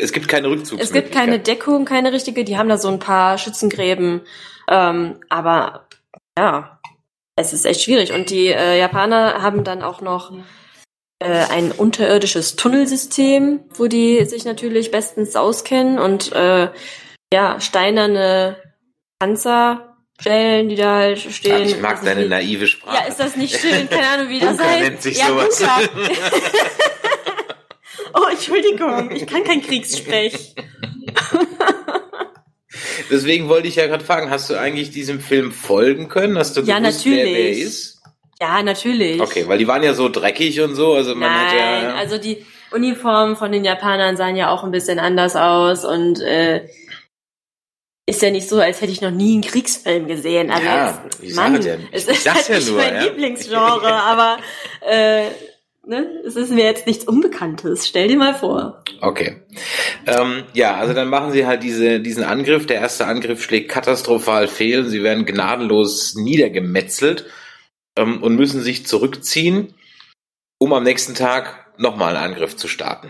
es 0.01 0.13
gibt 0.13 0.29
keine 0.29 0.49
Rückzugsmöglichkeit. 0.49 0.81
Es 0.87 0.93
gibt 0.93 1.13
keine 1.13 1.39
Deckung, 1.41 1.85
keine 1.85 2.13
richtige. 2.13 2.45
Die 2.45 2.57
haben 2.57 2.71
da 2.71 2.79
so 2.79 2.89
ein 2.89 2.99
paar 3.01 3.37
Schützengräben. 3.37 4.23
Ähm, 4.69 5.21
aber 5.29 5.89
ja, 6.39 6.79
es 7.37 7.53
ist 7.53 7.67
echt 7.67 7.83
schwierig. 7.83 8.13
Und 8.13 8.31
die 8.31 8.47
äh, 8.47 8.79
Japaner 8.79 9.43
haben 9.43 9.63
dann 9.65 9.83
auch 9.83 10.01
noch 10.01 10.33
äh, 11.23 11.47
ein 11.51 11.73
unterirdisches 11.73 12.57
Tunnelsystem, 12.57 13.61
wo 13.75 13.87
die 13.87 14.25
sich 14.25 14.45
natürlich 14.45 14.91
bestens 14.91 15.37
auskennen 15.37 15.99
und 15.99 16.33
äh, 16.33 16.69
ja, 17.33 17.61
steinerne 17.61 18.57
Panzerstellen, 19.19 20.69
die 20.69 20.77
da 20.77 20.97
halt 20.97 21.19
stehen. 21.21 21.63
Ich 21.63 21.81
mag 21.81 22.03
nicht, 22.03 22.11
deine 22.13 22.25
wie- 22.25 22.29
naive 22.29 22.67
Sprache. 22.67 22.97
Ja, 22.97 23.09
ist 23.09 23.21
das 23.21 23.37
nicht 23.37 23.59
schön? 23.59 23.89
Keine 23.91 24.07
Ahnung, 24.09 24.29
wie 24.29 24.41
das 24.41 24.59
heißt. 24.59 24.81
nennt 24.81 25.03
sich 25.03 25.19
ja, 25.19 25.29
sowas. 25.29 25.63
Oh, 28.15 28.29
Entschuldigung, 28.31 29.11
ich 29.13 29.27
kann 29.27 29.43
kein 29.43 29.63
Kriegssprech. 29.63 30.55
Deswegen 33.11 33.49
wollte 33.49 33.69
ich 33.69 33.77
ja 33.77 33.87
gerade 33.87 34.05
fragen, 34.05 34.31
hast 34.31 34.51
du 34.51 34.55
eigentlich 34.59 34.91
diesem 34.91 35.21
Film 35.21 35.51
folgen 35.51 36.09
können? 36.09 36.37
Hast 36.39 36.57
du 36.57 36.61
Ja, 36.63 36.79
gewusst, 36.79 37.05
wer 37.07 37.17
wer 37.17 37.25
natürlich. 37.25 37.61
ist? 37.63 38.02
Ja, 38.43 38.61
natürlich. 38.61 39.21
Okay, 39.21 39.47
weil 39.47 39.59
die 39.59 39.69
waren 39.69 39.85
ja 39.85 39.95
so 39.95 40.09
dreckig 40.09 40.61
und 40.61 40.75
so, 40.75 40.95
also 40.95 41.15
man 41.15 41.31
hat 41.31 41.55
Nein, 41.55 41.85
ja 41.85 41.95
also 41.95 42.19
die 42.19 42.45
Uniformen 42.73 43.37
von 43.37 43.53
den 43.53 43.65
Japanern 43.65 44.17
sahen 44.17 44.35
ja 44.35 44.51
auch 44.51 44.65
ein 44.65 44.73
bisschen 44.73 44.99
anders 44.99 45.37
aus 45.37 45.85
und 45.85 46.21
äh, 46.21 46.67
ist 48.05 48.21
ja 48.21 48.31
nicht 48.31 48.49
so, 48.49 48.59
als 48.59 48.81
hätte 48.81 48.91
ich 48.91 49.01
noch 49.01 49.13
nie 49.13 49.35
einen 49.35 49.43
Kriegsfilm 49.43 50.09
gesehen. 50.09 50.51
Also 50.51 50.65
Ja, 50.67 51.05
jetzt, 51.07 51.23
ich 51.23 51.35
Mann, 51.37 51.63
ja- 51.63 51.77
es 51.93 52.09
ich 52.09 52.15
ist 52.17 52.25
sag's 52.25 52.37
halt 52.37 52.49
ja 52.49 52.55
nicht 52.57 52.69
nur, 52.69 52.79
mein 52.79 52.95
ja. 52.97 53.03
Lieblingsgenre, 53.05 53.93
aber 54.03 54.39
äh, 54.91 55.27
ne, 55.87 56.09
es 56.27 56.35
ist 56.35 56.51
mir 56.51 56.65
jetzt 56.65 56.89
nichts 56.89 57.05
Unbekanntes. 57.05 57.87
Stell 57.87 58.09
dir 58.09 58.17
mal 58.17 58.35
vor. 58.35 58.83
Okay. 59.01 59.37
Ähm, 60.09 60.43
ja, 60.53 60.75
also 60.75 60.95
dann 60.95 61.09
machen 61.11 61.31
sie 61.31 61.47
halt 61.47 61.63
diese, 61.63 62.01
diesen 62.01 62.25
Angriff. 62.25 62.67
Der 62.67 62.81
erste 62.81 63.07
Angriff 63.07 63.41
schlägt 63.41 63.71
katastrophal 63.71 64.49
fehl. 64.49 64.85
Sie 64.87 65.05
werden 65.05 65.27
gnadenlos 65.27 66.15
niedergemetzelt 66.17 67.27
ähm, 67.97 68.23
und 68.23 68.37
müssen 68.37 68.63
sich 68.63 68.87
zurückziehen, 68.87 69.75
um 70.59 70.73
am 70.73 70.85
nächsten 70.85 71.15
Tag 71.15 71.73
nochmal 71.79 72.17
einen 72.17 72.33
Angriff 72.33 72.57
zu 72.57 72.69
starten. 72.69 73.09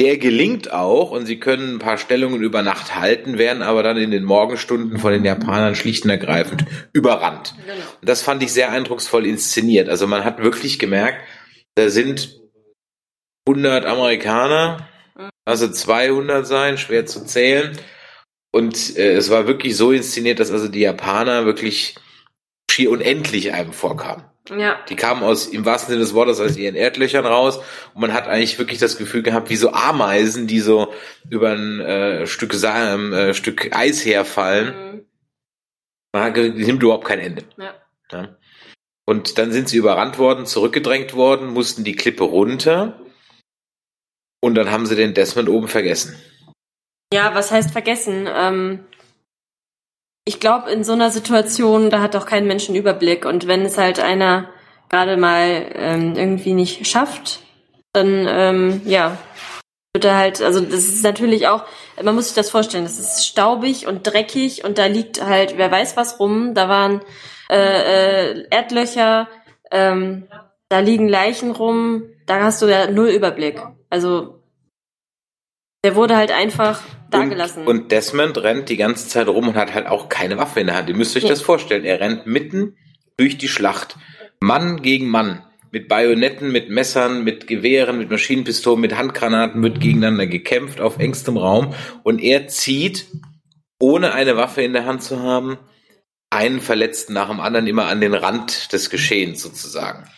Der 0.00 0.18
gelingt 0.18 0.72
auch 0.72 1.12
und 1.12 1.26
sie 1.26 1.38
können 1.38 1.76
ein 1.76 1.78
paar 1.78 1.98
Stellungen 1.98 2.42
über 2.42 2.62
Nacht 2.62 2.96
halten, 2.96 3.38
werden 3.38 3.62
aber 3.62 3.84
dann 3.84 3.96
in 3.96 4.10
den 4.10 4.24
Morgenstunden 4.24 4.98
von 4.98 5.12
den 5.12 5.24
Japanern 5.24 5.76
schlicht 5.76 6.04
und 6.04 6.10
ergreifend 6.10 6.64
überrannt. 6.92 7.54
Genau. 7.64 7.86
Und 8.00 8.08
Das 8.08 8.22
fand 8.22 8.42
ich 8.42 8.52
sehr 8.52 8.72
eindrucksvoll 8.72 9.24
inszeniert. 9.24 9.88
Also 9.88 10.08
man 10.08 10.24
hat 10.24 10.42
wirklich 10.42 10.80
gemerkt, 10.80 11.20
da 11.76 11.90
sind 11.90 12.40
100 13.46 13.86
Amerikaner, 13.86 14.88
also 15.44 15.68
200 15.68 16.44
sein, 16.44 16.76
schwer 16.76 17.06
zu 17.06 17.24
zählen. 17.24 17.78
Und 18.52 18.96
äh, 18.96 19.12
es 19.12 19.30
war 19.30 19.46
wirklich 19.46 19.76
so 19.76 19.92
inszeniert, 19.92 20.40
dass 20.40 20.50
also 20.50 20.66
die 20.66 20.80
Japaner 20.80 21.44
wirklich 21.44 21.94
schier 22.70 22.90
unendlich 22.90 23.52
einem 23.52 23.72
vorkamen. 23.72 24.24
Ja. 24.50 24.78
Die 24.88 24.96
kamen 24.96 25.22
aus, 25.22 25.46
im 25.46 25.64
wahrsten 25.64 25.92
Sinne 25.92 26.02
des 26.02 26.12
Wortes, 26.12 26.38
aus 26.38 26.56
ihren 26.56 26.74
Erdlöchern 26.74 27.24
raus 27.24 27.58
und 27.94 28.00
man 28.00 28.12
hat 28.12 28.28
eigentlich 28.28 28.58
wirklich 28.58 28.78
das 28.78 28.98
Gefühl 28.98 29.22
gehabt, 29.22 29.48
wie 29.48 29.56
so 29.56 29.72
Ameisen, 29.72 30.46
die 30.46 30.60
so 30.60 30.92
über 31.30 31.52
ein 31.52 31.80
äh, 31.80 32.26
Stück, 32.26 32.52
Sa 32.52 32.94
äh, 32.94 33.32
Stück 33.32 33.74
Eis 33.74 34.04
herfallen. 34.04 34.74
Mhm. 34.74 35.06
Man 36.12 36.22
hat 36.22 36.36
nimmt 36.36 36.82
überhaupt 36.82 37.06
kein 37.06 37.20
Ende. 37.20 37.44
Ja. 37.56 37.74
Ja. 38.12 38.36
Und 39.06 39.38
dann 39.38 39.50
sind 39.52 39.68
sie 39.68 39.78
überrannt 39.78 40.18
worden, 40.18 40.46
zurückgedrängt 40.46 41.14
worden, 41.14 41.48
mussten 41.48 41.84
die 41.84 41.96
Klippe 41.96 42.24
runter 42.24 43.00
und 44.40 44.54
dann 44.56 44.70
haben 44.70 44.84
sie 44.84 44.96
den 44.96 45.14
Desmond 45.14 45.48
oben 45.48 45.68
vergessen. 45.68 46.20
Ja, 47.12 47.34
was 47.34 47.50
heißt 47.50 47.70
vergessen? 47.70 48.28
Ähm, 48.30 48.84
ich 50.24 50.40
glaube, 50.40 50.70
in 50.70 50.84
so 50.84 50.92
einer 50.92 51.10
Situation, 51.10 51.90
da 51.90 52.00
hat 52.00 52.14
doch 52.14 52.26
kein 52.26 52.46
Mensch 52.46 52.68
einen 52.68 52.78
Überblick. 52.78 53.26
Und 53.26 53.46
wenn 53.46 53.62
es 53.62 53.76
halt 53.76 54.00
einer 54.00 54.48
gerade 54.88 55.16
mal 55.16 55.66
ähm, 55.74 56.14
irgendwie 56.16 56.54
nicht 56.54 56.86
schafft, 56.86 57.40
dann 57.92 58.26
ähm, 58.28 58.82
ja, 58.84 59.18
wird 59.94 60.04
er 60.04 60.16
halt, 60.16 60.42
also 60.42 60.60
das 60.60 60.86
ist 60.86 61.04
natürlich 61.04 61.46
auch, 61.46 61.64
man 62.02 62.14
muss 62.14 62.26
sich 62.26 62.34
das 62.34 62.50
vorstellen, 62.50 62.84
das 62.84 62.98
ist 62.98 63.26
staubig 63.26 63.86
und 63.86 64.06
dreckig 64.06 64.64
und 64.64 64.78
da 64.78 64.86
liegt 64.86 65.22
halt, 65.22 65.56
wer 65.56 65.70
weiß 65.70 65.96
was 65.96 66.18
rum, 66.18 66.54
da 66.54 66.68
waren 66.68 67.00
äh, 67.50 68.32
äh, 68.32 68.46
Erdlöcher, 68.50 69.28
ähm, 69.70 70.26
da 70.68 70.80
liegen 70.80 71.08
Leichen 71.08 71.52
rum, 71.52 72.04
da 72.26 72.42
hast 72.42 72.62
du 72.62 72.66
ja 72.66 72.90
null 72.90 73.08
Überblick. 73.08 73.60
Also 73.90 74.40
der 75.84 75.94
wurde 75.94 76.16
halt 76.16 76.32
einfach 76.32 76.82
da 77.10 77.24
gelassen. 77.24 77.60
Und, 77.60 77.68
und 77.68 77.92
Desmond 77.92 78.38
rennt 78.38 78.68
die 78.70 78.76
ganze 78.76 79.06
Zeit 79.06 79.28
rum 79.28 79.48
und 79.48 79.54
hat 79.54 79.72
halt 79.74 79.86
auch 79.86 80.08
keine 80.08 80.38
Waffe 80.38 80.60
in 80.60 80.66
der 80.66 80.76
Hand. 80.76 80.88
Ihr 80.88 80.96
müsst 80.96 81.16
euch 81.16 81.22
Nee. 81.22 81.28
das 81.28 81.42
vorstellen. 81.42 81.84
Er 81.84 82.00
rennt 82.00 82.26
mitten 82.26 82.76
durch 83.16 83.38
die 83.38 83.48
Schlacht. 83.48 83.96
Mann 84.40 84.82
gegen 84.82 85.08
Mann. 85.08 85.44
Mit 85.70 85.88
Bajonetten, 85.88 86.50
mit 86.52 86.70
Messern, 86.70 87.22
mit 87.24 87.46
Gewehren, 87.46 87.98
mit 87.98 88.10
Maschinenpistolen, 88.10 88.80
mit 88.80 88.96
Handgranaten 88.96 89.62
wird 89.62 89.80
gegeneinander 89.80 90.26
gekämpft 90.26 90.80
auf 90.80 90.98
engstem 90.98 91.36
Raum. 91.36 91.74
Und 92.02 92.20
er 92.20 92.46
zieht, 92.48 93.06
ohne 93.80 94.12
eine 94.12 94.36
Waffe 94.36 94.62
in 94.62 94.72
der 94.72 94.86
Hand 94.86 95.02
zu 95.02 95.20
haben, 95.20 95.58
einen 96.30 96.60
Verletzten 96.60 97.12
nach 97.12 97.28
dem 97.28 97.40
anderen 97.40 97.66
immer 97.66 97.86
an 97.86 98.00
den 98.00 98.14
Rand 98.14 98.72
des 98.72 98.88
Geschehens 98.88 99.42
sozusagen. 99.42 100.08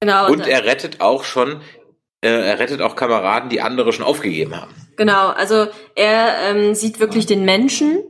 genau, 0.00 0.28
Und 0.30 0.46
er 0.46 0.64
rettet 0.64 1.00
auch 1.00 1.24
schon, 1.24 1.62
äh, 2.20 2.28
er 2.28 2.58
rettet 2.58 2.82
auch 2.82 2.94
Kameraden, 2.96 3.48
die 3.50 3.60
andere 3.60 3.92
schon 3.92 4.04
aufgegeben 4.04 4.60
haben. 4.60 4.74
Genau, 4.96 5.28
also 5.28 5.66
er 5.94 6.50
ähm, 6.50 6.74
sieht 6.74 7.00
wirklich 7.00 7.26
den 7.26 7.44
Menschen. 7.44 8.02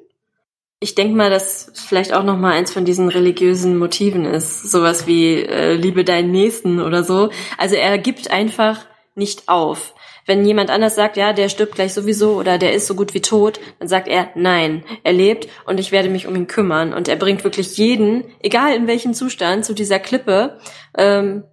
Ich 0.81 0.95
denke 0.95 1.17
mal, 1.17 1.31
dass 1.31 1.73
vielleicht 1.75 2.13
auch 2.13 2.25
noch 2.25 2.37
mal 2.37 2.53
eins 2.53 2.73
von 2.73 2.85
diesen 2.85 3.09
religiösen 3.09 3.79
Motiven 3.79 4.27
ist, 4.27 4.71
sowas 4.71 5.07
wie 5.07 5.37
äh, 5.37 5.75
liebe 5.75 6.05
deinen 6.05 6.31
Nächsten 6.31 6.81
oder 6.81 7.05
so. 7.05 7.31
Also 7.57 7.75
er 7.77 7.97
gibt 7.99 8.31
einfach 8.31 8.85
nicht 9.15 9.49
auf. 9.49 9.95
Wenn 10.27 10.45
jemand 10.45 10.71
anders 10.71 10.95
sagt, 10.95 11.17
ja, 11.17 11.33
der 11.33 11.49
stirbt 11.49 11.75
gleich 11.75 11.93
sowieso 11.93 12.35
oder 12.35 12.57
der 12.57 12.73
ist 12.73 12.87
so 12.87 12.95
gut 12.95 13.13
wie 13.15 13.21
tot, 13.21 13.61
dann 13.79 13.89
sagt 13.89 14.09
er, 14.09 14.29
nein, 14.35 14.85
er 15.03 15.13
lebt 15.13 15.49
und 15.67 15.79
ich 15.79 15.93
werde 15.93 16.09
mich 16.09 16.27
um 16.27 16.35
ihn 16.35 16.47
kümmern. 16.47 16.95
Und 16.95 17.09
er 17.09 17.17
bringt 17.17 17.45
wirklich 17.45 17.77
jeden, 17.77 18.25
egal 18.41 18.75
in 18.75 18.87
welchem 18.87 19.13
Zustand, 19.13 19.65
zu 19.65 19.75
dieser 19.75 19.99
Klippe, 19.99 20.59
ähm, 20.97 21.45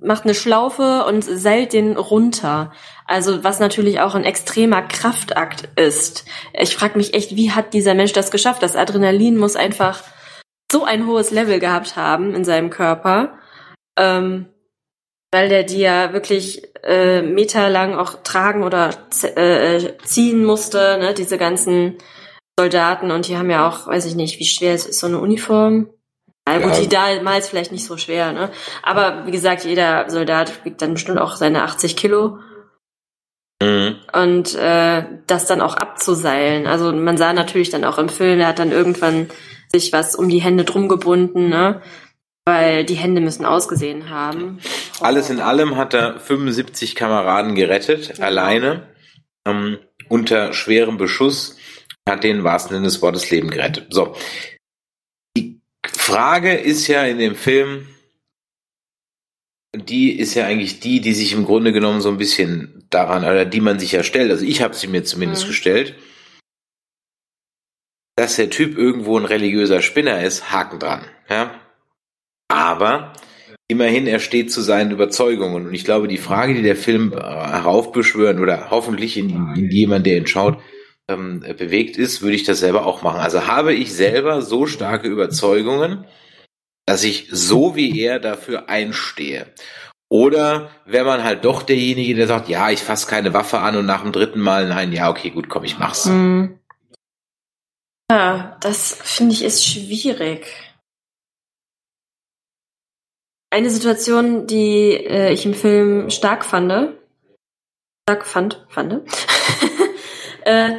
macht 0.00 0.24
eine 0.24 0.34
Schlaufe 0.34 1.04
und 1.06 1.22
seilt 1.22 1.72
den 1.72 1.96
runter. 1.96 2.72
Also 3.06 3.44
was 3.44 3.60
natürlich 3.60 4.00
auch 4.00 4.14
ein 4.14 4.24
extremer 4.24 4.82
Kraftakt 4.82 5.68
ist. 5.76 6.26
Ich 6.52 6.76
frage 6.76 6.98
mich 6.98 7.14
echt, 7.14 7.34
wie 7.36 7.52
hat 7.52 7.72
dieser 7.72 7.94
Mensch 7.94 8.12
das 8.12 8.30
geschafft? 8.30 8.62
Das 8.62 8.76
Adrenalin 8.76 9.36
muss 9.38 9.56
einfach 9.56 10.02
so 10.70 10.84
ein 10.84 11.06
hohes 11.06 11.30
Level 11.30 11.58
gehabt 11.60 11.96
haben 11.96 12.34
in 12.34 12.44
seinem 12.44 12.68
Körper, 12.68 13.38
ähm, 13.98 14.46
weil 15.32 15.48
der 15.48 15.64
die 15.64 15.80
ja 15.80 16.12
wirklich 16.12 16.62
äh, 16.88 17.22
meterlang 17.22 17.94
auch 17.94 18.22
tragen 18.22 18.64
oder 18.64 18.90
äh, 19.22 19.92
ziehen 20.04 20.44
musste, 20.44 20.96
ne? 20.98 21.14
diese 21.14 21.36
ganzen 21.38 21.98
Soldaten. 22.58 23.10
Und 23.10 23.28
die 23.28 23.36
haben 23.36 23.50
ja 23.50 23.68
auch, 23.68 23.86
weiß 23.86 24.06
ich 24.06 24.14
nicht, 24.14 24.38
wie 24.40 24.46
schwer 24.46 24.74
ist, 24.74 24.88
ist 24.88 25.00
so 25.00 25.06
eine 25.06 25.18
Uniform? 25.18 25.90
Ja, 26.48 26.58
gut, 26.60 26.72
Ja. 26.74 26.80
die 26.80 26.88
damals 26.88 27.48
vielleicht 27.48 27.72
nicht 27.72 27.84
so 27.84 27.98
schwer, 27.98 28.32
ne? 28.32 28.50
Aber 28.82 29.26
wie 29.26 29.30
gesagt, 29.32 29.64
jeder 29.66 30.08
Soldat 30.08 30.64
wiegt 30.64 30.80
dann 30.80 30.94
bestimmt 30.94 31.18
auch 31.18 31.36
seine 31.36 31.62
80 31.62 31.94
Kilo 31.94 32.38
Mhm. 33.62 33.96
und 34.12 34.54
äh, 34.54 35.02
das 35.26 35.46
dann 35.46 35.60
auch 35.60 35.74
abzuseilen. 35.76 36.66
Also 36.66 36.92
man 36.92 37.16
sah 37.18 37.32
natürlich 37.32 37.70
dann 37.70 37.84
auch 37.84 37.98
im 37.98 38.08
Film, 38.08 38.38
er 38.40 38.46
hat 38.48 38.60
dann 38.60 38.70
irgendwann 38.72 39.28
sich 39.72 39.92
was 39.92 40.14
um 40.14 40.28
die 40.28 40.38
Hände 40.40 40.64
drum 40.64 40.88
gebunden, 40.88 41.48
ne? 41.50 41.82
Weil 42.48 42.84
die 42.86 42.94
Hände 42.94 43.20
müssen 43.20 43.44
ausgesehen 43.44 44.08
haben. 44.08 44.58
Alles 45.00 45.28
in 45.28 45.38
allem 45.40 45.76
hat 45.76 45.92
er 45.92 46.18
75 46.18 46.94
Kameraden 46.94 47.54
gerettet, 47.54 48.20
alleine. 48.20 48.88
Ähm, 49.46 49.76
unter 50.08 50.54
schwerem 50.54 50.96
Beschuss, 50.96 51.58
hat 52.08 52.24
den 52.24 52.44
wahrsten 52.44 52.74
Sinne 52.74 52.86
des 52.86 53.02
Wortes 53.02 53.28
Leben 53.30 53.50
gerettet. 53.50 53.88
So. 53.90 54.16
Die 55.36 55.60
Frage 55.86 56.54
ist 56.54 56.86
ja 56.86 57.04
in 57.04 57.18
dem 57.18 57.34
Film, 57.36 57.86
die 59.76 60.18
ist 60.18 60.32
ja 60.34 60.46
eigentlich 60.46 60.80
die, 60.80 61.02
die 61.02 61.12
sich 61.12 61.34
im 61.34 61.44
Grunde 61.44 61.72
genommen 61.74 62.00
so 62.00 62.08
ein 62.08 62.16
bisschen 62.16 62.86
daran, 62.88 63.24
oder 63.24 63.44
die 63.44 63.60
man 63.60 63.78
sich 63.78 63.92
ja 63.92 64.02
stellt, 64.02 64.30
also 64.30 64.46
ich 64.46 64.62
habe 64.62 64.74
sie 64.74 64.86
mir 64.86 65.04
zumindest 65.04 65.44
Mhm. 65.44 65.48
gestellt, 65.48 65.94
dass 68.16 68.36
der 68.36 68.48
Typ 68.48 68.78
irgendwo 68.78 69.18
ein 69.18 69.26
religiöser 69.26 69.82
Spinner 69.82 70.24
ist, 70.24 70.50
Haken 70.50 70.78
dran. 70.78 71.04
Ja? 71.28 71.57
Aber 72.78 73.12
immerhin, 73.66 74.06
er 74.06 74.20
steht 74.20 74.52
zu 74.52 74.60
seinen 74.60 74.92
Überzeugungen. 74.92 75.66
Und 75.66 75.74
ich 75.74 75.84
glaube, 75.84 76.06
die 76.06 76.16
Frage, 76.16 76.54
die 76.54 76.62
der 76.62 76.76
Film 76.76 77.12
äh, 77.12 77.16
heraufbeschwören 77.16 78.38
oder 78.38 78.70
hoffentlich 78.70 79.16
in, 79.16 79.30
in 79.56 79.68
jemand, 79.68 80.06
der 80.06 80.16
ihn 80.16 80.28
schaut, 80.28 80.58
ähm, 81.08 81.40
bewegt 81.40 81.96
ist, 81.96 82.22
würde 82.22 82.36
ich 82.36 82.44
das 82.44 82.60
selber 82.60 82.86
auch 82.86 83.02
machen. 83.02 83.18
Also 83.18 83.48
habe 83.48 83.74
ich 83.74 83.92
selber 83.92 84.42
so 84.42 84.66
starke 84.66 85.08
Überzeugungen, 85.08 86.04
dass 86.86 87.02
ich 87.02 87.26
so 87.32 87.74
wie 87.74 88.00
er 88.00 88.20
dafür 88.20 88.68
einstehe. 88.68 89.52
Oder 90.08 90.70
wenn 90.86 91.04
man 91.04 91.24
halt 91.24 91.44
doch 91.44 91.64
derjenige, 91.64 92.14
der 92.14 92.28
sagt, 92.28 92.48
ja, 92.48 92.70
ich 92.70 92.80
fasse 92.80 93.08
keine 93.08 93.34
Waffe 93.34 93.58
an 93.58 93.76
und 93.76 93.86
nach 93.86 94.02
dem 94.02 94.12
dritten 94.12 94.40
Mal, 94.40 94.68
nein, 94.68 94.92
ja, 94.92 95.10
okay, 95.10 95.30
gut, 95.30 95.48
komm, 95.48 95.64
ich 95.64 95.80
mach's. 95.80 96.04
Hm. 96.04 96.60
Ja, 98.10 98.56
das 98.60 98.96
finde 99.02 99.34
ich 99.34 99.42
ist 99.42 99.66
schwierig. 99.66 100.67
Eine 103.50 103.70
Situation, 103.70 104.46
die 104.46 104.92
äh, 104.92 105.32
ich 105.32 105.46
im 105.46 105.54
Film 105.54 106.10
stark 106.10 106.44
fand, 106.44 106.94
stark 108.08 108.26
fand, 108.26 108.66
fand, 108.68 108.92
äh, 110.44 110.70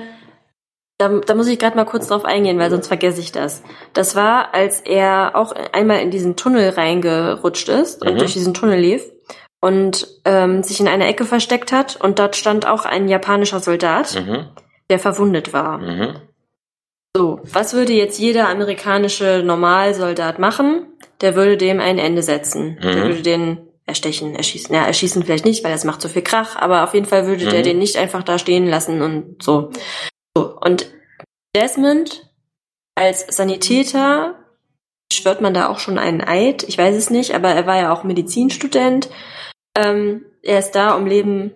da, 1.00 1.08
da 1.08 1.34
muss 1.36 1.48
ich 1.48 1.58
gerade 1.58 1.78
mal 1.78 1.86
kurz 1.86 2.08
drauf 2.08 2.26
eingehen, 2.26 2.60
weil 2.60 2.70
sonst 2.70 2.88
vergesse 2.88 3.22
ich 3.22 3.32
das. 3.32 3.64
Das 3.94 4.16
war, 4.16 4.54
als 4.54 4.82
er 4.82 5.32
auch 5.36 5.54
einmal 5.72 6.02
in 6.02 6.12
diesen 6.12 6.36
Tunnel 6.36 6.70
reingerutscht 6.70 7.70
ist 7.70 8.02
und 8.04 8.14
Mhm. 8.14 8.18
durch 8.20 8.34
diesen 8.34 8.54
Tunnel 8.54 8.80
lief 8.80 9.10
und 9.62 10.08
ähm, 10.26 10.62
sich 10.62 10.80
in 10.80 10.88
einer 10.88 11.08
Ecke 11.08 11.26
versteckt 11.26 11.72
hat 11.72 11.96
und 12.02 12.20
dort 12.20 12.36
stand 12.36 12.68
auch 12.68 12.86
ein 12.86 13.08
japanischer 13.08 13.62
Soldat, 13.62 14.14
Mhm, 14.16 14.50
der 14.90 15.00
verwundet 15.00 15.54
war. 15.54 15.78
mhm. 15.80 16.16
So, 17.16 17.40
was 17.44 17.74
würde 17.74 17.94
jetzt 17.94 18.20
jeder 18.20 18.50
amerikanische 18.50 19.42
Normalsoldat 19.44 20.40
machen? 20.40 20.86
Der 21.22 21.36
würde 21.36 21.58
dem 21.58 21.80
ein 21.80 21.98
Ende 21.98 22.22
setzen. 22.22 22.78
Der 22.82 23.04
Mhm. 23.04 23.08
würde 23.08 23.22
den 23.24 23.58
erstechen, 23.86 24.36
erschießen. 24.36 24.74
Ja, 24.74 24.86
erschießen 24.86 25.24
vielleicht 25.24 25.46
nicht, 25.46 25.64
weil 25.64 25.72
das 25.72 25.84
macht 25.84 26.02
so 26.02 26.08
viel 26.08 26.22
Krach, 26.22 26.56
aber 26.56 26.84
auf 26.84 26.94
jeden 26.94 27.08
Fall 27.08 27.26
würde 27.26 27.48
der 27.48 27.60
Mhm. 27.60 27.64
den 27.64 27.80
nicht 27.80 27.98
einfach 27.98 28.22
da 28.24 28.38
stehen 28.38 28.68
lassen 28.68 29.02
und 29.02 29.42
so. 29.42 29.72
So, 30.38 30.56
und 30.62 30.92
Desmond 31.56 32.30
als 32.96 33.26
Sanitäter 33.36 34.36
schwört 35.12 35.42
man 35.42 35.56
da 35.56 35.70
auch 35.70 35.80
schon 35.80 35.98
einen 35.98 36.22
Eid? 36.22 36.64
Ich 36.64 36.78
weiß 36.78 36.96
es 36.96 37.10
nicht, 37.10 37.34
aber 37.34 37.50
er 37.50 37.66
war 37.66 37.78
ja 37.78 37.92
auch 37.92 38.04
Medizinstudent. 38.04 39.10
Ähm, 39.76 40.26
er 40.44 40.60
ist 40.60 40.72
da, 40.72 40.94
um 40.96 41.08
Leben 41.08 41.54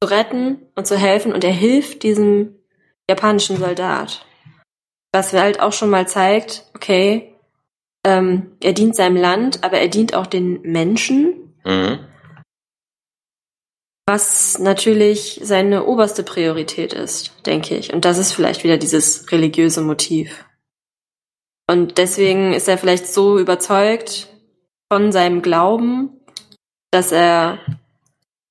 zu 0.00 0.08
retten 0.08 0.68
und 0.76 0.86
zu 0.86 0.96
helfen 0.96 1.32
und 1.32 1.42
er 1.42 1.52
hilft 1.52 2.04
diesem 2.04 2.54
japanischen 3.10 3.56
Soldat. 3.56 4.24
Was 5.14 5.32
halt 5.32 5.60
auch 5.60 5.72
schon 5.72 5.90
mal 5.90 6.08
zeigt, 6.08 6.64
okay, 6.74 7.32
ähm, 8.04 8.56
er 8.60 8.72
dient 8.72 8.96
seinem 8.96 9.14
Land, 9.16 9.62
aber 9.62 9.78
er 9.78 9.86
dient 9.86 10.12
auch 10.14 10.26
den 10.26 10.60
Menschen, 10.62 11.54
Mhm. 11.64 12.00
was 14.06 14.58
natürlich 14.58 15.40
seine 15.42 15.86
oberste 15.86 16.24
Priorität 16.24 16.92
ist, 16.92 17.32
denke 17.46 17.76
ich. 17.76 17.94
Und 17.94 18.04
das 18.04 18.18
ist 18.18 18.32
vielleicht 18.32 18.64
wieder 18.64 18.76
dieses 18.76 19.30
religiöse 19.32 19.80
Motiv. 19.80 20.44
Und 21.70 21.96
deswegen 21.96 22.52
ist 22.52 22.68
er 22.68 22.76
vielleicht 22.76 23.06
so 23.06 23.38
überzeugt 23.38 24.28
von 24.92 25.12
seinem 25.12 25.40
Glauben, 25.40 26.10
dass 26.90 27.12
er 27.12 27.60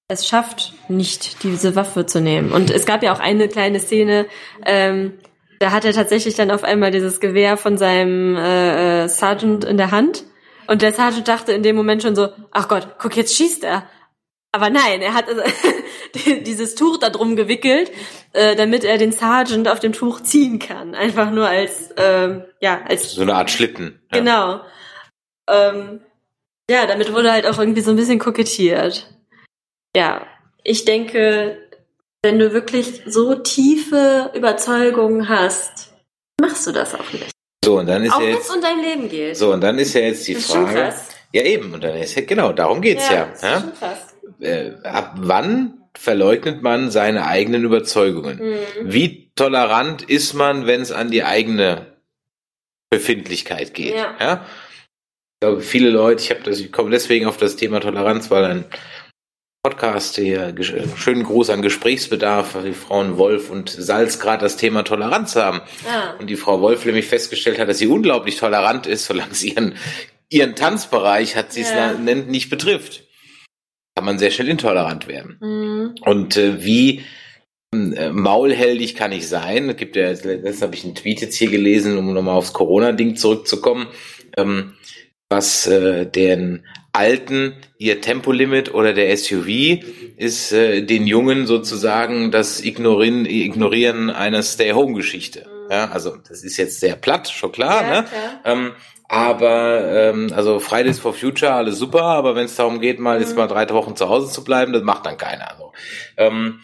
es 0.07 0.27
schafft, 0.27 0.73
nicht 0.87 1.43
diese 1.43 1.75
Waffe 1.75 2.05
zu 2.05 2.21
nehmen. 2.21 2.51
Und 2.51 2.71
es 2.71 2.85
gab 2.85 3.03
ja 3.03 3.13
auch 3.13 3.19
eine 3.19 3.47
kleine 3.49 3.79
Szene, 3.79 4.27
ähm, 4.65 5.19
da 5.63 5.71
hat 5.71 5.85
er 5.85 5.93
tatsächlich 5.93 6.35
dann 6.35 6.51
auf 6.51 6.65
einmal 6.65 6.91
dieses 6.91 7.21
Gewehr 7.21 7.55
von 7.55 7.77
seinem 7.77 8.35
äh, 8.35 9.05
äh, 9.05 9.07
Sergeant 9.07 9.63
in 9.63 9.77
der 9.77 9.91
Hand. 9.91 10.25
Und 10.67 10.81
der 10.81 10.91
Sergeant 10.91 11.25
dachte 11.29 11.53
in 11.53 11.63
dem 11.63 11.77
Moment 11.77 12.03
schon 12.03 12.17
so, 12.17 12.27
ach 12.51 12.67
Gott, 12.67 12.95
guck, 12.99 13.15
jetzt 13.15 13.33
schießt 13.37 13.63
er. 13.63 13.87
Aber 14.51 14.69
nein, 14.69 15.01
er 15.01 15.13
hat 15.13 15.27
dieses 16.45 16.75
Tuch 16.75 16.97
da 16.97 17.09
drum 17.09 17.37
gewickelt, 17.37 17.93
äh, 18.33 18.57
damit 18.57 18.83
er 18.83 18.97
den 18.97 19.13
Sergeant 19.13 19.69
auf 19.69 19.79
dem 19.79 19.93
Tuch 19.93 20.19
ziehen 20.19 20.59
kann. 20.59 20.95
Einfach 20.95 21.31
nur 21.31 21.47
als, 21.47 21.93
ähm, 21.95 22.43
ja, 22.59 22.81
als 22.85 23.13
So 23.13 23.21
eine 23.21 23.35
Art 23.35 23.49
Schlitten. 23.49 24.01
Ja. 24.11 24.17
Genau. 24.19 24.61
Ähm, 25.47 26.01
ja, 26.69 26.85
damit 26.87 27.13
wurde 27.13 27.31
halt 27.31 27.47
auch 27.47 27.57
irgendwie 27.57 27.81
so 27.81 27.91
ein 27.91 27.95
bisschen 27.95 28.19
kokettiert. 28.19 29.15
Ja, 29.95 30.27
ich 30.61 30.83
denke, 30.83 31.62
wenn 32.23 32.39
du 32.39 32.53
wirklich 32.53 33.03
so 33.05 33.35
tiefe 33.35 34.31
Überzeugungen 34.33 35.27
hast, 35.27 35.93
machst 36.39 36.65
du 36.65 36.71
das 36.71 36.95
auch 36.95 37.11
nicht. 37.11 37.31
So, 37.63 37.79
und 37.79 37.87
dann 37.87 38.03
ist 38.03 38.13
auch 38.13 38.21
ja 38.21 38.27
wenn 38.27 38.33
es 38.33 38.39
jetzt, 38.39 38.55
um 38.55 38.61
dein 38.61 38.79
Leben 38.79 39.09
geht. 39.09 39.37
so, 39.37 39.53
und 39.53 39.61
dann 39.61 39.77
ist 39.77 39.93
ja 39.93 40.01
jetzt 40.01 40.27
die 40.27 40.33
das 40.33 40.43
ist 40.43 40.51
Frage. 40.51 40.73
krass. 40.73 41.09
Ja, 41.33 41.43
eben, 41.43 41.73
und 41.73 41.83
dann 41.83 41.95
ist 41.97 42.15
ja, 42.15 42.23
genau, 42.23 42.53
darum 42.53 42.81
geht's 42.81 43.09
ja. 43.09 43.25
das 43.25 43.41
ja? 43.41 43.57
ist 43.57 43.79
krass. 43.79 44.15
Äh, 44.39 44.71
ab 44.83 45.15
wann 45.17 45.83
verleugnet 45.95 46.61
man 46.61 46.91
seine 46.91 47.27
eigenen 47.27 47.63
Überzeugungen? 47.63 48.39
Mhm. 48.39 48.91
Wie 48.91 49.31
tolerant 49.35 50.01
ist 50.03 50.33
man, 50.33 50.65
wenn 50.65 50.81
es 50.81 50.91
an 50.91 51.11
die 51.11 51.23
eigene 51.23 51.97
Befindlichkeit 52.89 53.73
geht? 53.73 53.95
Ja. 53.95 54.45
Ich 55.35 55.45
glaube, 55.45 55.61
viele 55.61 55.89
Leute, 55.89 56.23
ich 56.23 56.29
habe 56.29 56.41
das, 56.43 56.59
ich 56.59 56.71
komme 56.71 56.89
deswegen 56.91 57.25
auf 57.25 57.37
das 57.37 57.55
Thema 57.55 57.79
Toleranz, 57.79 58.31
weil 58.31 58.45
ein 58.45 58.65
Podcast 59.73 60.17
hier, 60.17 60.49
gesch- 60.53 60.97
schönen 60.97 61.23
Gruß 61.23 61.49
an 61.49 61.61
Gesprächsbedarf, 61.61 62.53
weil 62.55 62.65
die 62.65 62.73
Frauen 62.73 63.17
Wolf 63.17 63.49
und 63.49 63.69
Salz 63.69 64.19
gerade 64.19 64.43
das 64.43 64.57
Thema 64.57 64.83
Toleranz 64.83 65.37
haben. 65.37 65.61
Ah, 65.89 66.15
Und 66.19 66.29
die 66.29 66.35
Frau 66.35 66.59
Wolf 66.59 66.85
nämlich 66.85 67.05
festgestellt 67.05 67.59
hat, 67.59 67.69
dass 67.69 67.77
sie 67.77 67.87
unglaublich 67.87 68.35
tolerant 68.35 68.87
ist, 68.87 69.05
solange 69.05 69.33
sie 69.33 69.51
ihren, 69.51 69.75
ihren 70.29 70.55
Tanzbereich, 70.55 71.37
hat 71.37 71.53
sie 71.53 71.61
es 71.61 71.71
Ja. 71.71 71.93
nennt, 71.93 72.27
nicht 72.29 72.49
betrifft. 72.49 73.03
Kann 73.95 74.03
man 74.03 74.19
sehr 74.19 74.31
schnell 74.31 74.49
intolerant 74.49 75.07
werden. 75.07 75.37
mhm. 75.39 75.95
Und 76.01 76.35
äh, 76.35 76.61
wie 76.65 77.05
äh, 77.73 78.09
maulheldig 78.09 78.95
kann 78.95 79.13
ich 79.13 79.29
sein? 79.29 79.69
Es 79.69 79.77
gibt 79.77 79.95
ja, 79.95 80.07
letztens 80.09 80.61
habe 80.61 80.75
ich 80.75 80.83
einen 80.83 80.95
Tweet 80.95 81.21
jetzt 81.21 81.37
hier 81.37 81.49
gelesen, 81.49 81.97
um 81.97 82.13
nochmal 82.13 82.35
aufs 82.35 82.51
Corona-Ding 82.51 83.15
zurückzukommen, 83.15 83.87
ähm, 84.35 84.73
was 85.29 85.67
äh, 85.67 86.05
den 86.05 86.65
Alten 86.93 87.55
ihr 87.77 88.01
Tempolimit 88.01 88.73
oder 88.73 88.93
der 88.93 89.15
SUV 89.17 89.83
ist 90.15 90.51
äh, 90.53 90.83
den 90.83 91.07
Jungen 91.07 91.47
sozusagen 91.47 92.31
das 92.31 92.63
Ignorieren, 92.63 93.25
Ignorieren 93.25 94.09
einer 94.09 94.43
Stay-Home-Geschichte. 94.43 95.47
Ja, 95.69 95.89
also 95.91 96.15
das 96.27 96.43
ist 96.43 96.57
jetzt 96.57 96.79
sehr 96.79 96.95
platt, 96.95 97.29
schon 97.29 97.51
klar, 97.51 97.83
Ja, 97.83 98.01
ne? 98.01 98.07
klar. 98.07 98.41
Ähm, 98.45 98.71
aber 99.09 99.91
ähm, 99.91 100.31
also 100.35 100.59
Fridays 100.59 100.99
for 100.99 101.13
Future, 101.13 101.53
alles 101.53 101.77
super, 101.77 102.03
aber 102.03 102.35
wenn 102.35 102.45
es 102.45 102.55
darum 102.55 102.79
geht, 102.79 102.99
mal 102.99 103.19
jetzt 103.19 103.35
mal 103.35 103.47
drei 103.47 103.67
Wochen 103.69 103.95
zu 103.95 104.09
Hause 104.09 104.31
zu 104.31 104.43
bleiben, 104.43 104.73
das 104.73 104.83
macht 104.83 105.05
dann 105.05 105.17
keiner. 105.17 105.49
So. 105.57 105.71
Ähm, 106.17 106.59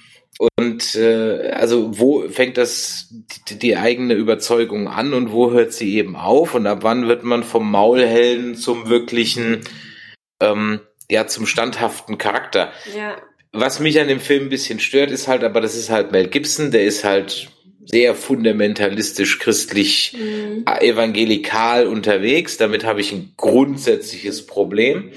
und 0.57 0.95
äh, 0.95 1.51
also 1.51 1.99
wo 1.99 2.27
fängt 2.29 2.57
das 2.57 3.13
die, 3.49 3.59
die 3.59 3.77
eigene 3.77 4.13
Überzeugung 4.13 4.87
an 4.87 5.13
und 5.13 5.31
wo 5.31 5.51
hört 5.51 5.73
sie 5.73 5.95
eben 5.97 6.15
auf 6.15 6.55
und 6.55 6.65
ab 6.65 6.79
wann 6.81 7.07
wird 7.07 7.23
man 7.23 7.43
vom 7.43 7.69
Maulhelden 7.69 8.55
zum 8.55 8.89
wirklichen, 8.89 9.61
ähm, 10.41 10.79
ja, 11.09 11.27
zum 11.27 11.45
standhaften 11.45 12.17
Charakter? 12.17 12.71
Ja. 12.95 13.17
Was 13.51 13.79
mich 13.79 13.99
an 13.99 14.07
dem 14.07 14.19
Film 14.19 14.43
ein 14.45 14.49
bisschen 14.49 14.79
stört, 14.79 15.09
ist 15.11 15.27
halt, 15.27 15.43
aber 15.43 15.59
das 15.61 15.75
ist 15.75 15.89
halt 15.89 16.11
Mel 16.11 16.27
Gibson, 16.27 16.69
der 16.71 16.83
ist 16.83 17.03
halt 17.03 17.49
sehr 17.85 18.13
fundamentalistisch 18.13 19.39
christlich 19.39 20.15
Mhm. 20.15 20.65
evangelikal 20.79 21.87
unterwegs. 21.87 22.57
Damit 22.57 22.83
habe 22.85 23.01
ich 23.01 23.11
ein 23.11 23.33
grundsätzliches 23.37 24.45
Problem. 24.45 25.11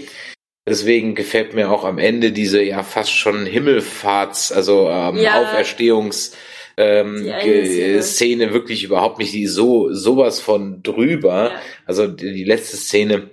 Deswegen 0.66 1.14
gefällt 1.14 1.54
mir 1.54 1.70
auch 1.70 1.84
am 1.84 1.98
Ende 1.98 2.32
diese 2.32 2.62
ja 2.62 2.82
fast 2.84 3.10
schon 3.12 3.44
Himmelfahrts, 3.44 4.52
also 4.52 4.88
ähm, 4.88 5.16
Ja. 5.18 5.42
Auferstehungs 5.42 6.34
ähm, 6.78 7.24
Ge- 7.24 7.66
Szene. 7.66 8.02
Szene 8.02 8.52
wirklich 8.54 8.84
überhaupt 8.84 9.18
nicht. 9.18 9.34
Die 9.34 9.46
so 9.46 9.92
sowas 9.92 10.40
von 10.40 10.82
drüber. 10.82 11.50
Ja. 11.52 11.60
Also 11.84 12.06
die, 12.06 12.32
die 12.32 12.44
letzte 12.44 12.78
Szene 12.78 13.28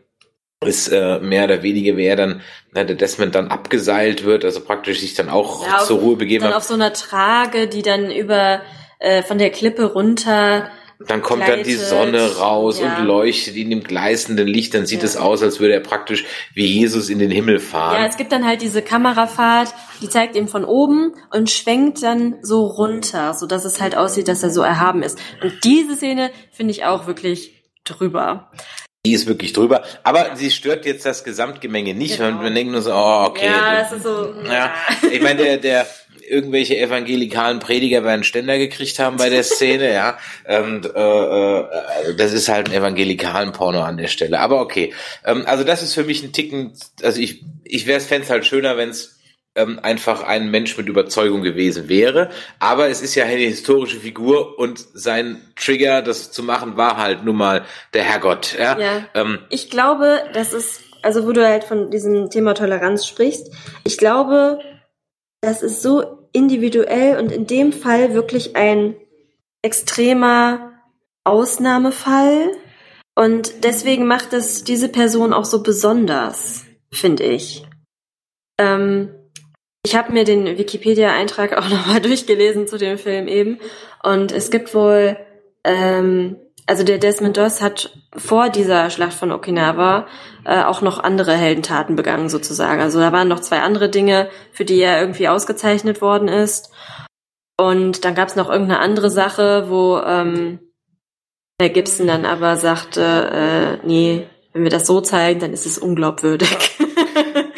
ist 0.66 0.89
äh, 0.89 1.20
mehr 1.20 1.45
oder 1.45 1.64
weniger, 1.64 1.95
wie 1.95 2.05
er 2.05 2.18
dann, 2.18 2.41
na, 2.74 2.84
der 2.84 2.97
Desmond 2.97 3.34
dann 3.34 3.47
abgeseilt 3.47 4.26
wird, 4.26 4.43
also 4.43 4.60
praktisch 4.60 4.99
sich 4.99 5.14
dann 5.14 5.30
auch 5.30 5.66
Ja, 5.66 5.78
auf- 5.78 5.86
zur 5.88 5.99
Ruhe 5.99 6.18
begeben 6.18 6.43
Dann 6.43 6.51
hat. 6.51 6.57
auf 6.57 6.64
so 6.66 6.74
einer 6.74 6.91
Trage, 6.91 7.68
die 7.68 7.82
dann 7.82 8.12
über 8.12 8.62
äh, 8.99 9.24
von 9.24 9.38
der 9.38 9.51
Klippe 9.51 9.86
runter 9.93 10.70
dann 11.07 11.22
kommt 11.22 11.47
dann 11.47 11.60
die 11.64 11.76
gleitet. 11.76 11.88
Sonne 11.88 12.36
raus 12.39 12.82
Ja. 12.82 12.97
und 12.97 13.05
leuchtet 13.05 13.55
in 13.55 13.70
dem 13.70 13.82
gleißenden 13.86 14.45
Licht, 14.45 14.74
dann 14.74 14.86
sieht 14.86 14.99
Ja. 14.99 15.05
es 15.05 15.16
aus, 15.16 15.41
als 15.41 15.62
würde 15.62 15.76
er 15.76 15.80
praktisch 15.80 16.26
wie 16.53 16.66
Jesus 16.66 17.07
in 17.10 17.20
den 17.20 17.32
Himmel 17.32 17.55
Ja, 17.55 17.60
fahren. 17.62 18.05
es 18.10 18.18
gibt 18.18 18.34
dann 18.34 18.45
halt 18.45 18.62
diese 18.62 18.82
Kamerafahrt, 18.82 19.74
die 20.01 20.10
zeigt 20.10 20.36
ihn 20.36 20.49
von 20.49 20.66
oben 20.66 21.14
und 21.32 21.49
schwenkt 21.49 22.03
dann 22.03 22.36
so 22.41 22.66
runter, 22.66 23.34
so 23.34 23.45
dass 23.47 23.64
es 23.64 23.80
halt 23.80 23.95
aussieht, 23.95 24.28
dass 24.28 24.43
er 24.43 24.49
so 24.49 24.62
erhaben 24.62 25.01
ist. 25.01 25.18
Und 25.41 25.64
diese 25.64 25.95
Szene 25.95 26.32
finde 26.51 26.72
ich 26.72 26.84
auch 26.84 27.07
wirklich 27.07 27.53
drüber. 27.86 28.51
Die 29.06 29.14
ist 29.14 29.28
wirklich 29.28 29.54
drüber, 29.54 29.84
aber 30.04 30.36
sie 30.36 30.52
stört 30.52 30.86
jetzt 30.86 31.06
das 31.06 31.24
Gesamtgemenge 31.24 31.93
nicht, 31.93 32.18
Genau. 32.18 32.32
man, 32.32 32.43
man 32.43 32.56
denkt 32.56 32.74
nur 32.74 32.82
so, 32.82 32.91
oh, 32.91 33.24
okay. 33.28 33.45
Ja, 33.45 33.80
das 33.82 33.93
ist 33.93 34.04
so. 34.04 34.34
Ja, 34.45 34.74
ich 35.10 35.22
meine, 35.22 35.41
der, 35.41 35.58
der 35.58 35.88
irgendwelche 36.28 36.78
evangelikalen 36.78 37.60
Prediger 37.60 38.04
werden 38.04 38.26
Ständer 38.26 38.58
gekriegt 38.58 39.00
haben 39.00 39.16
bei 39.16 39.30
der 39.30 39.43
Szene, 39.43 39.93
ja. 39.93 40.18
Und, 40.45 40.86
äh, 40.93 41.60
äh, 41.60 42.16
das 42.18 42.34
ist 42.34 42.50
halt 42.50 42.68
ein 42.68 42.74
evangelikalen 42.76 43.54
Porno 43.54 43.82
an 43.82 43.95
der 43.95 44.08
Stelle. 44.10 44.39
Aber 44.41 44.60
okay. 44.60 44.93
Ähm, 45.26 45.43
also 45.45 45.64
das 45.64 45.82
ist 45.82 45.93
für 45.93 46.04
mich 46.04 46.22
ein 46.22 46.34
Ticken, 46.34 46.74
also 47.02 47.22
ich, 47.22 47.45
ich 47.64 47.88
wäre 47.88 48.00
es 48.00 48.06
fände 48.06 48.28
halt 48.28 48.45
schöner, 48.45 48.76
wenn 48.76 48.89
es 48.89 49.18
ähm, 49.60 49.80
einfach 49.84 50.24
ein 50.24 50.49
Mensch 50.49 50.78
mit 50.78 50.88
Überzeugung 50.88 51.41
gewesen 51.41 51.89
wäre. 51.89 52.30
Aber 52.60 52.89
es 52.89 53.01
ist 53.01 53.16
ja 53.16 53.26
eine 53.26 53.41
historische 53.41 53.99
Figur 53.99 54.57
und 54.57 54.80
sein 54.93 55.41
Trigger, 55.55 56.01
das 56.01 56.32
zu 56.32 56.43
machen, 56.43 56.78
war 56.78 56.97
halt 56.97 57.26
nun 57.26 57.36
mal 57.36 57.66
der 57.93 58.03
Herrgott. 58.03 58.55
Ja. 58.57 58.80
Ja. 58.80 59.05
Ähm, 59.14 59.39
Ich 59.49 59.70
glaube, 59.70 60.24
das 60.34 60.53
ist, 60.53 60.82
also 61.01 61.28
wo 61.28 61.34
du 61.34 61.45
halt 61.45 61.66
von 61.66 61.91
diesem 61.91 62.30
Thema 62.30 62.53
Toleranz 62.53 63.05
sprichst, 63.05 63.51
ich 63.84 63.97
glaube, 63.97 64.60
das 65.41 65.62
ist 65.62 65.82
so 65.82 66.30
individuell 66.32 67.18
und 67.20 67.32
in 67.32 67.45
dem 67.45 67.74
Fall 67.74 68.14
wirklich 68.14 68.55
ein 68.55 68.95
extremer 69.62 70.72
Ausnahmefall. 71.26 72.51
Und 73.16 73.66
deswegen 73.66 74.07
macht 74.07 74.32
es 74.32 74.64
diese 74.64 74.88
Person 74.88 75.34
auch 75.34 75.43
so 75.43 75.62
besonders, 75.64 76.64
finde 76.91 77.24
ich. 77.24 77.66
Ähm, 78.57 79.18
ich 79.86 79.95
habe 79.95 80.11
mir 80.11 80.23
den 80.23 80.57
Wikipedia-Eintrag 80.57 81.57
auch 81.57 81.69
nochmal 81.69 82.01
durchgelesen 82.01 82.67
zu 82.67 82.77
dem 82.77 82.97
Film 82.97 83.27
eben. 83.27 83.59
Und 84.03 84.32
es 84.32 84.51
gibt 84.51 84.73
wohl, 84.73 85.17
ähm, 85.63 86.38
also 86.65 86.84
der 86.84 86.97
Desmond 86.97 87.38
Doss 87.38 87.61
hat 87.61 87.97
vor 88.15 88.49
dieser 88.49 88.89
Schlacht 88.89 89.13
von 89.13 89.32
Okinawa 89.32 90.07
äh, 90.45 90.63
auch 90.63 90.82
noch 90.82 90.99
andere 90.99 91.34
Heldentaten 91.34 91.95
begangen 91.95 92.30
sozusagen. 92.30 92.82
Also 92.82 92.99
da 92.99 93.11
waren 93.11 93.27
noch 93.27 93.39
zwei 93.39 93.59
andere 93.59 93.89
Dinge, 93.89 94.30
für 94.51 94.65
die 94.65 94.80
er 94.80 94.99
irgendwie 94.99 95.27
ausgezeichnet 95.27 96.01
worden 96.01 96.27
ist. 96.27 96.71
Und 97.57 98.05
dann 98.05 98.15
gab 98.15 98.30
es 98.30 98.36
noch 98.36 98.49
irgendeine 98.49 98.80
andere 98.80 99.09
Sache, 99.09 99.65
wo 99.69 99.97
ähm, 99.97 100.59
der 101.59 101.69
Gibson 101.69 102.07
dann 102.07 102.25
aber 102.25 102.55
sagte, 102.55 103.80
äh, 103.84 103.86
nee, 103.86 104.27
wenn 104.53 104.63
wir 104.63 104.69
das 104.69 104.88
so 104.88 105.01
zeigen, 105.01 105.39
dann 105.39 105.51
ist 105.51 105.65
es 105.65 105.77
unglaubwürdig. 105.77 106.77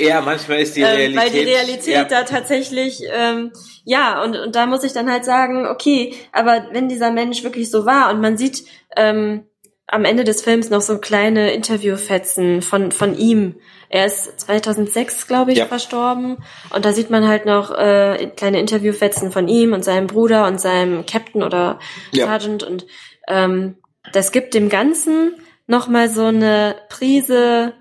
Ja, 0.02 0.22
manchmal 0.22 0.60
ist 0.60 0.76
die 0.76 0.82
Ähm, 0.82 0.88
Realität. 0.88 1.18
weil 1.24 1.30
die 1.32 1.50
Realität 1.52 1.94
ja, 1.94 2.04
da 2.04 2.24
tatsächlich, 2.24 3.02
ähm, 3.12 3.52
ja, 3.84 4.22
und, 4.24 4.36
und 4.38 4.56
da 4.56 4.66
muss 4.66 4.84
ich 4.84 4.94
dann 4.94 5.12
halt 5.12 5.26
sagen, 5.26 5.66
okay, 5.68 6.14
aber 6.32 6.68
wenn 6.72 6.90
dieser 6.90 7.12
Mensch 7.12 7.44
wirklich 7.44 7.70
so 7.72 7.86
war 7.86 8.12
und 8.12 8.22
man 8.22 8.38
sieht 8.38 8.64
ähm, 8.98 9.46
am 9.88 10.06
Ende 10.06 10.24
des 10.24 10.42
Films 10.42 10.70
noch 10.70 10.82
so 10.82 11.00
kleine 11.00 11.52
Interviewfetzen 11.54 12.62
von, 12.62 12.92
von 12.92 13.18
ihm. 13.18 13.56
Er 13.90 14.06
ist 14.06 14.40
2006, 14.40 15.28
glaube 15.28 15.52
ich, 15.52 15.58
Ja. 15.58 15.66
verstorben. 15.66 16.38
Und 16.74 16.86
da 16.86 16.94
sieht 16.94 17.10
man 17.10 17.28
halt 17.28 17.46
noch 17.46 17.72
äh, 17.78 18.32
kleine 18.38 18.60
Interviewfetzen 18.62 19.34
von 19.34 19.50
ihm 19.50 19.74
und 19.74 19.84
seinem 19.84 20.08
Bruder 20.08 20.48
und 20.48 20.62
seinem 20.62 21.06
Captain 21.06 21.44
oder 21.44 21.78
Ja. 22.14 22.26
Sergeant. 22.28 22.64
Und 22.64 22.86
ähm, 23.28 23.76
das 24.14 24.32
gibt 24.32 24.54
dem 24.54 24.70
Ganzen 24.70 25.36
nochmal 25.68 26.08
so 26.10 26.24
eine 26.26 26.76
Prise, 26.88 27.74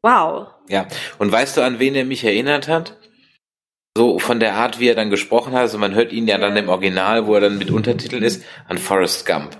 wow. 0.00 0.46
Ja, 0.68 0.86
und 1.18 1.32
weißt 1.32 1.56
du, 1.56 1.62
an 1.62 1.78
wen 1.78 1.94
er 1.94 2.04
mich 2.04 2.24
erinnert 2.24 2.68
hat? 2.68 2.98
So 3.96 4.18
von 4.18 4.38
der 4.38 4.54
Art, 4.54 4.78
wie 4.78 4.88
er 4.88 4.94
dann 4.94 5.10
gesprochen 5.10 5.54
hat, 5.54 5.62
also 5.62 5.78
man 5.78 5.94
hört 5.94 6.12
ihn 6.12 6.28
ja 6.28 6.38
dann 6.38 6.56
im 6.56 6.68
Original, 6.68 7.26
wo 7.26 7.34
er 7.34 7.40
dann 7.40 7.58
mit 7.58 7.70
Untertiteln 7.70 8.22
ist, 8.22 8.44
an 8.66 8.78
Forrest 8.78 9.26
Gump. 9.26 9.56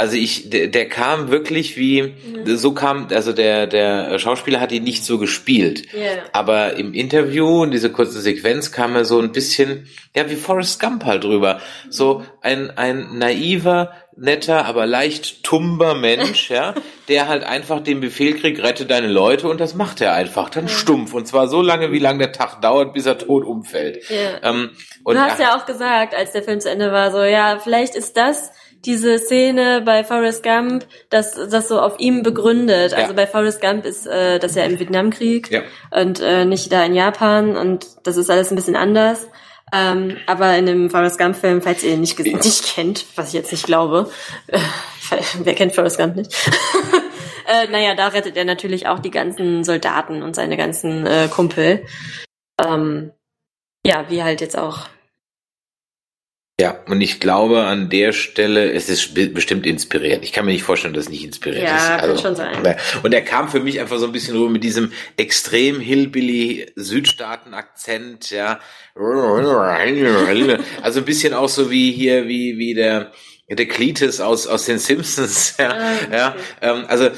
Also 0.00 0.16
ich, 0.16 0.48
der, 0.48 0.68
der 0.68 0.88
kam 0.88 1.30
wirklich 1.30 1.76
wie, 1.76 2.14
so 2.46 2.72
kam, 2.72 3.08
also 3.10 3.34
der, 3.34 3.66
der 3.66 4.18
Schauspieler 4.18 4.58
hat 4.58 4.72
ihn 4.72 4.82
nicht 4.82 5.04
so 5.04 5.18
gespielt. 5.18 5.92
Yeah. 5.92 6.22
Aber 6.32 6.76
im 6.78 6.94
Interview, 6.94 7.64
in 7.64 7.70
diese 7.70 7.92
kurze 7.92 8.18
Sequenz, 8.22 8.72
kam 8.72 8.96
er 8.96 9.04
so 9.04 9.20
ein 9.20 9.30
bisschen, 9.30 9.88
ja, 10.16 10.30
wie 10.30 10.36
Forrest 10.36 10.80
Gump 10.80 11.04
halt 11.04 11.24
drüber. 11.24 11.60
So 11.90 12.24
ein, 12.40 12.70
ein 12.78 13.18
naiver, 13.18 13.92
netter, 14.16 14.64
aber 14.64 14.86
leicht 14.86 15.42
tumber 15.42 15.94
Mensch, 15.94 16.48
ja, 16.48 16.72
der 17.08 17.28
halt 17.28 17.44
einfach 17.44 17.80
den 17.80 18.00
Befehl 18.00 18.38
kriegt, 18.38 18.62
rette 18.62 18.86
deine 18.86 19.08
Leute 19.08 19.48
und 19.48 19.60
das 19.60 19.74
macht 19.74 20.00
er 20.00 20.14
einfach, 20.14 20.48
dann 20.48 20.68
stumpf. 20.68 21.12
Und 21.12 21.28
zwar 21.28 21.46
so 21.46 21.60
lange, 21.60 21.92
wie 21.92 21.98
lange 21.98 22.20
der 22.20 22.32
Tag 22.32 22.62
dauert, 22.62 22.94
bis 22.94 23.04
er 23.04 23.18
tot 23.18 23.44
umfällt. 23.44 24.08
Ja. 24.08 24.50
Ähm, 24.50 24.70
Du 25.04 25.18
hast 25.18 25.40
ja 25.40 25.56
auch 25.56 25.66
gesagt, 25.66 26.14
als 26.14 26.32
der 26.32 26.42
Film 26.42 26.60
zu 26.60 26.70
Ende 26.70 26.90
war, 26.90 27.10
so, 27.10 27.22
ja, 27.22 27.58
vielleicht 27.58 27.94
ist 27.94 28.16
das 28.16 28.50
diese 28.84 29.18
Szene 29.18 29.82
bei 29.84 30.04
Forrest 30.04 30.42
Gump, 30.42 30.86
das, 31.10 31.34
das 31.34 31.68
so 31.68 31.80
auf 31.80 31.98
ihm 31.98 32.22
begründet. 32.22 32.94
Also 32.94 33.08
Ja. 33.10 33.12
bei 33.14 33.26
Forrest 33.26 33.60
Gump 33.60 33.84
ist 33.84 34.06
äh, 34.06 34.38
das 34.38 34.54
ja 34.54 34.64
im 34.64 34.78
Vietnamkrieg 34.78 35.50
Ja. 35.50 35.62
und 35.90 36.20
äh, 36.20 36.44
nicht 36.44 36.72
da 36.72 36.84
in 36.84 36.94
Japan 36.94 37.56
und 37.56 37.86
das 38.04 38.16
ist 38.16 38.30
alles 38.30 38.50
ein 38.50 38.56
bisschen 38.56 38.76
anders. 38.76 39.28
Ähm, 39.72 40.16
aber 40.26 40.56
in 40.56 40.66
dem 40.66 40.90
Forrest 40.90 41.16
Gump-Film, 41.18 41.62
falls 41.62 41.84
ihr 41.84 41.92
ihn 41.92 42.00
nicht, 42.00 42.18
ges- 42.18 42.32
nicht 42.44 42.74
kennt, 42.74 43.06
was 43.14 43.28
ich 43.28 43.34
jetzt 43.34 43.52
nicht 43.52 43.66
glaube, 43.66 44.10
äh, 44.48 44.58
wer 45.44 45.54
kennt 45.54 45.74
Forrest 45.74 45.96
Gump 45.98 46.16
nicht? 46.16 46.34
äh, 47.46 47.68
naja, 47.70 47.94
da 47.94 48.08
rettet 48.08 48.36
er 48.36 48.44
natürlich 48.44 48.88
auch 48.88 48.98
die 48.98 49.12
ganzen 49.12 49.62
Soldaten 49.62 50.22
und 50.24 50.34
seine 50.34 50.56
ganzen 50.56 51.06
äh, 51.06 51.28
Kumpel. 51.30 51.84
Ähm, 52.60 53.12
ja, 53.86 54.06
wie 54.08 54.22
halt 54.24 54.40
jetzt 54.40 54.58
auch 54.58 54.88
Ja, 56.60 56.78
und 56.86 57.00
ich 57.00 57.18
glaube 57.20 57.64
an 57.64 57.88
der 57.88 58.12
Stelle, 58.12 58.70
es 58.72 58.88
ist 58.88 59.14
be- 59.14 59.28
bestimmt 59.28 59.66
inspiriert. 59.66 60.22
Ich 60.22 60.32
kann 60.32 60.44
mir 60.44 60.52
nicht 60.52 60.62
vorstellen, 60.62 60.94
dass 60.94 61.04
es 61.04 61.10
nicht 61.10 61.24
inspiriert 61.24 61.64
Ja, 61.64 61.96
ist. 61.96 62.00
kann 62.02 62.18
schon 62.18 62.36
sein. 62.36 62.62
ne. 62.62 62.76
Und 63.02 63.12
er 63.14 63.22
kam 63.22 63.48
für 63.48 63.60
mich 63.60 63.80
einfach 63.80 63.98
so 63.98 64.06
ein 64.06 64.12
bisschen 64.12 64.36
rüber 64.36 64.50
mit 64.50 64.62
diesem 64.62 64.92
extrem 65.16 65.80
Hillbilly 65.80 66.70
Südstaaten-Akzent, 66.76 68.30
ja. 68.30 68.60
Also 70.82 71.00
ein 71.00 71.04
bisschen 71.04 71.34
auch 71.34 71.48
so 71.48 71.70
wie 71.70 71.92
hier, 71.92 72.28
wie, 72.28 72.58
wie 72.58 72.74
der, 72.74 73.12
der 73.48 73.66
Cletus 73.66 74.20
aus, 74.20 74.46
aus 74.46 74.66
den 74.66 74.78
Simpsons, 74.78 75.54
ja. 75.58 75.70
Ah, 75.72 75.92
ja 76.12 76.36
ähm, 76.60 76.84
also, 76.88 77.10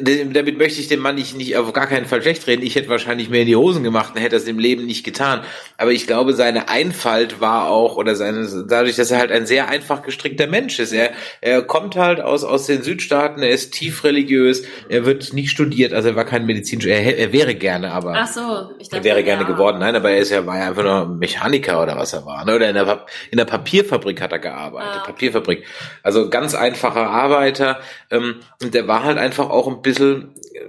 damit 0.00 0.56
möchte 0.56 0.80
ich 0.80 0.88
dem 0.88 1.00
Mann 1.00 1.16
nicht, 1.16 1.36
nicht 1.36 1.54
auf 1.58 1.70
gar 1.74 1.86
keinen 1.86 2.06
Fall 2.06 2.22
schlecht 2.22 2.46
reden. 2.46 2.62
Ich 2.62 2.76
hätte 2.76 2.88
wahrscheinlich 2.88 3.28
mehr 3.28 3.42
in 3.42 3.46
die 3.46 3.56
Hosen 3.56 3.84
gemacht 3.84 4.14
und 4.14 4.20
hätte 4.22 4.36
das 4.36 4.44
im 4.44 4.58
Leben 4.58 4.86
nicht 4.86 5.04
getan. 5.04 5.42
Aber 5.76 5.92
ich 5.92 6.06
glaube, 6.06 6.32
seine 6.32 6.70
Einfalt 6.70 7.42
war 7.42 7.68
auch, 7.68 7.96
oder 7.96 8.16
seine, 8.16 8.64
dadurch, 8.66 8.96
dass 8.96 9.10
er 9.10 9.18
halt 9.18 9.30
ein 9.30 9.44
sehr 9.44 9.68
einfach 9.68 10.02
gestrickter 10.02 10.46
Mensch 10.46 10.78
ist. 10.78 10.92
Er, 10.92 11.10
er 11.42 11.60
kommt 11.60 11.96
halt 11.96 12.22
aus, 12.22 12.42
aus 12.42 12.64
den 12.64 12.82
Südstaaten, 12.82 13.42
er 13.42 13.50
ist 13.50 13.74
tief 13.74 14.02
religiös, 14.02 14.64
er 14.88 15.04
wird 15.04 15.34
nicht 15.34 15.50
studiert, 15.50 15.92
also 15.92 16.08
er 16.08 16.16
war 16.16 16.24
kein 16.24 16.46
Medizin, 16.46 16.80
er, 16.80 17.18
er 17.18 17.32
wäre 17.34 17.54
gerne, 17.54 17.92
aber. 17.92 18.14
Ach 18.16 18.26
so, 18.26 18.70
ich 18.78 18.88
dachte, 18.88 18.96
Er 18.96 19.04
wäre 19.04 19.22
gerne 19.22 19.42
ja. 19.42 19.48
geworden. 19.48 19.78
Nein, 19.78 19.94
aber 19.94 20.10
er 20.10 20.20
ist 20.20 20.30
ja, 20.30 20.46
war 20.46 20.58
ja 20.58 20.68
einfach 20.68 20.84
nur 20.84 21.06
Mechaniker 21.16 21.82
oder 21.82 21.98
was 21.98 22.14
er 22.14 22.24
war. 22.24 22.46
Ne? 22.46 22.54
Oder 22.54 22.70
in 22.70 22.74
der, 22.76 23.04
in 23.30 23.36
der 23.36 23.44
Papierfabrik 23.44 24.22
hat 24.22 24.32
er 24.32 24.38
gearbeitet. 24.38 25.00
Ah. 25.02 25.04
Papierfabrik. 25.04 25.66
Also 26.02 26.30
ganz 26.30 26.54
einfacher 26.54 27.10
Arbeiter. 27.10 27.80
Ähm, 28.10 28.36
und 28.62 28.72
der 28.72 28.88
war 28.88 29.04
halt 29.04 29.18
einfach 29.18 29.33
auch 29.38 29.68
ein 29.68 29.82
bisschen 29.82 30.34
äh, 30.54 30.68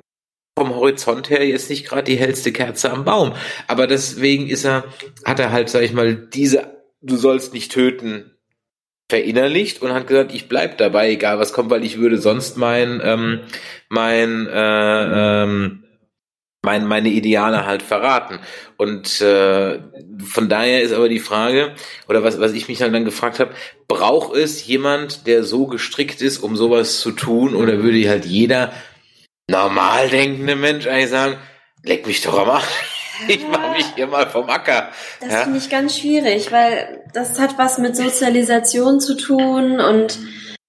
vom 0.57 0.76
Horizont 0.76 1.30
her 1.30 1.45
jetzt 1.45 1.70
nicht 1.70 1.88
gerade 1.88 2.03
die 2.03 2.18
hellste 2.18 2.51
Kerze 2.51 2.91
am 2.91 3.05
Baum. 3.05 3.34
Aber 3.68 3.88
deswegen 3.88 4.47
ist 4.47 4.66
er, 4.66 4.86
hat 5.26 5.39
er 5.39 5.51
halt, 5.51 5.70
sag 5.70 5.84
ich 5.84 5.93
mal, 5.93 6.16
diese 6.16 6.76
Du 7.01 7.18
sollst 7.18 7.53
nicht 7.53 7.72
töten 7.72 8.32
verinnerlicht 9.11 9.82
und 9.82 9.93
hat 9.93 10.07
gesagt, 10.07 10.34
ich 10.34 10.47
bleib 10.47 10.80
dabei, 10.80 11.11
egal 11.11 11.38
was 11.38 11.53
kommt, 11.53 11.70
weil 11.70 11.84
ich 11.86 11.99
würde 11.99 12.18
sonst 12.18 12.57
mein, 12.57 12.99
ähm, 13.03 13.41
mein, 13.89 14.47
äh, 14.47 15.43
ähm, 15.43 15.84
mein, 16.66 16.86
meine 16.86 17.09
Ideale 17.09 17.66
halt 17.66 17.82
verraten. 17.82 18.39
Und 18.76 19.22
äh, 19.22 19.80
von 20.26 20.49
daher 20.49 20.82
ist 20.82 20.91
aber 20.91 21.07
die 21.07 21.20
Frage, 21.20 21.74
oder 22.09 22.24
was, 22.24 22.39
was 22.41 22.51
ich 22.51 22.68
mich 22.68 22.80
dann, 22.80 22.91
dann 22.91 23.05
gefragt 23.05 23.39
habe, 23.39 23.53
braucht 23.88 24.36
es 24.36 24.66
jemand, 24.68 25.28
der 25.28 25.43
so 25.43 25.68
gestrickt 25.68 26.22
ist, 26.22 26.39
um 26.39 26.57
sowas 26.57 26.99
zu 26.99 27.11
tun, 27.11 27.55
oder 27.55 27.82
würde 27.82 28.09
halt 28.09 28.26
jeder 28.26 28.74
normal 29.47 30.09
denkende 30.09 30.55
Mensch 30.55 30.88
eigentlich 30.88 31.09
sagen, 31.09 31.38
leck 31.84 32.05
mich 32.05 32.22
doch 32.22 32.38
am 32.38 32.49
Arsch. 32.49 32.66
Ich 33.30 33.47
mach 33.49 33.72
mich 33.72 33.86
hier 33.95 34.07
mal 34.07 34.28
vom 34.30 34.49
Acker. 34.49 34.89
Das 35.22 35.32
Ja? 35.32 35.43
finde 35.43 35.57
ich 35.59 35.70
ganz 35.70 35.97
schwierig, 35.97 36.51
weil 36.51 37.01
das 37.13 37.39
hat 37.39 37.57
was 37.57 37.78
mit 37.78 37.95
Sozialisation 37.95 38.99
zu 38.99 39.16
tun 39.16 39.80
und 39.80 40.20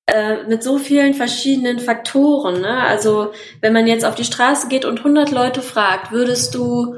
äh, 0.07 0.45
mit 0.45 0.63
so 0.63 0.79
vielen 0.79 1.15
verschiedenen 1.15 1.79
Faktoren. 1.79 2.61
Ne? 2.61 2.79
Also 2.81 3.33
wenn 3.61 3.73
man 3.73 3.87
jetzt 3.87 4.05
auf 4.05 4.15
die 4.15 4.25
Straße 4.25 4.69
geht 4.69 4.85
und 4.85 4.99
100 4.99 5.31
Leute 5.31 5.63
fragt, 5.63 6.13
würdest 6.13 6.55
du 6.55 6.97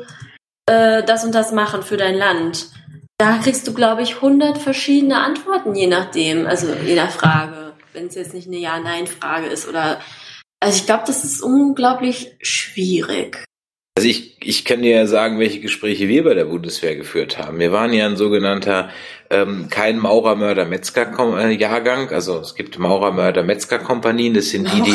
äh, 0.66 1.02
das 1.02 1.24
und 1.24 1.34
das 1.34 1.52
machen 1.52 1.82
für 1.82 1.96
dein 1.96 2.14
Land? 2.14 2.68
Da 3.18 3.38
kriegst 3.38 3.66
du, 3.66 3.74
glaube 3.74 4.02
ich, 4.02 4.16
100 4.16 4.58
verschiedene 4.58 5.20
Antworten, 5.20 5.74
je 5.74 5.88
nachdem, 5.88 6.46
also 6.46 6.68
je 6.86 6.94
nach 6.94 7.10
Frage. 7.10 7.72
wenn 7.92 8.06
es 8.06 8.14
jetzt 8.14 8.34
nicht 8.34 8.46
eine 8.46 8.58
Ja-Nein-Frage 8.58 9.46
ist 9.46 9.66
oder 9.68 9.98
also 10.60 10.76
ich 10.76 10.86
glaube, 10.86 11.04
das 11.06 11.24
ist 11.24 11.40
unglaublich 11.40 12.36
schwierig. 12.40 13.44
Also 13.98 14.08
ich, 14.10 14.36
ich 14.38 14.64
kann 14.64 14.82
dir 14.82 14.94
ja 14.94 15.08
sagen, 15.08 15.40
welche 15.40 15.58
Gespräche 15.58 16.06
wir 16.06 16.22
bei 16.22 16.34
der 16.34 16.44
Bundeswehr 16.44 16.94
geführt 16.94 17.36
haben. 17.36 17.58
Wir 17.58 17.72
waren 17.72 17.92
ja 17.92 18.06
ein 18.06 18.16
sogenannter 18.16 18.90
ähm, 19.28 19.66
kein 19.70 19.98
Maurer-Mörder-Metzger-Jahrgang. 19.98 22.10
Also 22.10 22.38
es 22.38 22.54
gibt 22.54 22.78
Maurer-Mörder-Metzger-Kompanien. 22.78 24.34
Das 24.34 24.50
sind 24.50 24.72
die, 24.72 24.82
die 24.82 24.92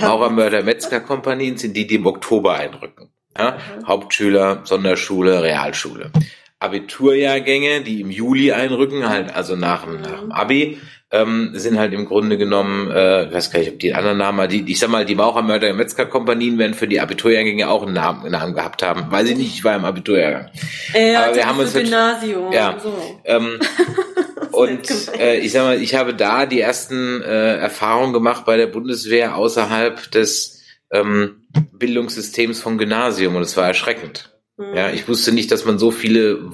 Maurer-Mörder-Metzger-Kompanien 0.00 1.56
sind 1.56 1.76
die, 1.76 1.88
die 1.88 1.96
im 1.96 2.06
Oktober 2.06 2.54
einrücken. 2.54 3.10
Ja? 3.36 3.58
Mhm. 3.80 3.88
Hauptschüler, 3.88 4.60
Sonderschule, 4.62 5.42
Realschule. 5.42 6.12
Abiturjahrgänge, 6.60 7.80
die 7.80 8.00
im 8.00 8.12
Juli 8.12 8.52
einrücken, 8.52 9.08
halt 9.08 9.34
also 9.34 9.56
nach 9.56 9.86
dem, 9.86 10.02
nach 10.02 10.20
dem 10.20 10.30
Abi, 10.30 10.78
ähm, 11.12 11.50
sind 11.54 11.78
halt 11.78 11.92
im 11.92 12.04
Grunde 12.04 12.36
genommen, 12.36 12.90
äh, 12.90 13.26
ich 13.26 13.32
weiß 13.32 13.50
gar 13.52 13.60
nicht, 13.60 13.70
ob 13.70 13.78
die 13.78 13.94
anderen 13.94 14.18
Namen, 14.18 14.48
die, 14.48 14.64
ich 14.70 14.78
sag 14.80 14.90
mal, 14.90 15.04
die 15.04 15.14
Mauchermörder 15.14 15.70
und 15.70 15.76
Metzgerkompanien 15.76 16.58
werden 16.58 16.74
für 16.74 16.88
die 16.88 17.00
Abiturjahrgänge 17.00 17.68
auch 17.68 17.84
einen 17.84 17.94
Namen, 17.94 18.22
einen 18.22 18.32
Namen 18.32 18.54
gehabt 18.54 18.82
haben. 18.82 19.10
Weiß 19.10 19.28
ich 19.28 19.36
nicht, 19.36 19.54
ich 19.54 19.62
war 19.62 19.76
im 19.76 19.84
Abiturjahrgang. 19.84 20.50
Ja, 20.94 21.26
Aber 21.26 21.36
wir 21.36 21.46
haben 21.46 21.60
uns 21.60 21.74
Gymnasium. 21.74 22.52
Ja. 22.52 22.78
So. 22.80 23.20
Ähm, 23.24 23.60
und 24.50 25.18
äh, 25.18 25.38
ich 25.38 25.52
sag 25.52 25.62
mal, 25.62 25.80
ich 25.80 25.94
habe 25.94 26.12
da 26.12 26.44
die 26.44 26.60
ersten 26.60 27.22
äh, 27.22 27.56
Erfahrungen 27.56 28.12
gemacht 28.12 28.44
bei 28.44 28.56
der 28.56 28.66
Bundeswehr 28.66 29.36
außerhalb 29.36 30.10
des 30.10 30.60
ähm, 30.90 31.46
Bildungssystems 31.72 32.60
vom 32.60 32.78
Gymnasium 32.78 33.36
und 33.36 33.42
es 33.42 33.56
war 33.56 33.68
erschreckend. 33.68 34.36
Mhm. 34.56 34.74
Ja, 34.74 34.90
ich 34.90 35.06
wusste 35.06 35.30
nicht, 35.30 35.52
dass 35.52 35.64
man 35.64 35.78
so 35.78 35.92
viele 35.92 36.50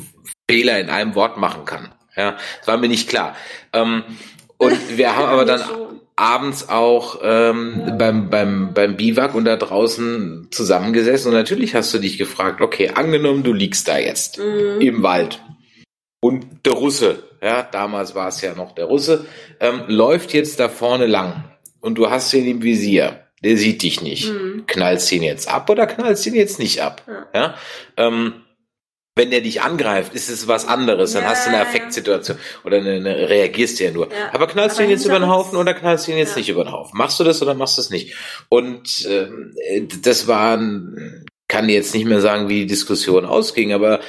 Fehler 0.49 0.79
in 0.79 0.91
einem 0.91 1.15
Wort 1.15 1.39
machen 1.39 1.65
kann. 1.65 1.95
Ja, 2.17 2.37
das 2.59 2.69
war 2.69 2.77
mir 2.77 2.89
nicht 2.89 3.09
klar. 3.09 3.35
Ähm, 3.73 4.05
und 4.63 4.97
wir 4.97 5.17
haben 5.17 5.27
aber 5.27 5.45
dann 5.45 5.63
abends 6.17 6.69
auch 6.69 7.21
ähm, 7.23 7.95
beim, 7.99 8.31
beim, 8.31 8.75
beim 8.75 8.97
Biwak 8.97 9.35
und 9.35 9.45
da 9.45 9.57
draußen 9.57 10.49
zusammengesessen 10.51 11.31
und 11.31 11.35
natürlich 11.35 11.75
hast 11.75 11.93
du 11.95 11.99
dich 11.99 12.19
gefragt, 12.19 12.61
okay, 12.61 12.91
angenommen, 12.95 13.43
du 13.43 13.53
liegst 13.53 13.89
da 13.89 13.99
jetzt 13.99 14.39
mhm. 14.39 14.81
im 14.81 15.03
Wald 15.03 15.41
und 16.21 16.65
der 16.65 16.75
Russe, 16.75 17.23
ja, 17.43 17.63
damals 17.63 18.15
war 18.15 18.29
es 18.29 18.41
ja 18.41 18.55
noch 18.55 18.73
der 18.75 18.85
Russe, 18.85 19.27
ähm, 19.59 19.83
läuft 19.89 20.33
jetzt 20.33 20.61
da 20.61 20.69
vorne 20.69 21.07
lang 21.07 21.45
und 21.81 21.97
du 21.97 22.11
hast 22.11 22.33
ihn 22.35 22.47
im 22.47 22.63
Visier. 22.63 23.19
Der 23.43 23.57
sieht 23.57 23.83
dich 23.83 24.01
nicht. 24.01 24.33
Mhm. 24.33 24.67
Knallst 24.69 25.11
ihn 25.11 25.25
jetzt 25.25 25.49
ab 25.49 25.69
oder 25.69 25.89
knallst 25.89 26.25
ihn 26.27 26.35
jetzt 26.35 26.61
nicht 26.61 26.81
ab? 26.81 27.03
Ja. 27.09 27.27
ja? 27.35 27.55
Ähm, 27.97 28.35
wenn 29.15 29.31
der 29.31 29.43
dich 29.43 29.61
angreift, 29.61 30.15
ist 30.15 30.31
es 30.31 30.49
was 30.49 30.67
anderes. 30.67 31.13
Dann 31.13 31.25
ja, 31.25 31.31
hast 31.31 31.47
du 31.47 31.51
eine 31.51 31.61
Affektsituation 31.61 32.39
oder 32.65 32.79
eine, 32.79 32.93
eine, 32.93 33.29
reagierst 33.29 33.79
du 33.79 33.85
ja 33.85 33.91
nur. 33.91 34.11
Ja, 34.11 34.33
aber 34.33 34.47
knallst 34.47 34.77
aber 34.77 34.87
du 34.87 34.91
ihn 34.91 34.97
jetzt 34.97 35.05
über 35.05 35.19
den 35.19 35.29
Haufen 35.29 35.59
oder 35.59 35.75
knallst 35.75 36.07
du 36.07 36.13
ihn 36.13 36.19
jetzt 36.19 36.33
ja. 36.33 36.39
nicht 36.39 36.49
über 36.49 36.65
den 36.65 36.73
Haufen? 36.73 36.97
Machst 36.97 37.21
du 37.21 37.25
das 37.25 37.43
oder 37.43 37.55
machst 37.55 37.77
du 37.77 37.83
es 37.83 37.91
nicht? 37.91 38.15
Und 38.49 39.05
äh, 39.05 39.29
das 40.03 40.29
war, 40.29 40.59
kann 41.49 41.69
jetzt 41.69 41.95
nicht 41.95 42.07
mehr 42.07 42.23
sagen, 42.23 42.49
wie 42.49 42.61
die 42.61 42.67
Diskussion 42.67 43.27
ausging, 43.27 43.73
aber 43.73 44.01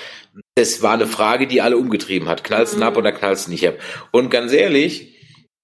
das 0.56 0.82
war 0.82 0.94
eine 0.94 1.08
Frage, 1.08 1.48
die 1.48 1.62
alle 1.62 1.78
umgetrieben 1.78 2.30
hat. 2.30 2.44
Knallst 2.44 2.74
du 2.74 2.78
mhm. 2.78 2.84
ab 2.84 2.98
oder 2.98 3.12
knallst 3.12 3.48
du 3.48 3.52
nicht 3.52 3.68
ab? 3.68 3.76
Und 4.12 4.30
ganz 4.30 4.54
ehrlich, 4.54 5.14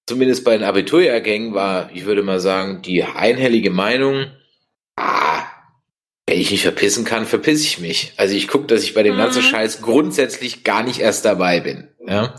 zumindest 0.06 0.44
bei 0.44 0.58
den 0.58 0.66
Abiturjahrgängen 0.66 1.54
war, 1.54 1.90
ich 1.94 2.06
würde 2.06 2.24
mal 2.24 2.42
sagen, 2.42 2.82
die 2.82 3.04
einhellige 3.04 3.70
Meinung, 3.70 4.28
ah, 4.98 5.44
wenn 6.30 6.40
ich 6.40 6.52
nicht 6.52 6.62
verpissen 6.62 7.06
kann, 7.06 7.26
verpiss 7.26 7.64
ich 7.64 7.80
mich. 7.80 8.14
Also 8.18 8.36
ich 8.36 8.48
gucke, 8.48 8.68
dass 8.68 8.84
ich 8.84 8.94
bei 8.94 9.02
dem 9.02 9.16
mhm. 9.16 9.20
ganzen 9.20 9.42
Scheiß 9.42 9.82
grundsätzlich 9.82 10.64
gar 10.64 10.84
nicht 10.84 11.00
erst 11.00 11.26
dabei 11.26 11.60
bin. 11.60 11.88
Ja. 12.06 12.36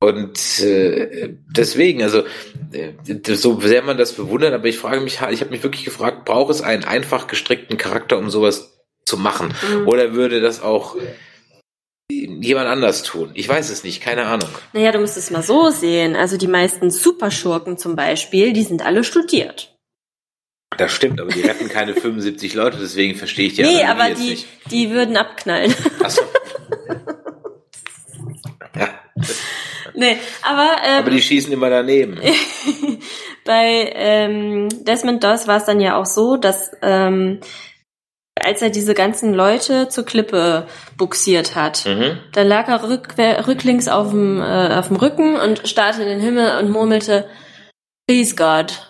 Und 0.00 0.60
äh, 0.60 1.34
deswegen, 1.48 2.04
also 2.04 2.22
äh, 2.70 2.92
so 3.34 3.60
sehr 3.60 3.82
man 3.82 3.98
das 3.98 4.12
bewundert, 4.12 4.54
aber 4.54 4.66
ich 4.66 4.78
frage 4.78 5.00
mich, 5.00 5.14
ich 5.32 5.40
habe 5.40 5.50
mich 5.50 5.64
wirklich 5.64 5.84
gefragt, 5.84 6.26
braucht 6.26 6.52
es 6.52 6.62
einen 6.62 6.84
einfach 6.84 7.26
gestrickten 7.26 7.76
Charakter, 7.76 8.18
um 8.18 8.30
sowas 8.30 8.78
zu 9.04 9.16
machen? 9.16 9.52
Mhm. 9.68 9.88
Oder 9.88 10.12
würde 10.12 10.40
das 10.40 10.62
auch 10.62 10.94
jemand 12.08 12.68
anders 12.68 13.02
tun? 13.02 13.32
Ich 13.34 13.48
weiß 13.48 13.68
es 13.70 13.82
nicht, 13.82 14.00
keine 14.00 14.26
Ahnung. 14.26 14.50
Naja, 14.72 14.92
du 14.92 15.00
musst 15.00 15.16
es 15.16 15.32
mal 15.32 15.42
so 15.42 15.70
sehen. 15.70 16.14
Also 16.14 16.36
die 16.36 16.46
meisten 16.46 16.92
Superschurken 16.92 17.78
zum 17.78 17.96
Beispiel, 17.96 18.52
die 18.52 18.62
sind 18.62 18.86
alle 18.86 19.02
studiert. 19.02 19.76
Das 20.76 20.92
stimmt, 20.92 21.20
aber 21.20 21.30
die 21.30 21.40
retten 21.40 21.68
keine 21.68 21.94
75 22.00 22.54
Leute, 22.54 22.78
deswegen 22.80 23.16
verstehe 23.16 23.46
ich 23.46 23.54
die 23.54 23.62
Nee, 23.62 23.84
aber 23.84 24.10
die, 24.10 24.30
nicht. 24.30 24.46
die 24.70 24.90
würden 24.90 25.16
abknallen. 25.16 25.74
Ach 26.02 26.10
so. 26.10 26.22
ja. 28.76 28.88
Nee, 29.94 30.16
aber. 30.42 30.76
Ähm, 30.84 30.98
aber 30.98 31.10
die 31.10 31.22
schießen 31.22 31.52
immer 31.52 31.70
daneben. 31.70 32.20
bei 33.44 33.92
ähm, 33.94 34.68
Desmond 34.84 35.24
Doss 35.24 35.48
war 35.48 35.56
es 35.56 35.64
dann 35.64 35.80
ja 35.80 35.96
auch 35.96 36.06
so, 36.06 36.36
dass 36.36 36.70
ähm, 36.82 37.40
als 38.40 38.62
er 38.62 38.70
diese 38.70 38.94
ganzen 38.94 39.34
Leute 39.34 39.88
zur 39.88 40.04
Klippe 40.04 40.66
buxiert 40.96 41.54
hat, 41.54 41.84
mhm. 41.86 42.18
da 42.32 42.42
lag 42.42 42.68
er 42.68 42.88
rückwär, 42.88 43.46
rücklings 43.46 43.88
auf 43.88 44.10
dem, 44.10 44.40
äh, 44.40 44.74
auf 44.76 44.88
dem 44.88 44.96
Rücken 44.96 45.36
und 45.36 45.66
starrte 45.66 46.02
in 46.02 46.08
den 46.08 46.20
Himmel 46.20 46.58
und 46.58 46.70
murmelte, 46.70 47.28
Please 48.06 48.36
God, 48.36 48.87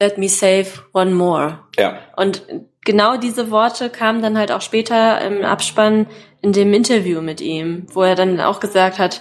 Let 0.00 0.18
me 0.18 0.28
save 0.28 0.66
one 0.92 1.12
more. 1.12 1.60
Ja. 1.76 1.98
Und 2.16 2.42
genau 2.84 3.16
diese 3.16 3.50
Worte 3.50 3.90
kamen 3.90 4.22
dann 4.22 4.38
halt 4.38 4.52
auch 4.52 4.62
später 4.62 5.20
im 5.20 5.44
Abspann 5.44 6.06
in 6.40 6.52
dem 6.52 6.72
Interview 6.72 7.20
mit 7.20 7.40
ihm, 7.40 7.86
wo 7.92 8.02
er 8.02 8.14
dann 8.14 8.40
auch 8.40 8.60
gesagt 8.60 8.98
hat, 8.98 9.20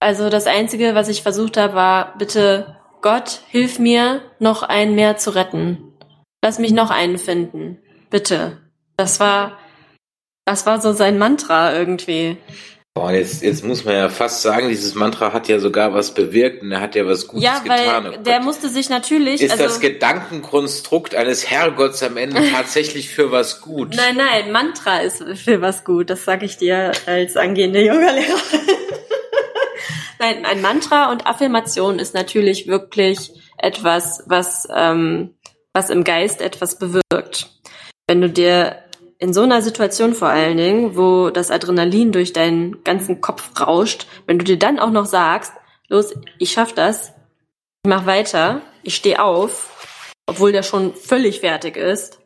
also 0.00 0.30
das 0.30 0.46
Einzige, 0.46 0.94
was 0.94 1.08
ich 1.08 1.22
versucht 1.22 1.56
habe, 1.56 1.74
war, 1.74 2.18
bitte 2.18 2.76
Gott, 3.02 3.40
hilf 3.48 3.78
mir, 3.78 4.22
noch 4.38 4.62
einen 4.62 4.94
mehr 4.94 5.16
zu 5.16 5.34
retten. 5.34 5.94
Lass 6.42 6.58
mich 6.58 6.72
noch 6.72 6.90
einen 6.90 7.18
finden. 7.18 7.78
Bitte. 8.10 8.58
Das 8.96 9.20
war, 9.20 9.58
das 10.44 10.66
war 10.66 10.80
so 10.80 10.92
sein 10.92 11.18
Mantra 11.18 11.74
irgendwie. 11.74 12.36
Boah, 12.92 13.12
jetzt, 13.12 13.42
jetzt 13.42 13.64
muss 13.64 13.84
man 13.84 13.94
ja 13.94 14.08
fast 14.08 14.42
sagen, 14.42 14.68
dieses 14.68 14.96
Mantra 14.96 15.32
hat 15.32 15.46
ja 15.46 15.60
sogar 15.60 15.94
was 15.94 16.12
bewirkt 16.12 16.62
und 16.62 16.72
er 16.72 16.80
hat 16.80 16.96
ja 16.96 17.06
was 17.06 17.28
Gutes 17.28 17.44
ja, 17.44 17.62
weil 17.64 17.84
getan. 17.84 18.14
Oh 18.18 18.22
der 18.22 18.40
musste 18.40 18.68
sich 18.68 18.88
natürlich. 18.88 19.40
Ist 19.40 19.52
also, 19.52 19.62
das 19.62 19.78
Gedankenkonstrukt 19.78 21.14
eines 21.14 21.48
Herrgotts 21.48 22.02
am 22.02 22.16
Ende 22.16 22.42
tatsächlich 22.52 23.08
für 23.08 23.30
was 23.30 23.60
gut? 23.60 23.94
Nein, 23.94 24.16
nein, 24.16 24.50
Mantra 24.50 24.98
ist 24.98 25.22
für 25.38 25.60
was 25.60 25.84
gut. 25.84 26.10
Das 26.10 26.24
sage 26.24 26.46
ich 26.46 26.56
dir 26.56 26.90
als 27.06 27.36
angehende 27.36 27.80
Yogalehrerin. 27.80 28.34
nein, 30.18 30.44
ein 30.44 30.60
Mantra 30.60 31.12
und 31.12 31.28
Affirmation 31.28 32.00
ist 32.00 32.14
natürlich 32.14 32.66
wirklich 32.66 33.30
etwas, 33.56 34.24
was, 34.26 34.66
ähm, 34.74 35.36
was 35.72 35.90
im 35.90 36.02
Geist 36.02 36.40
etwas 36.40 36.76
bewirkt. 36.76 37.50
Wenn 38.08 38.20
du 38.20 38.28
dir 38.28 38.82
in 39.20 39.34
so 39.34 39.42
einer 39.42 39.60
Situation 39.60 40.14
vor 40.14 40.28
allen 40.28 40.56
Dingen, 40.56 40.96
wo 40.96 41.28
das 41.28 41.50
Adrenalin 41.50 42.10
durch 42.10 42.32
deinen 42.32 42.82
ganzen 42.84 43.20
Kopf 43.20 43.60
rauscht, 43.60 44.06
wenn 44.26 44.38
du 44.38 44.44
dir 44.44 44.58
dann 44.58 44.78
auch 44.78 44.90
noch 44.90 45.04
sagst, 45.04 45.52
los, 45.88 46.14
ich 46.38 46.52
schaff 46.52 46.72
das, 46.72 47.12
ich 47.84 47.88
mach 47.88 48.06
weiter, 48.06 48.62
ich 48.82 48.96
stehe 48.96 49.22
auf, 49.22 50.14
obwohl 50.26 50.52
der 50.52 50.62
schon 50.62 50.94
völlig 50.94 51.40
fertig 51.40 51.76
ist, 51.76 52.18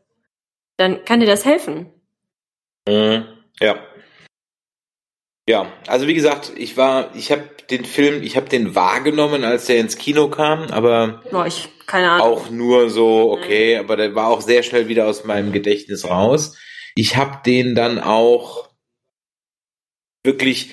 dann 0.76 1.04
kann 1.04 1.18
dir 1.18 1.26
das 1.26 1.44
helfen. 1.44 1.92
Mhm, 2.88 3.26
ja. 3.60 3.76
Ja, 5.48 5.66
also 5.88 6.06
wie 6.06 6.14
gesagt, 6.14 6.52
ich 6.56 6.76
war, 6.76 7.14
ich 7.16 7.32
habe 7.32 7.50
den 7.70 7.84
Film, 7.84 8.22
ich 8.22 8.36
habe 8.36 8.48
den 8.48 8.74
wahrgenommen, 8.76 9.42
als 9.44 9.66
der 9.66 9.78
ins 9.78 9.98
Kino 9.98 10.28
kam, 10.28 10.70
aber 10.70 11.22
Boah, 11.30 11.46
ich, 11.46 11.68
keine 11.86 12.12
Ahnung. 12.12 12.26
auch 12.26 12.50
nur 12.50 12.88
so, 12.88 13.32
okay, 13.32 13.78
aber 13.78 13.96
der 13.96 14.14
war 14.14 14.28
auch 14.28 14.40
sehr 14.40 14.62
schnell 14.62 14.86
wieder 14.88 15.06
aus 15.06 15.24
meinem 15.24 15.52
Gedächtnis 15.52 16.08
raus. 16.08 16.56
Ich 16.94 17.16
habe 17.16 17.40
den 17.44 17.74
dann 17.74 17.98
auch 17.98 18.68
wirklich, 20.24 20.70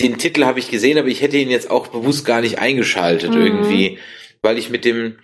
den 0.00 0.18
Titel 0.18 0.44
habe 0.44 0.58
ich 0.58 0.70
gesehen, 0.70 0.98
aber 0.98 1.08
ich 1.08 1.22
hätte 1.22 1.36
ihn 1.36 1.50
jetzt 1.50 1.70
auch 1.70 1.88
bewusst 1.88 2.24
gar 2.24 2.40
nicht 2.40 2.58
eingeschaltet 2.58 3.34
mhm. 3.34 3.42
irgendwie, 3.42 3.98
weil 4.42 4.58
ich 4.58 4.70
mit 4.70 4.84
dem, 4.84 5.18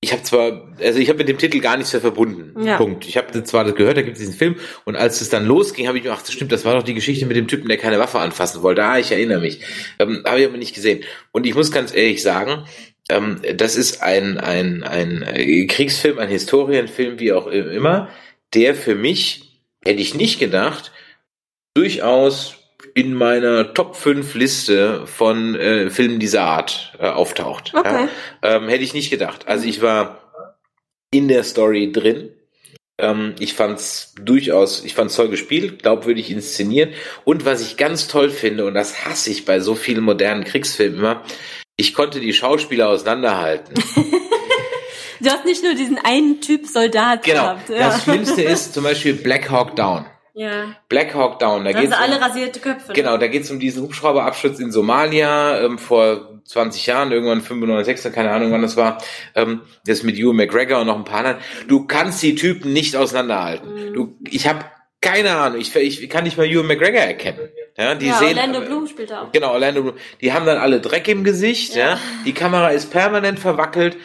ich 0.00 0.12
habe 0.12 0.22
zwar, 0.22 0.74
also 0.78 0.98
ich 0.98 1.08
habe 1.08 1.18
mit 1.18 1.28
dem 1.28 1.38
Titel 1.38 1.60
gar 1.60 1.76
nichts 1.76 1.92
mehr 1.92 2.02
verbunden. 2.02 2.64
Ja. 2.64 2.76
Punkt. 2.76 3.08
Ich 3.08 3.16
habe 3.16 3.42
zwar 3.44 3.64
das 3.64 3.74
gehört, 3.74 3.96
da 3.96 4.02
gibt 4.02 4.16
es 4.16 4.20
diesen 4.20 4.34
Film 4.34 4.56
und 4.84 4.94
als 4.94 5.20
es 5.20 5.30
dann 5.30 5.46
losging, 5.46 5.88
habe 5.88 5.98
ich 5.98 6.04
mir 6.04 6.10
gedacht, 6.10 6.30
stimmt, 6.30 6.52
das 6.52 6.64
war 6.64 6.74
doch 6.74 6.82
die 6.82 6.94
Geschichte 6.94 7.26
mit 7.26 7.36
dem 7.36 7.48
Typen, 7.48 7.68
der 7.68 7.78
keine 7.78 7.98
Waffe 7.98 8.18
anfassen 8.18 8.62
wollte. 8.62 8.84
Ah, 8.84 8.98
ich 8.98 9.10
erinnere 9.10 9.40
mich. 9.40 9.60
Ähm, 9.98 10.22
habe 10.26 10.40
ich 10.40 10.46
aber 10.46 10.58
nicht 10.58 10.74
gesehen. 10.74 11.02
Und 11.32 11.46
ich 11.46 11.54
muss 11.54 11.72
ganz 11.72 11.94
ehrlich 11.94 12.22
sagen, 12.22 12.66
ähm, 13.08 13.40
das 13.54 13.76
ist 13.76 14.02
ein, 14.02 14.38
ein, 14.38 14.82
ein 14.82 15.66
Kriegsfilm, 15.68 16.18
ein 16.18 16.28
Historienfilm, 16.28 17.18
wie 17.18 17.32
auch 17.32 17.46
immer, 17.46 18.10
der 18.54 18.74
für 18.74 18.94
mich 18.94 19.45
hätte 19.86 20.02
ich 20.02 20.14
nicht 20.14 20.38
gedacht, 20.38 20.92
durchaus 21.74 22.56
in 22.94 23.14
meiner 23.14 23.74
Top 23.74 23.96
5 23.96 24.34
Liste 24.34 25.06
von 25.06 25.54
äh, 25.54 25.90
Filmen 25.90 26.18
dieser 26.18 26.42
Art 26.42 26.94
äh, 26.98 27.06
auftaucht. 27.06 27.72
Okay. 27.74 28.08
Ja? 28.42 28.56
Ähm, 28.56 28.68
hätte 28.68 28.84
ich 28.84 28.94
nicht 28.94 29.10
gedacht. 29.10 29.46
Also 29.48 29.66
ich 29.66 29.82
war 29.82 30.32
in 31.10 31.28
der 31.28 31.44
Story 31.44 31.92
drin. 31.92 32.30
Ähm, 32.98 33.34
ich 33.38 33.54
fand's 33.54 34.14
durchaus, 34.18 34.84
ich 34.84 34.94
fand's 34.94 35.14
toll 35.14 35.28
gespielt, 35.28 35.82
glaubwürdig 35.82 36.30
inszeniert. 36.30 36.94
Und 37.24 37.44
was 37.44 37.60
ich 37.60 37.76
ganz 37.76 38.08
toll 38.08 38.30
finde, 38.30 38.64
und 38.64 38.74
das 38.74 39.04
hasse 39.04 39.30
ich 39.30 39.44
bei 39.44 39.60
so 39.60 39.74
vielen 39.74 40.02
modernen 40.02 40.44
Kriegsfilmen 40.44 40.98
immer, 40.98 41.22
ich 41.76 41.92
konnte 41.92 42.20
die 42.20 42.32
Schauspieler 42.32 42.88
auseinanderhalten. 42.88 43.74
Du 45.20 45.30
hast 45.30 45.44
nicht 45.44 45.62
nur 45.62 45.74
diesen 45.74 45.98
einen 45.98 46.40
Typ 46.40 46.66
Soldat 46.66 47.22
Genau. 47.24 47.42
gehabt. 47.42 47.68
Ja. 47.68 47.76
Das 47.78 48.02
Schlimmste 48.04 48.42
ist 48.42 48.74
zum 48.74 48.84
Beispiel 48.84 49.14
Black 49.14 49.50
Hawk 49.50 49.76
Down. 49.76 50.06
ja. 50.34 50.66
Black 50.88 51.14
Hawk 51.14 51.38
Down, 51.38 51.64
da 51.64 51.72
geht's 51.72 51.92
alle 51.94 52.16
um, 52.16 52.22
rasierte 52.22 52.60
Köpfe. 52.60 52.88
ne? 52.88 52.94
genau, 52.94 53.16
da 53.16 53.26
geht's 53.26 53.50
um 53.50 53.58
diesen 53.58 53.82
Hubschrauberabsturz 53.82 54.58
in 54.58 54.70
Somalia 54.70 55.60
ähm, 55.60 55.78
vor 55.78 56.40
20 56.44 56.86
Jahren, 56.86 57.10
irgendwann 57.10 57.40
95, 57.40 58.12
keine 58.12 58.30
Ahnung 58.30 58.52
wann 58.52 58.62
das 58.62 58.76
war. 58.76 58.98
Ähm, 59.34 59.62
das 59.86 60.02
mit 60.02 60.16
Ewan 60.16 60.36
McGregor 60.36 60.80
und 60.80 60.86
noch 60.86 60.96
ein 60.96 61.04
paar 61.04 61.18
anderen. 61.20 61.38
Du 61.68 61.86
kannst 61.86 62.22
die 62.22 62.34
Typen 62.34 62.72
nicht 62.72 62.94
auseinanderhalten. 62.96 63.90
Mhm. 63.90 63.94
Du, 63.94 64.16
ich 64.28 64.46
habe 64.46 64.64
keine 65.00 65.36
Ahnung, 65.36 65.60
ich, 65.60 65.74
ich 65.76 66.08
kann 66.08 66.24
nicht 66.24 66.36
mal 66.36 66.46
Ewan 66.46 66.66
McGregor 66.66 67.00
erkennen. 67.00 67.48
Ja, 67.76 67.94
die 67.94 68.06
ja, 68.06 68.18
sehen, 68.18 68.38
Orlando 68.38 68.60
Bloom 68.62 68.86
spielt 68.86 69.10
da 69.10 69.22
auch. 69.22 69.32
Genau, 69.32 69.52
Orlando 69.52 69.82
Bloom. 69.82 69.96
Die 70.20 70.32
haben 70.32 70.46
dann 70.46 70.58
alle 70.58 70.80
Dreck 70.80 71.06
im 71.08 71.22
Gesicht, 71.24 71.76
ja. 71.76 71.90
Ja. 71.90 71.98
Die 72.24 72.32
Kamera 72.32 72.68
ist 72.70 72.90
permanent 72.90 73.38
verwackelt. 73.38 73.96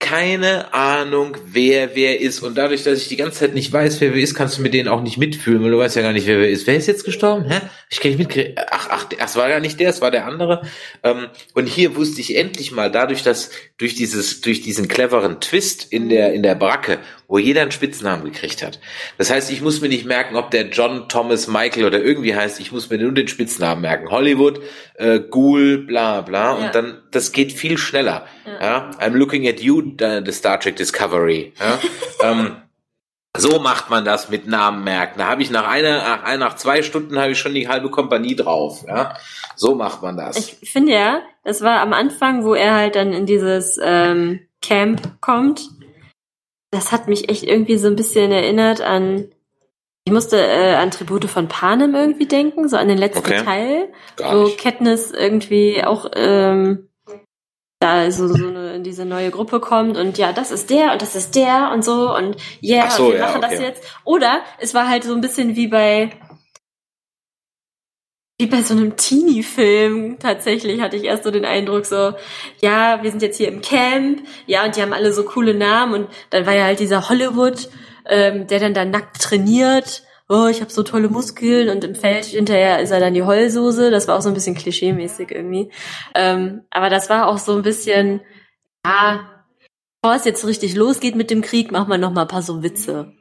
Keine 0.00 0.72
Ahnung, 0.72 1.36
wer 1.44 1.94
wer 1.94 2.20
ist. 2.20 2.40
Und 2.40 2.56
dadurch, 2.56 2.82
dass 2.84 2.98
ich 2.98 3.08
die 3.08 3.16
ganze 3.16 3.40
Zeit 3.40 3.54
nicht 3.54 3.70
weiß, 3.70 4.00
wer 4.00 4.14
wer 4.14 4.22
ist, 4.22 4.34
kannst 4.34 4.56
du 4.56 4.62
mit 4.62 4.72
denen 4.72 4.88
auch 4.88 5.02
nicht 5.02 5.18
mitfühlen, 5.18 5.62
weil 5.62 5.70
du 5.70 5.78
weißt 5.78 5.94
ja 5.94 6.00
gar 6.02 6.14
nicht, 6.14 6.26
wer 6.26 6.40
wer 6.40 6.48
ist. 6.48 6.66
Wer 6.66 6.76
ist 6.76 6.86
jetzt 6.86 7.04
gestorben? 7.04 7.44
Hä? 7.50 7.60
Ich 7.90 8.00
kann 8.00 8.10
nicht 8.10 8.18
mitkriegen. 8.18 8.54
Ach, 8.70 8.88
ach, 8.90 9.04
das 9.04 9.36
war 9.36 9.50
ja 9.50 9.60
nicht 9.60 9.78
der, 9.78 9.90
es 9.90 10.00
war 10.00 10.10
der 10.10 10.24
andere. 10.24 10.62
Ähm, 11.02 11.26
und 11.52 11.66
hier 11.66 11.96
wusste 11.96 12.22
ich 12.22 12.34
endlich 12.34 12.72
mal, 12.72 12.90
dadurch, 12.90 13.22
dass 13.22 13.50
durch 13.76 13.94
dieses, 13.94 14.40
durch 14.40 14.62
diesen 14.62 14.88
cleveren 14.88 15.38
Twist 15.38 15.92
in 15.92 16.08
der, 16.08 16.32
in 16.32 16.42
der 16.42 16.54
Bracke, 16.54 16.98
wo 17.30 17.38
jeder 17.38 17.62
einen 17.62 17.70
Spitznamen 17.70 18.24
gekriegt 18.24 18.62
hat. 18.64 18.80
Das 19.16 19.30
heißt, 19.30 19.52
ich 19.52 19.62
muss 19.62 19.80
mir 19.80 19.88
nicht 19.88 20.04
merken, 20.04 20.34
ob 20.34 20.50
der 20.50 20.68
John 20.68 21.08
Thomas 21.08 21.46
Michael 21.46 21.84
oder 21.84 22.02
irgendwie 22.02 22.34
heißt, 22.34 22.58
ich 22.58 22.72
muss 22.72 22.90
mir 22.90 22.98
nur 22.98 23.12
den 23.12 23.28
Spitznamen 23.28 23.80
merken. 23.82 24.10
Hollywood, 24.10 24.60
äh, 24.96 25.20
Ghoul, 25.20 25.78
bla 25.78 26.22
bla. 26.22 26.58
Ja. 26.58 26.66
Und 26.66 26.74
dann, 26.74 27.02
das 27.12 27.30
geht 27.30 27.52
viel 27.52 27.78
schneller. 27.78 28.26
Ja. 28.60 28.90
I'm 28.98 29.14
looking 29.16 29.46
at 29.48 29.60
you, 29.60 29.80
the 29.80 30.20
the 30.26 30.32
Star 30.32 30.58
Trek 30.58 30.74
Discovery. 30.74 31.52
Ja. 31.60 31.78
ähm, 32.30 32.56
so 33.36 33.60
macht 33.60 33.90
man 33.90 34.04
das 34.04 34.28
mit 34.28 34.48
Namen 34.48 34.82
merken. 34.82 35.20
Da 35.20 35.28
habe 35.28 35.40
ich 35.42 35.52
nach 35.52 35.68
einer, 35.68 35.98
nach, 35.98 36.24
ein- 36.24 36.40
nach 36.40 36.56
zwei 36.56 36.82
Stunden 36.82 37.16
habe 37.16 37.30
ich 37.30 37.38
schon 37.38 37.54
die 37.54 37.68
halbe 37.68 37.88
Kompanie 37.90 38.34
drauf. 38.34 38.84
Ja. 38.88 39.14
So 39.54 39.76
macht 39.76 40.02
man 40.02 40.16
das. 40.16 40.36
Ich 40.60 40.68
finde 40.72 40.94
ja, 40.94 41.22
das 41.44 41.62
war 41.62 41.80
am 41.80 41.92
Anfang, 41.92 42.42
wo 42.42 42.54
er 42.54 42.74
halt 42.74 42.96
dann 42.96 43.12
in 43.12 43.26
dieses 43.26 43.78
ähm, 43.80 44.40
Camp 44.62 45.20
kommt. 45.20 45.62
Das 46.70 46.92
hat 46.92 47.08
mich 47.08 47.28
echt 47.28 47.42
irgendwie 47.42 47.78
so 47.78 47.88
ein 47.88 47.96
bisschen 47.96 48.30
erinnert 48.30 48.80
an. 48.80 49.28
Ich 50.04 50.12
musste 50.12 50.38
äh, 50.38 50.74
an 50.74 50.90
Tribute 50.90 51.26
von 51.26 51.48
Panem 51.48 51.94
irgendwie 51.94 52.26
denken, 52.26 52.68
so 52.68 52.76
an 52.76 52.88
den 52.88 52.98
letzten 52.98 53.18
Okay. 53.20 53.42
Teil, 53.44 53.88
Gar 54.16 54.36
wo 54.36 54.44
nicht. 54.44 54.58
Katniss 54.58 55.10
irgendwie 55.10 55.84
auch 55.84 56.10
ähm, 56.14 56.88
da 57.80 58.10
so, 58.10 58.28
so 58.28 58.46
eine, 58.46 58.74
in 58.74 58.84
diese 58.84 59.04
neue 59.04 59.30
Gruppe 59.30 59.58
kommt 59.58 59.96
und 59.96 60.18
ja, 60.18 60.32
das 60.32 60.50
ist 60.50 60.70
der 60.70 60.92
und 60.92 61.02
das 61.02 61.16
ist 61.16 61.34
der 61.34 61.70
und 61.72 61.84
so 61.84 62.14
und 62.14 62.36
yeah, 62.62 62.84
Ach 62.86 62.90
so, 62.90 63.06
und 63.06 63.12
wir 63.12 63.18
ja, 63.18 63.26
machen 63.26 63.40
das 63.40 63.52
okay. 63.54 63.62
jetzt. 63.62 63.82
Oder 64.04 64.40
es 64.58 64.74
war 64.74 64.88
halt 64.88 65.04
so 65.04 65.14
ein 65.14 65.20
bisschen 65.20 65.56
wie 65.56 65.66
bei 65.66 66.10
wie 68.40 68.46
bei 68.46 68.62
so 68.62 68.74
einem 68.74 68.96
Teenie-Film. 68.96 70.18
Tatsächlich 70.18 70.80
hatte 70.80 70.96
ich 70.96 71.04
erst 71.04 71.24
so 71.24 71.30
den 71.30 71.44
Eindruck 71.44 71.84
so, 71.84 72.14
ja, 72.60 73.02
wir 73.02 73.10
sind 73.10 73.22
jetzt 73.22 73.36
hier 73.36 73.48
im 73.48 73.60
Camp, 73.60 74.22
ja, 74.46 74.64
und 74.64 74.74
die 74.74 74.82
haben 74.82 74.94
alle 74.94 75.12
so 75.12 75.24
coole 75.24 75.54
Namen. 75.54 76.04
Und 76.04 76.08
dann 76.30 76.46
war 76.46 76.54
ja 76.54 76.64
halt 76.64 76.80
dieser 76.80 77.08
Hollywood, 77.08 77.68
ähm, 78.08 78.46
der 78.46 78.58
dann 78.58 78.74
da 78.74 78.84
nackt 78.84 79.20
trainiert, 79.20 80.04
oh, 80.28 80.46
ich 80.46 80.62
habe 80.62 80.70
so 80.70 80.82
tolle 80.82 81.10
Muskeln. 81.10 81.68
Und 81.68 81.84
im 81.84 81.94
Feld 81.94 82.24
hinterher 82.24 82.80
ist 82.80 82.90
er 82.90 83.00
dann 83.00 83.14
die 83.14 83.24
Heulsoße, 83.24 83.90
das 83.90 84.08
war 84.08 84.16
auch 84.16 84.22
so 84.22 84.28
ein 84.28 84.34
bisschen 84.34 84.56
klischee-mäßig 84.56 85.30
irgendwie. 85.30 85.70
Ähm, 86.14 86.62
aber 86.70 86.88
das 86.88 87.10
war 87.10 87.28
auch 87.28 87.38
so 87.38 87.54
ein 87.54 87.62
bisschen, 87.62 88.22
ja, 88.86 89.28
bevor 90.00 90.16
es 90.16 90.24
jetzt 90.24 90.46
richtig 90.46 90.74
losgeht 90.76 91.14
mit 91.14 91.30
dem 91.30 91.42
Krieg, 91.42 91.72
machen 91.72 91.90
wir 91.90 91.98
noch 91.98 92.12
mal 92.12 92.22
ein 92.22 92.28
paar 92.28 92.42
so 92.42 92.62
Witze. 92.62 93.12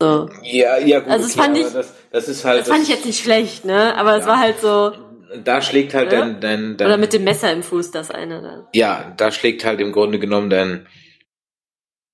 So. 0.00 0.30
Ja, 0.42 0.78
ja, 0.78 1.00
gut. 1.00 1.10
Also 1.10 1.24
das 1.26 1.34
okay, 1.36 1.42
fand 1.44 1.58
ich- 1.58 1.72
das, 1.72 1.92
das 2.12 2.28
ist 2.28 2.44
halt. 2.44 2.60
Das 2.60 2.68
fand 2.68 2.82
ich 2.82 2.88
jetzt 2.88 3.04
nicht 3.04 3.20
schlecht, 3.20 3.64
ne? 3.64 3.96
Aber 3.96 4.16
es 4.16 4.24
Ja. 4.24 4.30
war 4.32 4.38
halt 4.38 4.60
so, 4.60 4.92
da 5.44 5.60
schlägt 5.60 5.92
halt 5.94 6.12
Ja? 6.12 6.20
dein, 6.20 6.40
dein, 6.40 6.76
dein, 6.76 6.86
oder 6.86 6.96
mit 6.96 7.12
dem 7.12 7.24
Messer 7.24 7.52
im 7.52 7.62
Fuß 7.62 7.90
das 7.90 8.10
eine 8.10 8.40
dann. 8.40 8.66
ja, 8.74 9.12
da 9.16 9.32
schlägt 9.32 9.64
halt 9.64 9.80
im 9.80 9.90
Grunde 9.92 10.18
genommen 10.20 10.50
dein, 10.50 10.86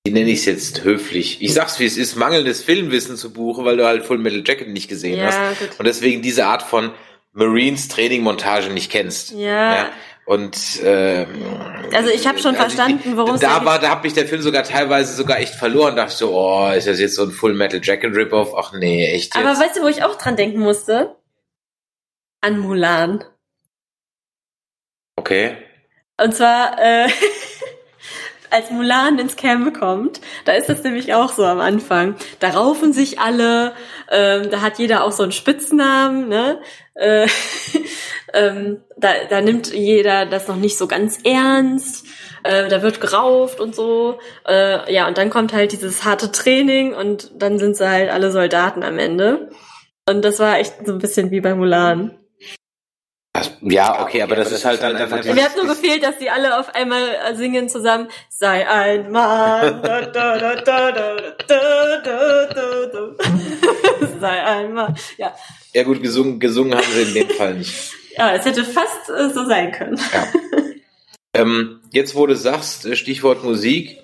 wie 0.06 0.12
nenne 0.12 0.30
ich 0.30 0.40
es 0.40 0.44
jetzt 0.46 0.82
höflich? 0.84 1.42
Ich 1.42 1.52
sag's 1.54 1.78
wie 1.78 1.84
es 1.84 1.96
ist, 1.98 2.16
mangelndes 2.16 2.62
Filmwissen 2.62 3.16
zu 3.16 3.32
buchen, 3.32 3.64
weil 3.66 3.76
du 3.76 3.84
halt 3.86 4.04
Full 4.04 4.18
Metal 4.18 4.42
Jacket 4.44 4.68
nicht 4.68 4.88
gesehen 4.88 5.18
Ja, 5.18 5.26
hast 5.26 5.58
gut. 5.60 5.70
und 5.78 5.86
deswegen 5.86 6.22
diese 6.22 6.46
Art 6.46 6.62
von 6.62 6.90
Marines 7.32 7.88
Training 7.88 8.22
Montage 8.22 8.70
nicht 8.70 8.90
kennst. 8.90 9.32
Ja. 9.32 9.88
Und 10.26 10.80
ähm, 10.82 11.44
Also 11.92 12.08
ich 12.10 12.26
habe 12.26 12.38
schon 12.38 12.56
also 12.56 12.62
verstanden, 12.62 13.16
worum 13.16 13.34
es 13.34 13.40
da 13.42 13.64
war, 13.64 13.78
da 13.78 13.90
hat 13.90 14.04
mich 14.04 14.14
der 14.14 14.26
Film 14.26 14.40
sogar 14.40 14.62
teilweise 14.62 15.14
sogar 15.14 15.38
echt 15.38 15.54
verloren. 15.54 15.96
Dachte 15.96 16.12
ich 16.12 16.16
so, 16.16 16.34
oh, 16.34 16.70
ist 16.70 16.86
das 16.86 16.98
jetzt 16.98 17.16
so 17.16 17.24
ein 17.24 17.30
Full 17.30 17.52
Metal 17.54 17.80
Jacket 17.82 18.14
Rip-Off? 18.14 18.54
Ach 18.56 18.72
nee, 18.72 19.06
echt 19.12 19.36
Aber 19.36 19.50
jetzt. 19.50 19.60
weißt 19.60 19.76
du, 19.76 19.82
wo 19.82 19.88
ich 19.88 20.02
auch 20.02 20.16
dran 20.16 20.36
denken 20.36 20.60
musste? 20.60 21.16
An 22.40 22.58
Mulan. 22.58 23.24
okay. 25.16 25.56
Und 26.20 26.34
zwar, 26.34 26.78
äh, 26.80 27.08
als 28.54 28.70
Mulan 28.70 29.18
ins 29.18 29.36
Camp 29.36 29.76
kommt, 29.78 30.20
da 30.44 30.52
ist 30.52 30.68
das 30.68 30.84
nämlich 30.84 31.12
auch 31.12 31.32
so 31.32 31.44
am 31.44 31.58
Anfang. 31.58 32.14
Da 32.38 32.50
raufen 32.50 32.92
sich 32.92 33.18
alle, 33.18 33.72
ähm, 34.10 34.48
da 34.50 34.62
hat 34.62 34.78
jeder 34.78 35.02
auch 35.04 35.12
so 35.12 35.24
einen 35.24 35.32
Spitznamen, 35.32 36.28
ne? 36.28 36.60
Äh, 36.94 37.26
ähm, 38.32 38.82
da, 38.96 39.10
da 39.28 39.40
nimmt 39.40 39.72
jeder 39.74 40.24
das 40.24 40.46
noch 40.46 40.56
nicht 40.56 40.78
so 40.78 40.86
ganz 40.86 41.18
ernst. 41.24 42.06
Äh, 42.44 42.68
da 42.68 42.82
wird 42.82 43.00
gerauft 43.00 43.58
und 43.58 43.74
so. 43.74 44.18
Äh, 44.46 44.92
ja, 44.92 45.08
und 45.08 45.18
dann 45.18 45.30
kommt 45.30 45.52
halt 45.52 45.72
dieses 45.72 46.04
harte 46.04 46.30
Training 46.30 46.94
und 46.94 47.32
dann 47.34 47.58
sind 47.58 47.76
sie 47.76 47.88
halt 47.88 48.10
alle 48.10 48.30
Soldaten 48.30 48.84
am 48.84 48.98
Ende. 48.98 49.50
Und 50.08 50.24
das 50.24 50.38
war 50.38 50.58
echt 50.58 50.86
so 50.86 50.92
ein 50.92 50.98
bisschen 50.98 51.32
wie 51.32 51.40
bei 51.40 51.54
Mulan 51.54 52.18
ja, 53.62 54.00
okay, 54.00 54.22
aber 54.22 54.36
das, 54.36 54.46
ja, 54.46 54.50
das 54.50 54.58
ist 54.60 54.64
halt, 54.64 54.82
halt 54.82 54.94
dann 54.94 55.12
einfach. 55.12 55.34
Mir 55.34 55.44
hat 55.44 55.56
nur 55.56 55.66
gefehlt, 55.66 56.02
dass 56.04 56.18
die 56.18 56.30
alle 56.30 56.58
auf 56.58 56.72
einmal 56.74 57.02
äh, 57.02 57.34
singen 57.34 57.68
zusammen. 57.68 58.08
Sei 58.28 58.68
ein 58.68 59.10
Mann. 59.10 59.82
Sei 64.20 64.44
ein 64.44 64.72
Mann. 64.72 64.96
Ja. 65.16 65.34
Ja 65.72 65.82
gut, 65.82 66.00
gesungen, 66.02 66.38
gesungen 66.38 66.76
haben 66.76 66.86
sie 66.92 67.02
in 67.02 67.14
dem 67.14 67.30
Fall 67.30 67.54
nicht. 67.54 67.74
Ja, 68.16 68.32
es 68.32 68.44
hätte 68.44 68.62
fast 68.62 69.10
äh, 69.10 69.28
so 69.34 69.44
sein 69.44 69.72
können. 69.72 70.00
Ja. 70.12 70.28
Ähm, 71.34 71.80
jetzt, 71.90 72.14
wo 72.14 72.28
du 72.28 72.36
sagst, 72.36 72.86
äh, 72.86 72.94
Stichwort 72.94 73.42
Musik, 73.42 73.98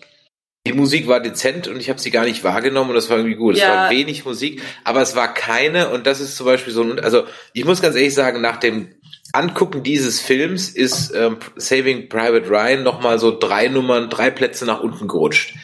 die 0.67 0.73
Musik 0.73 1.07
war 1.07 1.21
dezent 1.21 1.69
und 1.69 1.79
ich 1.79 1.89
habe 1.89 2.01
sie 2.01 2.11
gar 2.11 2.25
nicht 2.25 2.45
wahrgenommen 2.45 2.91
und 2.91 2.97
das 2.97 3.09
war 3.09 3.19
irgendwie 3.19 3.37
gut. 3.37 3.57
Ja. 3.57 3.65
Es 3.65 3.71
war 3.71 3.91
wenig 3.91 4.25
Musik, 4.25 4.63
aber 4.85 5.01
es 5.01 5.15
war 5.15 5.33
keine 5.33 5.91
und 5.91 6.07
das 6.07 6.21
ist 6.21 6.37
zum 6.37 6.47
Beispiel 6.47 6.73
so 6.73 6.83
ein, 6.83 6.99
also 6.99 7.25
ich 7.55 7.65
muss 7.65 7.81
ganz 7.81 7.95
ehrlich 7.95 8.15
sagen, 8.15 8.41
nach 8.41 8.59
dem 8.59 8.95
Angucken 9.33 9.83
dieses 9.83 10.21
Films 10.21 10.69
ist 10.69 11.13
ähm, 11.15 11.39
Saving 11.57 12.09
Private 12.09 12.49
Ryan 12.49 12.83
nochmal 12.83 13.19
so 13.19 13.37
drei 13.39 13.69
Nummern, 13.69 14.11
drei 14.11 14.31
Plätze 14.31 14.65
nach 14.67 14.81
unten 14.81 15.09
gerutscht. 15.09 15.55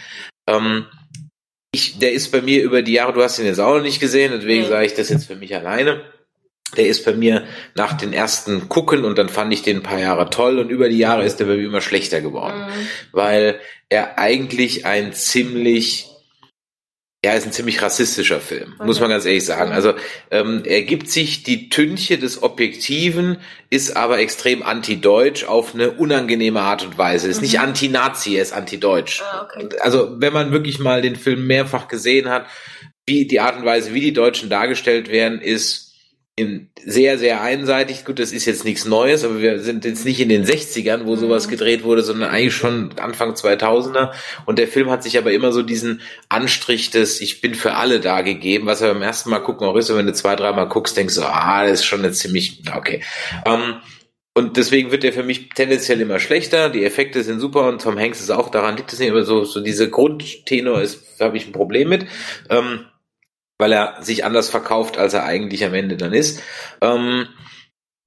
Ähm, 0.48 0.86
ich, 1.72 1.98
der 1.98 2.12
ist 2.12 2.32
bei 2.32 2.40
mir 2.40 2.62
über 2.62 2.82
die 2.82 2.92
Jahre, 2.94 3.12
du 3.12 3.22
hast 3.22 3.38
ihn 3.38 3.46
jetzt 3.46 3.60
auch 3.60 3.76
noch 3.76 3.82
nicht 3.82 4.00
gesehen, 4.00 4.32
deswegen 4.34 4.62
Nee. 4.62 4.68
sage 4.68 4.86
ich 4.86 4.94
das 4.94 5.08
jetzt 5.10 5.26
für 5.26 5.36
mich 5.36 5.54
alleine. 5.54 6.02
Der 6.76 6.88
ist 6.88 7.04
bei 7.04 7.12
mir 7.12 7.44
nach 7.74 7.92
den 7.92 8.12
ersten 8.12 8.68
Gucken 8.68 9.04
und 9.04 9.18
dann 9.18 9.28
fand 9.28 9.52
ich 9.52 9.62
den 9.62 9.78
ein 9.78 9.82
paar 9.82 10.00
Jahre 10.00 10.30
toll 10.30 10.58
und 10.58 10.68
über 10.70 10.88
die 10.88 10.98
Jahre 10.98 11.24
ist 11.24 11.36
der 11.36 11.44
bei 11.44 11.56
mir 11.56 11.64
immer 11.66 11.80
schlechter 11.80 12.20
geworden, 12.20 12.66
weil 13.12 13.60
er 13.88 14.18
eigentlich 14.18 14.84
ein 14.84 15.12
ziemlich 15.12 16.08
ja, 17.24 17.32
ist 17.32 17.46
ein 17.46 17.52
ziemlich 17.52 17.82
rassistischer 17.82 18.40
Film, 18.40 18.74
muss 18.78 19.00
man 19.00 19.10
ganz 19.10 19.24
ehrlich 19.24 19.44
sagen. 19.44 19.72
Also 19.72 19.94
ähm, 20.30 20.62
er 20.64 20.82
gibt 20.82 21.10
sich 21.10 21.42
die 21.42 21.70
Tünche 21.70 22.18
des 22.18 22.42
Objektiven, 22.42 23.38
ist 23.68 23.96
aber 23.96 24.18
extrem 24.18 24.62
anti-deutsch 24.62 25.44
auf 25.44 25.74
eine 25.74 25.90
unangenehme 25.90 26.60
Art 26.60 26.84
und 26.84 26.98
Weise. 26.98 27.26
Ist 27.26 27.42
nicht 27.42 27.58
anti-Nazi, 27.58 28.36
er 28.36 28.42
ist 28.42 28.52
anti-deutsch. 28.52 29.22
Ah, 29.22 29.44
okay. 29.44 29.68
Also 29.80 30.20
wenn 30.20 30.32
man 30.32 30.52
wirklich 30.52 30.78
mal 30.78 31.02
den 31.02 31.16
Film 31.16 31.46
mehrfach 31.46 31.88
gesehen 31.88 32.28
hat, 32.28 32.46
wie 33.06 33.26
die 33.26 33.40
Art 33.40 33.56
und 33.56 33.64
Weise, 33.64 33.92
wie 33.92 34.00
die 34.00 34.12
Deutschen 34.12 34.48
dargestellt 34.48 35.10
werden, 35.10 35.40
ist 35.40 35.85
sehr, 36.84 37.18
sehr 37.18 37.40
einseitig. 37.40 38.04
Gut, 38.04 38.18
das 38.18 38.30
ist 38.30 38.44
jetzt 38.44 38.66
nichts 38.66 38.84
Neues, 38.84 39.24
aber 39.24 39.40
wir 39.40 39.60
sind 39.60 39.86
jetzt 39.86 40.04
nicht 40.04 40.20
in 40.20 40.28
den 40.28 40.44
60ern, 40.44 41.06
wo 41.06 41.16
sowas 41.16 41.48
gedreht 41.48 41.82
wurde, 41.82 42.02
sondern 42.02 42.28
eigentlich 42.28 42.54
schon 42.54 42.90
Anfang 42.98 43.32
2000er. 43.32 44.12
Und 44.44 44.58
der 44.58 44.68
Film 44.68 44.90
hat 44.90 45.02
sich 45.02 45.16
aber 45.16 45.32
immer 45.32 45.50
so 45.50 45.62
diesen 45.62 46.02
Anstrich 46.28 46.90
des 46.90 47.22
Ich 47.22 47.40
bin 47.40 47.54
für 47.54 47.74
alle 47.74 48.00
da 48.00 48.20
gegeben, 48.20 48.66
was 48.66 48.82
er 48.82 48.92
beim 48.92 49.02
ersten 49.02 49.30
Mal 49.30 49.38
gucken 49.38 49.66
auch 49.66 49.76
ist. 49.76 49.88
Und 49.88 49.96
wenn 49.96 50.06
du 50.06 50.12
zwei, 50.12 50.36
dreimal 50.36 50.68
guckst, 50.68 50.94
denkst 50.98 51.14
du, 51.14 51.22
ah, 51.22 51.64
das 51.64 51.80
ist 51.80 51.86
schon 51.86 52.00
eine 52.00 52.12
ziemlich, 52.12 52.62
okay. 52.74 53.02
Ähm, 53.46 53.76
und 54.34 54.58
deswegen 54.58 54.90
wird 54.90 55.04
der 55.04 55.14
für 55.14 55.22
mich 55.22 55.48
tendenziell 55.48 55.98
immer 56.02 56.18
schlechter. 56.18 56.68
Die 56.68 56.84
Effekte 56.84 57.22
sind 57.22 57.40
super 57.40 57.66
und 57.66 57.80
Tom 57.80 57.98
Hanks 57.98 58.20
ist 58.20 58.28
auch 58.28 58.50
daran, 58.50 58.76
liegt 58.76 58.92
es 58.92 58.98
nicht, 58.98 59.10
aber 59.10 59.24
so, 59.24 59.44
so 59.44 59.62
diese 59.62 59.88
Grundtenor 59.88 60.82
ist, 60.82 61.18
habe 61.18 61.38
ich 61.38 61.46
ein 61.46 61.52
Problem 61.52 61.88
mit. 61.88 62.04
Ähm, 62.50 62.80
weil 63.58 63.72
er 63.72 63.96
sich 64.02 64.24
anders 64.24 64.50
verkauft, 64.50 64.98
als 64.98 65.14
er 65.14 65.24
eigentlich 65.24 65.64
am 65.64 65.74
Ende 65.74 65.96
dann 65.96 66.12
ist. 66.12 66.42
Ähm, 66.80 67.26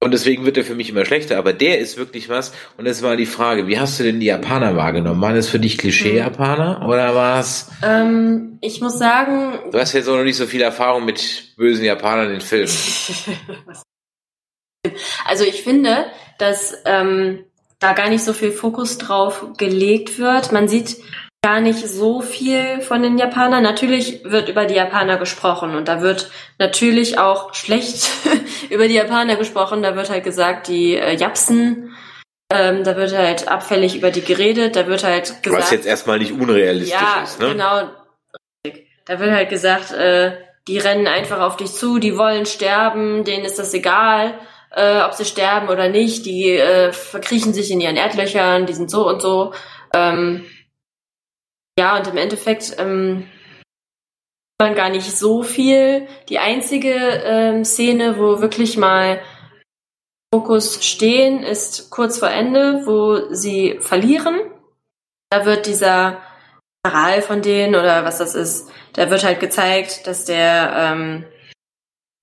Und 0.02 0.12
deswegen 0.14 0.46
wird 0.46 0.56
er 0.56 0.64
für 0.64 0.74
mich 0.74 0.88
immer 0.88 1.04
schlechter. 1.04 1.36
Aber 1.36 1.52
der 1.52 1.78
ist 1.78 1.98
wirklich 1.98 2.28
was. 2.30 2.52
Und 2.78 2.86
jetzt 2.86 3.02
mal 3.02 3.18
die 3.18 3.26
Frage, 3.26 3.66
wie 3.66 3.78
hast 3.78 4.00
du 4.00 4.04
denn 4.04 4.18
die 4.18 4.26
Japaner 4.26 4.74
wahrgenommen? 4.74 5.20
Waren 5.20 5.34
das 5.34 5.48
für 5.48 5.58
dich 5.58 5.76
Klischee-Japaner 5.76 6.86
oder 6.88 7.14
war's? 7.14 7.70
Ähm, 7.82 8.56
ich 8.62 8.80
muss 8.80 8.98
sagen, 8.98 9.58
Du 9.70 9.78
hast 9.78 9.92
jetzt 9.92 10.08
auch 10.08 10.16
noch 10.16 10.24
nicht 10.24 10.36
so 10.38 10.46
viel 10.46 10.62
Erfahrung 10.62 11.04
mit 11.04 11.54
bösen 11.58 11.84
Japanern 11.84 12.32
in 12.32 12.40
Filmen. 12.40 12.72
also 15.26 15.44
ich 15.44 15.62
finde, 15.62 16.06
dass 16.38 16.74
ähm, 16.86 17.44
da 17.78 17.92
gar 17.92 18.08
nicht 18.08 18.24
so 18.24 18.32
viel 18.32 18.52
Fokus 18.52 18.96
drauf 18.98 19.44
gelegt 19.58 20.18
wird. 20.18 20.52
Man 20.52 20.68
sieht 20.68 20.96
gar 21.42 21.60
nicht 21.60 21.88
so 21.88 22.20
viel 22.20 22.82
von 22.82 23.02
den 23.02 23.16
Japanern. 23.16 23.62
Natürlich 23.62 24.24
wird 24.24 24.48
über 24.48 24.66
die 24.66 24.74
Japaner 24.74 25.16
gesprochen 25.16 25.74
und 25.74 25.88
da 25.88 26.02
wird 26.02 26.30
natürlich 26.58 27.18
auch 27.18 27.54
schlecht 27.54 28.10
über 28.70 28.88
die 28.88 28.94
Japaner 28.94 29.36
gesprochen. 29.36 29.82
Da 29.82 29.96
wird 29.96 30.10
halt 30.10 30.24
gesagt, 30.24 30.68
die 30.68 30.96
äh, 30.96 31.16
Japsen, 31.16 31.94
ähm, 32.52 32.84
da 32.84 32.96
wird 32.96 33.16
halt 33.16 33.48
abfällig 33.48 33.96
über 33.96 34.10
die 34.10 34.22
geredet, 34.22 34.76
da 34.76 34.86
wird 34.86 35.02
halt 35.02 35.42
gesagt. 35.42 35.62
Was 35.62 35.70
jetzt 35.70 35.86
erstmal 35.86 36.18
nicht 36.18 36.32
unrealistisch 36.32 36.92
ja, 36.92 37.22
ist, 37.22 37.40
ne? 37.40 37.48
genau. 37.48 37.88
Da 39.06 39.18
wird 39.18 39.30
halt 39.30 39.48
gesagt, 39.48 39.92
äh, 39.92 40.32
die 40.68 40.78
rennen 40.78 41.06
einfach 41.06 41.40
auf 41.40 41.56
dich 41.56 41.72
zu, 41.72 41.98
die 41.98 42.18
wollen 42.18 42.44
sterben, 42.44 43.24
denen 43.24 43.46
ist 43.46 43.58
das 43.58 43.72
egal, 43.72 44.34
äh, 44.72 45.00
ob 45.00 45.14
sie 45.14 45.24
sterben 45.24 45.68
oder 45.68 45.88
nicht, 45.88 46.26
die 46.26 46.50
äh, 46.50 46.92
verkriechen 46.92 47.54
sich 47.54 47.70
in 47.70 47.80
ihren 47.80 47.96
Erdlöchern, 47.96 48.66
die 48.66 48.74
sind 48.74 48.90
so 48.90 49.08
und 49.08 49.22
so. 49.22 49.54
Ähm, 49.94 50.44
ja, 51.78 51.98
und 51.98 52.06
im 52.08 52.16
Endeffekt 52.16 52.76
ähm, 52.78 53.28
man 54.58 54.74
gar 54.74 54.90
nicht 54.90 55.16
so 55.16 55.42
viel. 55.42 56.06
Die 56.28 56.38
einzige 56.38 56.94
ähm, 56.94 57.64
Szene, 57.64 58.18
wo 58.18 58.40
wirklich 58.40 58.76
mal 58.76 59.20
Fokus 60.32 60.84
stehen, 60.84 61.42
ist 61.42 61.90
kurz 61.90 62.18
vor 62.18 62.30
Ende, 62.30 62.82
wo 62.86 63.34
sie 63.34 63.78
verlieren. 63.80 64.38
Da 65.30 65.44
wird 65.44 65.66
dieser 65.66 66.20
General 66.82 67.22
von 67.22 67.42
denen 67.42 67.74
oder 67.74 68.04
was 68.04 68.18
das 68.18 68.34
ist, 68.34 68.70
da 68.94 69.10
wird 69.10 69.24
halt 69.24 69.40
gezeigt, 69.40 70.06
dass 70.06 70.24
der 70.24 70.72
ähm, 70.76 71.24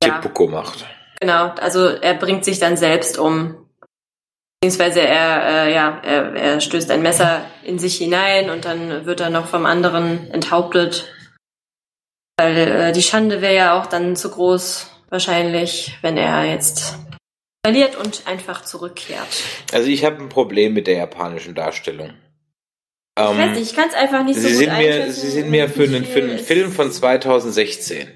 ja, 0.04 0.16
Seppuku 0.16 0.48
macht. 0.48 0.86
genau, 1.20 1.50
also 1.50 1.88
er 1.88 2.16
bringt 2.16 2.43
sich 2.45 2.60
dann 2.60 2.78
selbst 2.78 3.18
um. 3.18 3.66
Beziehungsweise 4.60 5.01
er, 5.01 5.68
äh, 5.68 5.74
ja, 5.74 6.01
er, 6.03 6.34
er 6.34 6.62
stößt 6.62 6.89
ein 6.89 7.03
Messer 7.03 7.45
in 7.64 7.78
sich 7.78 7.97
hinein 7.97 8.49
und 8.49 8.66
dann 8.66 9.05
wird 9.05 9.20
er 9.20 9.30
noch 9.30 9.47
vom 9.47 9.66
anderen 9.66 10.32
enthauptet. 10.32 11.14
Weil 12.38 12.58
äh, 12.58 12.91
die 12.91 13.03
Schande 13.03 13.41
wäre 13.41 13.55
ja 13.55 13.80
auch 13.80 13.86
dann 13.86 14.16
zu 14.16 14.32
groß, 14.32 14.89
wahrscheinlich, 15.10 15.97
wenn 16.01 16.18
er 16.18 16.45
jetzt 16.45 16.95
verliert 17.64 17.95
und 17.95 18.24
einfach 18.26 18.64
zurückkehrt. 18.64 19.28
Also 19.74 19.89
ich 19.89 20.03
habe 20.03 20.18
ein 20.18 20.30
Problem 20.30 20.74
mit 20.74 20.88
der 20.88 20.97
japanischen 20.97 21.53
Darstellung. 21.53 22.14
Ich 23.18 23.24
Ähm, 23.24 23.38
weiß 23.38 23.58
nicht, 23.58 23.72
ich 23.72 23.76
kann 23.76 23.89
es 23.89 23.95
einfach 23.95 24.24
nicht 24.24 24.39
Sie 24.39 24.49
so 24.53 24.58
sind 24.58 24.70
gut 24.70 24.78
mir, 24.78 25.12
Sie 25.12 25.30
sind 25.30 25.49
mir 25.49 25.70
für 25.70 25.84
einen, 25.84 26.05
für 26.05 26.20
einen 26.20 26.39
Film 26.39 26.72
von 26.72 26.91
2016 26.91 28.08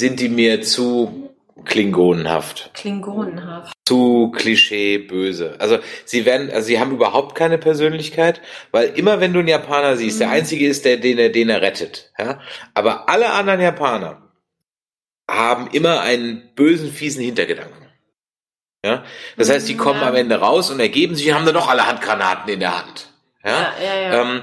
sind 0.00 0.20
die 0.20 0.28
mir 0.28 0.62
zu 0.62 1.27
klingonenhaft, 1.64 2.70
Klingonenhaft. 2.74 3.72
zu 3.86 4.32
klischee 4.34 4.98
böse. 4.98 5.56
Also 5.58 5.78
sie 6.04 6.24
werden, 6.24 6.50
also 6.50 6.66
sie 6.66 6.78
haben 6.80 6.92
überhaupt 6.92 7.34
keine 7.34 7.58
Persönlichkeit, 7.58 8.40
weil 8.70 8.88
immer 8.96 9.20
wenn 9.20 9.32
du 9.32 9.38
einen 9.40 9.48
Japaner 9.48 9.96
siehst, 9.96 10.20
der 10.20 10.28
Mhm. 10.28 10.34
einzige 10.34 10.66
ist 10.66 10.84
der, 10.84 10.96
den 10.98 11.18
er, 11.18 11.28
den 11.30 11.48
er 11.48 11.62
rettet. 11.62 12.12
Ja, 12.18 12.40
aber 12.74 13.08
alle 13.08 13.30
anderen 13.30 13.60
Japaner 13.60 14.22
haben 15.30 15.68
immer 15.72 16.00
einen 16.00 16.54
bösen, 16.54 16.90
fiesen 16.90 17.22
Hintergedanken. 17.22 17.86
Ja, 18.84 19.04
das 19.36 19.50
heißt, 19.50 19.68
die 19.68 19.74
Mhm, 19.74 19.78
kommen 19.78 20.00
ja. 20.00 20.08
am 20.08 20.14
Ende 20.14 20.36
raus 20.36 20.70
und 20.70 20.78
ergeben 20.80 21.14
sich, 21.16 21.28
und 21.28 21.34
haben 21.34 21.44
dann 21.46 21.54
noch 21.54 21.68
alle 21.68 21.86
Handgranaten 21.86 22.48
in 22.52 22.60
der 22.60 22.78
Hand. 22.78 23.12
Ja, 23.44 23.50
Ja, 23.50 23.72
ja, 23.82 24.00
ja. 24.00 24.22
Ähm, 24.22 24.42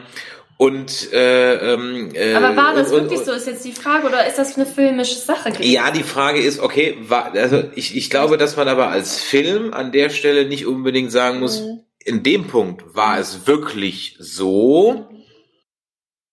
und 0.58 1.12
äh, 1.12 1.74
ähm, 1.74 2.12
äh, 2.14 2.34
Aber 2.34 2.56
war 2.56 2.74
das 2.76 2.92
und, 2.92 3.02
wirklich 3.04 3.20
und, 3.20 3.26
so, 3.26 3.32
ist 3.34 3.46
jetzt 3.48 3.66
die 3.66 3.74
Frage, 3.74 4.08
oder 4.08 4.26
ist 4.26 4.38
das 4.38 4.56
eine 4.56 4.66
filmische 4.66 5.16
Sache 5.16 5.52
gewesen? 5.52 5.70
Ja, 5.70 5.92
die 5.92 6.04
Frage 6.04 6.40
ist, 6.40 6.60
okay, 6.60 6.98
war, 7.02 7.34
also 7.34 7.64
ich, 7.76 7.96
ich 7.98 8.10
glaube, 8.10 8.38
dass 8.38 8.56
man 8.56 8.68
aber 8.70 8.90
als 8.90 9.20
Film 9.22 9.74
an 9.74 9.92
der 9.92 10.10
Stelle 10.10 10.46
nicht 10.46 10.66
unbedingt 10.66 11.12
sagen 11.12 11.40
muss, 11.42 11.62
Mhm. 11.62 11.80
in 12.00 12.24
dem 12.24 12.48
Punkt 12.48 12.96
war 12.96 13.20
es 13.20 13.48
wirklich 13.48 14.16
so. 14.20 15.10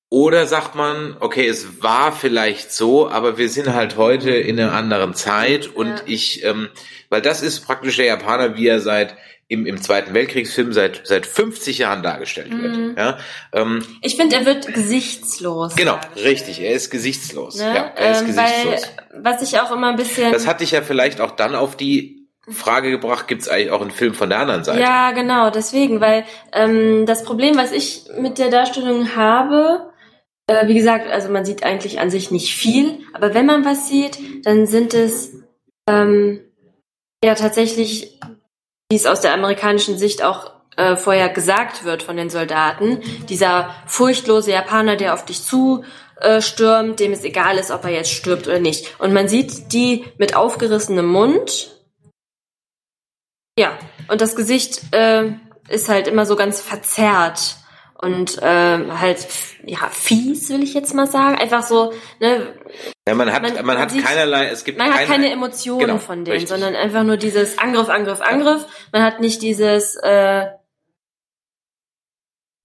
Oder 0.09 0.47
sagt 0.47 0.75
man, 0.75 1.17
okay, 1.21 1.49
es 1.49 1.83
war 1.83 2.13
vielleicht 2.13 2.71
so, 2.71 3.09
aber 3.09 3.39
wir 3.39 3.49
sind 3.49 3.73
halt 3.73 3.97
heute 3.97 4.31
in 4.31 4.61
einer 4.61 4.73
anderen 4.73 5.15
Zeit 5.15 5.67
und 5.75 5.87
Ja. 5.89 6.03
ich, 6.05 6.45
ähm, 6.45 6.69
weil 7.09 7.23
das 7.23 7.43
ist 7.43 7.61
praktisch 7.61 7.97
der 7.97 8.05
Japaner, 8.07 8.57
wie 8.57 8.67
er 8.69 8.81
seit 8.81 9.17
im, 9.53 9.67
im 9.67 9.81
Zweiten 9.81 10.15
Weltkriegsfilm 10.15 10.73
seit 10.73 11.03
seit 11.05 11.27
50 11.27 11.79
Jahren 11.79 12.03
dargestellt 12.03 12.53
Mhm. 12.53 12.63
wird. 12.63 12.99
Ja, 12.99 13.19
ähm, 13.53 13.85
Ich 14.01 14.17
finde, 14.17 14.37
er 14.37 14.47
wird 14.47 14.73
gesichtslos. 14.75 15.77
genau, 15.77 15.99
richtig. 16.17 16.61
Er 16.61 16.73
ist 16.73 16.91
gesichtslos. 16.91 17.57
Ne? 17.57 17.65
Ja, 17.75 17.93
er 17.95 18.11
ist 18.13 18.21
ähm, 18.23 18.27
gesichtslos. 18.29 18.91
weil, 19.13 19.23
was 19.25 19.43
ich 19.43 19.61
auch 19.61 19.71
immer 19.71 19.89
ein 19.91 19.97
bisschen. 19.97 20.33
Das 20.33 20.47
hat 20.47 20.61
dich 20.61 20.71
ja 20.73 20.83
vielleicht 20.83 21.21
auch 21.21 21.33
dann 21.33 21.55
auf 21.55 21.77
die 21.77 22.27
Frage 22.49 22.91
gebracht, 22.91 23.29
gibt 23.29 23.43
es 23.43 23.49
eigentlich 23.49 23.71
auch 23.71 23.81
einen 23.83 23.93
Film 23.93 24.15
von 24.15 24.29
der 24.29 24.41
anderen 24.41 24.65
Seite? 24.65 24.81
Ja, 24.81 25.13
genau, 25.13 25.51
deswegen, 25.51 26.01
weil 26.01 26.25
ähm, 26.53 27.07
das 27.07 27.23
Problem, 27.23 27.57
was 27.57 27.71
ich 27.71 28.05
mit 28.19 28.39
der 28.39 28.49
Darstellung 28.51 29.15
habe, 29.15 29.93
äh, 30.49 30.67
wie 30.67 30.75
gesagt, 30.75 31.09
also 31.09 31.29
man 31.29 31.45
sieht 31.45 31.63
eigentlich 31.63 32.01
an 32.01 32.11
sich 32.11 32.33
nicht 32.33 32.53
viel, 32.57 32.99
aber 33.13 33.33
wenn 33.35 33.47
man 33.47 33.65
was 33.65 33.89
sieht, 33.89 34.19
dann 34.45 34.67
sind 34.67 34.93
es 34.93 35.33
ähm, 35.89 36.41
ja 37.25 37.37
tatsächlich, 37.37 38.19
wie 38.93 38.97
es 38.97 39.07
aus 39.07 39.23
der 39.23 39.33
amerikanischen 39.33 39.97
Sicht 39.97 40.23
auch 40.23 40.51
äh, 40.77 40.97
vorher 40.97 41.31
gesagt 41.31 41.85
wird 41.85 42.03
von 42.03 42.19
den 42.19 42.29
Soldaten, 42.29 43.01
dieser 43.27 43.75
furchtlose 43.87 44.51
Japaner, 44.51 44.97
der 44.97 45.15
auf 45.15 45.25
dich 45.25 45.43
zu 45.43 45.83
äh, 46.21 46.43
stürmt, 46.43 47.01
dem 47.01 47.13
es 47.13 47.25
egal 47.25 47.57
ist, 47.57 47.71
ob 47.71 47.85
er 47.85 47.91
jetzt 47.91 48.11
stirbt 48.11 48.47
oder 48.47 48.59
nicht. 48.59 49.01
Und 49.01 49.15
man 49.15 49.29
sieht 49.29 49.73
die 49.73 50.05
mit 50.19 50.37
aufgerissenem 50.37 51.07
Mund. 51.07 51.75
Ja, 53.59 53.79
und 54.09 54.21
das 54.21 54.37
Gesicht 54.37 54.83
äh, 54.93 55.31
ist 55.71 55.89
halt 55.89 56.07
immer 56.07 56.27
so 56.27 56.37
ganz 56.37 56.61
verzerrt 56.61 57.57
und 58.03 58.39
ähm, 58.43 59.01
halt 59.01 59.27
ja 59.65 59.79
fies 59.91 60.51
will 60.51 60.63
ich 60.63 60.75
jetzt 60.75 60.93
mal 60.95 61.07
sagen. 61.07 61.37
Einfach 61.39 61.63
so 61.63 61.93
ne 62.21 62.53
Ja, 63.09 63.15
man 63.15 63.33
hat, 63.33 63.43
man, 63.43 63.55
Man- 63.55 63.65
man 63.67 63.79
hat 63.79 63.91
sieht- 63.93 64.05
keinerlei, 64.05 64.49
es 64.49 64.65
gibt 64.65 64.77
man 64.79 64.89
hat 64.93 65.07
keine, 65.07 65.09
keine 65.09 65.31
Emotionen 65.33 65.81
Genau, 65.81 65.99
von 65.99 66.25
denen 66.25 66.33
richtig. 66.33 66.49
sondern 66.51 66.75
einfach 66.75 67.05
nur 67.05 67.17
dieses 67.17 67.59
Angriff 67.59 67.89
Angriff 67.89 68.21
Angriff. 68.21 68.67
Man 68.93 69.03
hat 69.03 69.21
nicht 69.21 69.41
dieses 69.43 69.97
äh, 70.03 70.47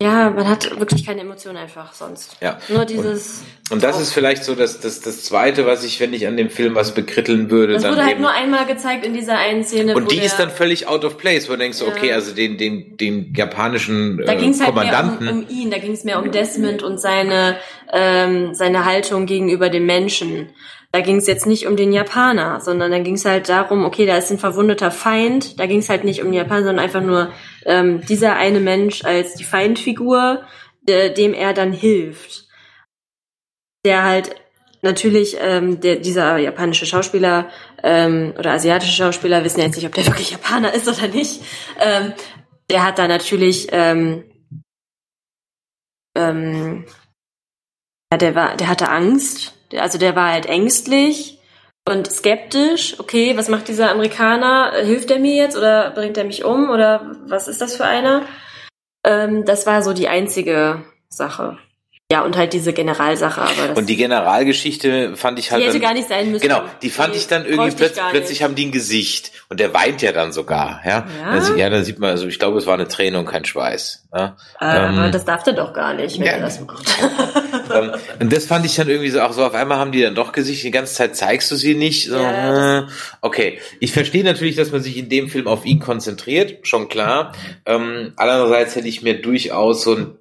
ja 0.01 0.29
man 0.29 0.47
hat 0.47 0.79
wirklich 0.79 1.05
keine 1.05 1.21
Emotionen 1.21 1.57
einfach 1.57 1.93
sonst 1.93 2.37
Ja. 2.39 2.59
nur 2.69 2.85
dieses 2.85 3.43
Und 3.71 3.83
das 3.83 3.99
ist 3.99 4.13
vielleicht 4.13 4.43
so 4.43 4.53
das, 4.53 4.79
das, 4.79 5.01
das 5.01 5.23
Zweite, 5.23 5.65
was 5.65 5.83
ich, 5.83 5.99
wenn 5.99 6.13
ich 6.13 6.27
an 6.27 6.37
dem 6.37 6.49
Film 6.51 6.75
was 6.75 6.93
bekritteln 6.93 7.49
würde, 7.49 7.73
das 7.73 7.81
dann 7.81 7.93
wurde 7.93 8.03
halt 8.03 8.13
eben. 8.13 8.21
nur 8.21 8.31
einmal 8.31 8.65
gezeigt 8.67 9.03
in 9.05 9.13
dieser 9.15 9.37
einen 9.39 9.63
Szene 9.63 9.95
und 9.95 10.11
die 10.11 10.17
der, 10.17 10.25
ist 10.25 10.37
dann 10.37 10.51
völlig 10.51 10.87
out 10.87 11.03
of 11.03 11.17
place, 11.17 11.47
wo 11.49 11.53
du 11.53 11.59
denkst, 11.59 11.81
Ja. 11.81 11.87
okay, 11.87 12.13
also 12.13 12.33
den, 12.35 12.57
den, 12.59 12.95
den 12.97 13.33
japanischen 13.35 14.21
da 14.23 14.33
äh, 14.33 14.35
ging 14.37 14.51
es 14.51 14.63
halt 14.63 14.75
mehr 14.75 14.83
Kommandanten. 14.85 15.27
um, 15.29 15.39
um 15.39 15.49
ihn, 15.49 15.71
da 15.71 15.79
ging 15.79 15.93
es 15.93 16.03
mehr 16.03 16.21
um 16.21 16.31
Desmond 16.31 16.83
und 16.83 16.99
seine, 17.01 17.57
ähm, 17.91 18.53
seine 18.53 18.85
Haltung 18.85 19.25
gegenüber 19.25 19.69
dem 19.69 19.87
Menschen. 19.87 20.49
Da 20.97 21.03
ging 21.03 21.17
es 21.17 21.27
jetzt 21.27 21.45
nicht 21.45 21.67
um 21.67 21.75
den 21.75 21.93
Japaner, 21.93 22.59
sondern 22.59 22.89
da 22.89 22.97
ging 22.97 23.13
es 23.13 23.23
halt 23.23 23.49
darum, 23.49 23.85
okay, 23.85 24.07
da 24.07 24.17
ist 24.17 24.31
ein 24.31 24.39
verwundeter 24.39 24.89
Feind. 24.89 25.59
Da 25.59 25.67
ging 25.67 25.77
es 25.77 25.89
halt 25.89 26.03
nicht 26.03 26.23
um 26.23 26.29
den 26.29 26.33
Japaner, 26.33 26.63
sondern 26.63 26.83
einfach 26.83 27.03
nur 27.03 27.31
ähm, 27.65 28.01
dieser 28.01 28.35
eine 28.35 28.59
Mensch 28.59 29.05
als 29.05 29.35
die 29.35 29.43
Feindfigur, 29.43 30.41
de, 30.81 31.13
dem 31.13 31.35
er 31.35 31.53
dann 31.53 31.71
hilft. 31.71 32.47
Der 33.85 34.05
halt 34.05 34.35
natürlich, 34.81 35.37
ähm, 35.39 35.79
der, 35.81 35.97
dieser 35.97 36.39
japanische 36.39 36.87
Schauspieler 36.87 37.47
ähm, 37.83 38.33
oder 38.35 38.53
asiatische 38.53 38.95
Schauspieler, 38.95 39.43
wissen 39.43 39.61
jetzt 39.61 39.75
nicht, 39.75 39.85
ob 39.85 39.93
der 39.93 40.07
wirklich 40.07 40.31
Japaner 40.31 40.73
ist 40.73 40.87
oder 40.87 41.09
nicht, 41.09 41.43
ähm, 41.79 42.13
der 42.71 42.83
hat 42.83 42.97
da 42.97 43.07
natürlich 43.07 43.67
ähm, 43.71 44.23
ähm, 46.15 46.85
ja, 48.11 48.17
der 48.17 48.33
war, 48.33 48.57
der 48.57 48.67
hatte 48.67 48.89
Angst. 48.89 49.53
Also 49.75 49.97
der 49.97 50.15
war 50.15 50.31
halt 50.31 50.45
ängstlich 50.45 51.39
und 51.87 52.11
skeptisch. 52.11 52.99
Okay, 52.99 53.37
was 53.37 53.49
macht 53.49 53.67
dieser 53.67 53.91
Amerikaner? 53.91 54.73
Hilft 54.83 55.11
er 55.11 55.19
mir 55.19 55.35
jetzt 55.35 55.57
oder 55.57 55.91
bringt 55.91 56.17
er 56.17 56.23
mich 56.25 56.43
um 56.43 56.69
oder 56.69 57.15
was 57.25 57.47
ist 57.47 57.61
das 57.61 57.75
für 57.75 57.85
einer? 57.85 58.23
Ähm, 59.03 59.45
das 59.45 59.65
war 59.65 59.81
so 59.83 59.93
die 59.93 60.07
einzige 60.07 60.83
Sache. 61.09 61.57
Ja, 62.09 62.21
und 62.21 62.37
halt 62.37 62.53
diese 62.53 62.71
Generalsache, 62.71 63.41
aber 63.41 63.77
Und 63.77 63.89
die 63.89 63.97
Generalgeschichte 63.97 65.17
fand 65.17 65.39
ich 65.39 65.51
halt. 65.51 65.61
die 65.61 65.65
hätte 65.65 65.79
dann, 65.79 65.89
gar 65.89 65.93
nicht 65.93 66.07
sein 66.07 66.31
müssen. 66.31 66.41
Genau, 66.41 66.61
die 66.81 66.89
fand 66.89 67.13
ich 67.17 67.27
dann 67.27 67.45
irgendwie 67.45 67.67
ich 67.67 67.75
plötzlich, 67.75 68.43
haben 68.43 68.55
die 68.55 68.67
ein 68.67 68.71
Gesicht 68.71 69.33
und 69.49 69.59
der 69.59 69.73
weint 69.73 70.01
ja 70.01 70.13
dann 70.13 70.31
sogar, 70.31 70.79
ja. 70.85 71.05
Ja? 71.19 71.29
Also, 71.29 71.55
ja, 71.55 71.69
dann 71.69 71.83
sieht 71.83 71.99
man, 71.99 72.11
also 72.11 72.25
ich 72.27 72.39
glaube, 72.39 72.59
es 72.59 72.65
war 72.65 72.75
eine 72.75 72.87
Träne 72.87 73.19
und 73.19 73.25
kein 73.25 73.43
Schweiß. 73.43 74.07
Ja? 74.13 74.37
Aber 74.57 75.05
ähm, 75.05 75.11
das 75.11 75.25
darf 75.25 75.43
der 75.43 75.51
doch 75.51 75.73
gar 75.73 75.95
nicht, 75.95 76.17
wenn 76.17 76.27
ja. 76.27 76.31
er 76.33 76.39
das 76.39 76.61
macht. 76.61 76.87
ähm, 77.75 77.91
und 78.21 78.31
das 78.31 78.45
fand 78.45 78.65
ich 78.65 78.77
dann 78.77 78.87
irgendwie 78.87 79.09
so, 79.09 79.19
auch 79.19 79.33
so 79.33 79.43
auf 79.43 79.53
einmal 79.53 79.77
haben 79.77 79.91
die 79.91 80.01
dann 80.01 80.15
doch 80.15 80.31
Gesicht, 80.31 80.63
die 80.63 80.71
ganze 80.71 80.93
Zeit 80.93 81.17
zeigst 81.17 81.51
du 81.51 81.57
sie 81.57 81.75
nicht. 81.75 82.07
So, 82.07 82.15
Ja, 82.15 82.79
äh, 82.79 82.87
okay, 83.19 83.59
ich 83.81 83.91
verstehe 83.91 84.23
natürlich, 84.23 84.55
dass 84.55 84.71
man 84.71 84.81
sich 84.81 84.95
in 84.95 85.09
dem 85.09 85.27
Film 85.27 85.45
auf 85.45 85.65
ihn 85.65 85.81
konzentriert, 85.81 86.65
schon 86.65 86.87
klar. 86.87 87.33
Ähm, 87.65 88.13
andererseits 88.15 88.77
hätte 88.77 88.87
ich 88.87 89.01
mir 89.01 89.21
durchaus 89.21 89.83
so 89.83 89.93
ein 89.93 90.17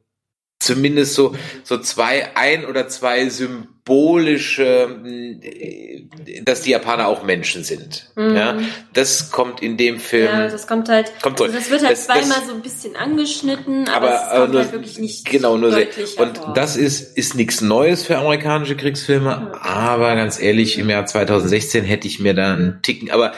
zumindest 0.59 1.15
so 1.15 1.35
so 1.65 1.79
zwei 1.79 2.35
ein 2.35 2.65
oder 2.65 2.89
zwei 2.89 3.29
symbolische 3.29 5.01
äh, 5.43 6.05
dass 6.45 6.63
die 6.63 6.71
Japaner 6.71 7.07
auch 7.09 7.23
Menschen 7.23 7.63
sind 7.63 8.11
ja 8.17 8.59
das 8.93 9.31
kommt 9.31 9.63
in 9.63 9.77
dem 9.77 10.01
Film 10.01 10.17
Mhm. 10.33 10.39
Ja, 10.41 10.49
das 10.49 10.67
kommt 10.67 10.89
halt, 10.89 11.13
Kommt 11.23 11.39
so. 11.39 11.45
also 11.45 11.57
das 11.57 11.71
wird 11.71 11.83
halt 11.83 11.93
Das- 11.93 12.07
das- 12.07 12.19
zweimal 12.21 12.47
so 12.49 12.55
ein 12.55 12.63
bisschen 12.63 12.97
angeschnitten, 12.97 13.89
aber, 13.89 14.07
aber, 14.09 14.15
es 14.15 14.21
aber 14.23 14.41
kommt 14.41 14.53
nur, 14.55 14.63
halt 14.63 14.73
wirklich 14.73 14.99
nicht 14.99 15.25
genau 15.31 15.57
nur 15.57 15.71
sehr, 15.73 15.85
deutlich 15.85 16.19
und 16.19 16.37
hervor. 16.39 16.55
das 16.55 16.77
ist 16.77 17.17
ist 17.17 17.35
nichts 17.35 17.61
Neues 17.61 18.05
für 18.05 18.17
amerikanische 18.19 18.77
Kriegsfilme 18.77 19.53
aber 19.61 20.15
ganz 20.17 20.41
ehrlich 20.41 20.79
im 20.79 20.89
Jahr 20.91 21.07
2016 21.07 21.85
hätte 21.85 22.09
ich 22.09 22.19
mir 22.19 22.35
da 22.35 22.55
einen 22.55 22.81
Ticken 22.83 23.11
aber 23.11 23.33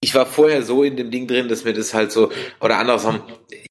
ich 0.00 0.14
war 0.14 0.26
vorher 0.26 0.62
so 0.62 0.84
in 0.84 0.96
dem 0.96 1.10
Ding 1.10 1.26
drin, 1.26 1.48
dass 1.48 1.64
mir 1.64 1.72
das 1.72 1.92
halt 1.92 2.12
so, 2.12 2.30
oder 2.60 2.78
andersrum, 2.78 3.20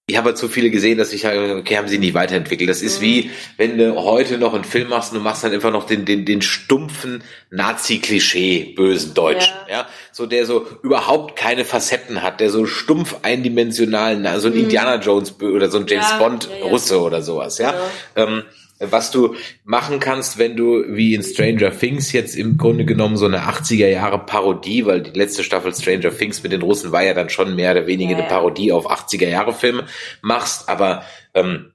ich 0.07 0.17
habe 0.17 0.27
halt 0.27 0.37
zu 0.37 0.49
viele 0.49 0.69
gesehen, 0.69 0.97
dass 0.97 1.13
ich 1.13 1.25
halt, 1.25 1.57
okay, 1.57 1.77
haben 1.77 1.87
sie 1.87 1.99
nicht 1.99 2.13
weiterentwickelt. 2.13 2.69
Das 2.69 2.81
ist 2.81 2.99
wie, 2.99 3.31
wenn 3.55 3.77
du 3.77 3.95
heute 3.95 4.37
noch 4.37 4.53
einen 4.53 4.65
Film 4.65 4.89
machst 4.89 5.11
und 5.11 5.19
du 5.19 5.23
machst 5.23 5.43
dann 5.43 5.53
einfach 5.53 5.71
noch 5.71 5.85
den, 5.85 6.03
den, 6.05 6.25
den 6.25 6.41
stumpfen 6.41 7.23
Nazi-Klischee, 7.49 8.73
bösen 8.75 9.13
Deutschen, 9.13 9.53
ja. 9.69 9.87
so 10.11 10.25
der 10.25 10.45
so 10.45 10.65
überhaupt 10.83 11.37
keine 11.37 11.63
Facetten 11.63 12.21
hat, 12.23 12.41
der 12.41 12.49
so 12.49 12.65
stumpf 12.65 13.17
eindimensional, 13.23 14.17
na, 14.17 14.39
so 14.39 14.47
ein 14.47 14.53
Indiana 14.53 14.95
Jones 14.95 15.41
oder 15.41 15.69
so 15.69 15.77
ein 15.77 15.87
James 15.87 16.09
Ja, 16.09 16.17
Bond 16.17 16.49
ja, 16.49 16.57
ja. 16.57 16.65
Russe 16.65 17.01
oder 17.01 17.21
sowas, 17.21 17.57
ja. 17.57 17.73
Ähm, 18.15 18.43
was 18.79 19.11
du 19.11 19.35
machen 19.63 19.99
kannst, 19.99 20.37
wenn 20.37 20.55
du 20.55 20.83
wie 20.87 21.15
in 21.15 21.23
Stranger 21.23 21.71
Things 21.75 22.11
jetzt 22.11 22.35
im 22.35 22.57
Grunde 22.57 22.85
genommen 22.85 23.17
so 23.17 23.25
eine 23.25 23.41
80er 23.41 23.87
Jahre 23.87 24.19
Parodie, 24.19 24.85
weil 24.85 25.01
die 25.01 25.17
letzte 25.17 25.43
Staffel 25.43 25.73
Stranger 25.73 26.15
Things 26.15 26.43
mit 26.43 26.51
den 26.51 26.61
Russen 26.61 26.91
war 26.91 27.03
ja 27.03 27.13
dann 27.13 27.29
schon 27.29 27.55
mehr 27.55 27.71
oder 27.71 27.87
weniger 27.87 28.11
Ja, 28.11 28.17
eine 28.17 28.27
ja. 28.27 28.29
Parodie 28.29 28.71
auf 28.71 28.89
80er 28.89 29.27
Jahre 29.27 29.53
Filme 29.53 29.85
machst, 30.21 30.69
aber 30.69 31.03
ähm, 31.33 31.71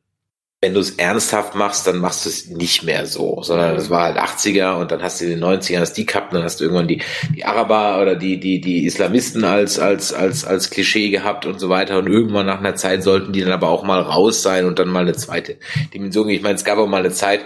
wenn 0.64 0.74
du 0.74 0.80
es 0.80 0.92
ernsthaft 0.92 1.56
machst, 1.56 1.88
dann 1.88 1.98
machst 1.98 2.24
du 2.24 2.28
es 2.28 2.46
nicht 2.46 2.84
mehr 2.84 3.04
so, 3.06 3.42
sondern 3.42 3.74
es 3.74 3.90
war 3.90 4.04
halt 4.04 4.16
80er 4.16 4.76
und 4.76 4.92
dann 4.92 5.02
hast 5.02 5.20
du 5.20 5.24
in 5.24 5.30
den 5.32 5.42
90ern 5.42 5.80
das 5.80 5.92
die 5.92 6.06
gehabt 6.06 6.30
und 6.32 6.36
dann 6.36 6.44
hast 6.44 6.60
du 6.60 6.64
irgendwann 6.64 6.86
die, 6.86 7.02
die 7.34 7.44
Araber 7.44 8.00
oder 8.00 8.14
die, 8.14 8.38
die, 8.38 8.60
die 8.60 8.84
Islamisten 8.86 9.42
als, 9.44 9.80
als, 9.80 10.12
als, 10.12 10.44
als 10.44 10.70
Klischee 10.70 11.10
gehabt 11.10 11.46
und 11.46 11.58
so 11.58 11.68
weiter 11.68 11.98
und 11.98 12.06
irgendwann 12.06 12.46
nach 12.46 12.60
einer 12.60 12.76
Zeit 12.76 13.02
sollten 13.02 13.32
die 13.32 13.40
dann 13.40 13.50
aber 13.50 13.70
auch 13.70 13.82
mal 13.82 14.00
raus 14.00 14.42
sein 14.42 14.64
und 14.64 14.78
dann 14.78 14.86
mal 14.88 15.00
eine 15.02 15.14
zweite 15.14 15.56
Dimension. 15.92 16.28
Ich 16.28 16.42
meine, 16.42 16.54
es 16.54 16.64
gab 16.64 16.78
auch 16.78 16.86
mal 16.86 17.00
eine 17.00 17.10
Zeit, 17.10 17.40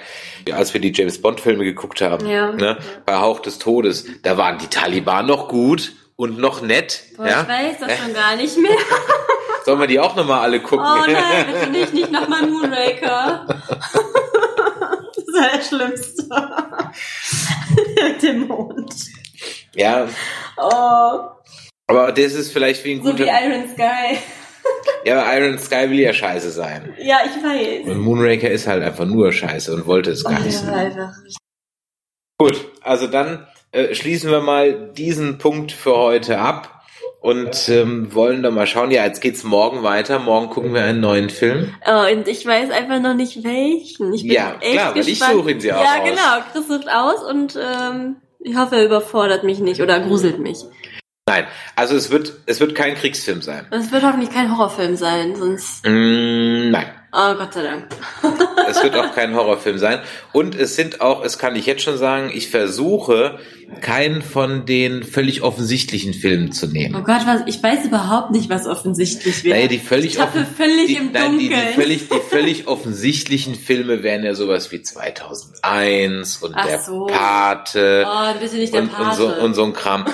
als 0.53 0.75
wir 0.75 0.83
die 0.83 0.93
James 0.95 1.19
Bond 1.23 1.41
Filme 1.41 1.65
geguckt 1.65 2.03
haben, 2.03 2.29
Ja. 2.29 2.53
ne, 2.53 2.77
bei 3.07 3.17
Hauch 3.17 3.41
des 3.41 3.59
Todes, 3.59 4.05
da 4.25 4.37
waren 4.37 4.59
die 4.59 4.67
Taliban 4.69 5.25
noch 5.25 5.49
gut 5.49 5.95
und 6.17 6.39
noch 6.39 6.61
nett, 6.61 7.03
Boah, 7.17 7.27
ja. 7.27 7.43
ich 7.43 7.49
weiß 7.49 7.77
das 7.81 7.99
schon 7.99 8.13
gar 8.13 8.37
nicht 8.37 8.59
mehr. 8.59 8.77
Sollen 9.67 9.81
wir 9.81 9.89
die 9.89 9.99
auch 9.99 10.15
nochmal 10.15 10.43
alle 10.43 10.61
gucken? 10.61 10.87
Oh 10.89 11.11
nein, 11.11 11.47
bitte 11.53 11.71
nicht, 11.71 11.93
nicht 11.93 12.13
nochmal 12.13 12.47
Moonraker. 12.47 13.47
das 13.49 15.25
ist 15.27 15.37
ja 15.37 15.49
der 15.57 15.61
Schlimmste. 15.61 16.25
Dem 18.23 18.47
Mond. 18.47 18.95
ja, 19.75 20.07
Oh, 20.57 21.21
aber 21.89 22.13
das 22.13 22.35
ist 22.35 22.53
vielleicht 22.53 22.85
wie 22.85 22.93
ein 22.95 23.03
so 23.03 23.09
wie 23.19 23.25
guter, 23.25 23.27
Iron 23.45 23.69
Sky. 23.71 24.19
ja, 25.05 25.21
aber 25.21 25.37
Iron 25.37 25.59
Sky 25.59 25.91
will 25.91 25.99
ja 25.99 26.13
scheiße 26.13 26.53
sein. 26.53 26.95
Ja, 26.99 27.19
ich 27.27 27.33
weiß. 27.43 27.89
Und 27.89 27.99
Moonraker 27.99 28.49
ist 28.49 28.69
halt 28.69 28.85
einfach 28.85 29.05
nur 29.05 29.33
scheiße 29.33 29.75
und 29.75 29.87
wollte 29.87 30.13
es 30.13 30.25
Oh, 30.25 30.29
gar 30.29 30.39
nicht 30.41 30.63
der 30.63 30.69
war 30.69 30.75
sein. 30.77 30.87
einfach 30.87 31.13
Gut, 32.39 32.71
also 32.83 33.09
dann 33.09 33.49
äh, 33.73 33.95
schließen 33.97 34.31
wir 34.31 34.41
mal 34.43 34.93
diesen 34.93 35.39
Punkt 35.39 35.73
für 35.73 35.97
heute 35.97 36.39
ab 36.39 36.76
und 37.27 37.69
ähm, 37.69 38.15
wollen 38.15 38.43
dann 38.45 38.55
mal 38.55 38.67
schauen. 38.69 38.91
Ja, 38.93 39.05
jetzt 39.05 39.21
geht's 39.21 39.43
morgen 39.43 39.83
weiter. 39.83 40.21
Morgen 40.21 40.49
gucken 40.49 40.73
wir 40.75 40.83
einen 40.83 41.01
neuen 41.01 41.29
Film. 41.29 41.75
Oh, 41.85 42.13
und 42.15 42.29
ich 42.29 42.47
weiß 42.47 42.71
einfach 42.71 43.01
noch 43.01 43.15
nicht 43.15 43.43
welchen. 43.43 44.13
Ich 44.15 44.23
bin 44.23 44.31
Ja, 44.33 44.55
echt 44.61 44.73
klar, 44.75 44.95
weil 44.95 45.01
ich 45.03 45.07
gespannt. 45.09 45.33
suche 45.33 45.51
ihn 45.51 45.61
sie 45.61 45.73
auch 45.73 45.83
Ja, 45.83 46.03
aus. 46.03 46.09
genau. 46.09 46.45
Chris 46.53 46.69
sucht 46.69 46.89
aus 46.89 47.23
und 47.29 47.57
ähm, 47.57 48.17
ich 48.39 48.57
hoffe, 48.57 48.77
er 48.77 48.85
überfordert 48.85 49.43
mich 49.43 49.59
nicht 49.59 49.81
oder 49.81 49.99
gruselt 49.99 50.39
mich. 50.39 50.59
Nein, 51.29 51.45
also 51.75 51.97
es 51.97 52.11
wird 52.11 52.35
es 52.47 52.61
wird 52.61 52.77
kein 52.77 52.95
Kriegsfilm 52.95 53.43
sein. 53.43 53.67
Und 53.73 53.81
es 53.81 53.91
wird 53.91 54.05
hoffentlich 54.05 54.31
kein 54.31 54.49
Horrorfilm 54.57 54.95
sein, 54.95 55.35
sonst. 55.35 55.85
Mm, 55.85 56.71
nein. 56.71 56.87
Oh, 57.13 57.35
Gott 57.35 57.53
sei 57.55 57.63
Dank. 57.65 57.87
Es 58.69 58.83
wird 58.83 58.97
auch 58.97 59.15
kein 59.15 59.35
Horrorfilm 59.37 59.79
sein. 59.79 60.01
Und 60.33 60.57
es 60.57 60.75
sind 60.75 61.01
auch, 61.01 61.25
es 61.25 61.39
kann 61.39 61.55
ich 61.55 61.67
jetzt 61.67 61.83
schon 61.83 61.97
sagen, 61.99 62.31
ich 62.35 62.51
versuche, 62.51 63.39
keinen 63.81 64.23
von 64.23 64.67
den 64.67 65.05
völlig 65.05 65.43
offensichtlichen 65.43 66.15
Filmen 66.15 66.51
zu 66.51 66.67
Oh 66.67 66.71
nehmen. 66.71 67.05
Gott, 67.05 67.23
was, 67.27 67.43
ich 67.47 67.63
weiß 67.63 67.85
überhaupt 67.85 68.33
nicht, 68.33 68.51
was 68.51 68.67
offensichtlich 68.67 69.45
wäre. 69.45 69.55
Naja, 69.57 69.69
die 69.69 69.79
völlig, 69.79 70.15
ich 70.17 70.21
offen- 70.21 70.45
völlig 70.47 70.87
die, 70.89 70.97
im 70.97 71.13
nein, 71.13 71.39
die, 71.39 71.49
die, 71.49 71.49
Dunkeln. 71.55 71.75
völlig, 71.75 72.09
die 72.09 72.21
völlig 72.29 72.67
offensichtlichen 72.67 73.55
Filme 73.55 74.03
wären 74.03 74.25
ja 74.25 74.35
sowas 74.35 74.73
wie 74.73 74.83
2001 74.83 76.39
und 76.39 76.55
Ach 76.57 76.67
der 76.67 76.79
so. 76.81 77.07
Pate 77.07 78.05
Oh, 78.09 78.39
bitte 78.41 78.57
nicht 78.57 78.75
der 78.75 78.83
und, 78.83 78.89
und, 78.89 78.97
Pate. 78.97 79.17
so, 79.17 79.29
und 79.29 79.55
so 79.55 79.65
ein 79.65 79.73
Kram. 79.75 80.05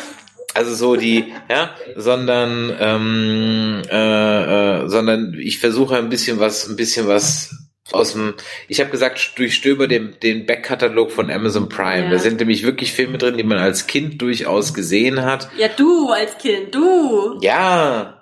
Also 0.55 0.75
so 0.75 0.97
die, 0.97 1.33
ja, 1.51 1.75
sondern, 1.97 2.77
ähm, 2.79 3.83
äh, 3.91 4.83
äh, 4.83 4.89
sondern 4.89 5.35
ich 5.39 5.59
versuche 5.59 5.97
ein 5.97 6.09
bisschen 6.09 6.39
was, 6.41 6.69
ein 6.69 6.77
bisschen 6.77 7.07
was 7.09 7.51
aus 7.91 8.13
dem, 8.13 8.35
ich 8.69 8.81
habe 8.81 8.91
gesagt, 8.91 9.39
durchstöber 9.39 9.89
den, 9.89 10.17
den 10.23 10.47
Backkatalog 10.47 11.11
von 11.11 11.31
Amazon 11.31 11.69
Prime. 11.69 12.05
Ja. 12.05 12.11
Da 12.11 12.19
sind 12.19 12.39
nämlich 12.39 12.65
wirklich 12.65 12.93
Filme 12.93 13.19
drin, 13.19 13.37
die 13.37 13.43
man 13.43 13.59
als 13.59 13.87
Kind 13.87 14.21
durchaus 14.21 14.75
gesehen 14.75 15.23
hat. 15.23 15.49
Ja, 15.57 15.69
du 15.69 16.09
als 16.11 16.39
Kind, 16.39 16.75
du. 16.75 17.39
Ja. 17.41 18.19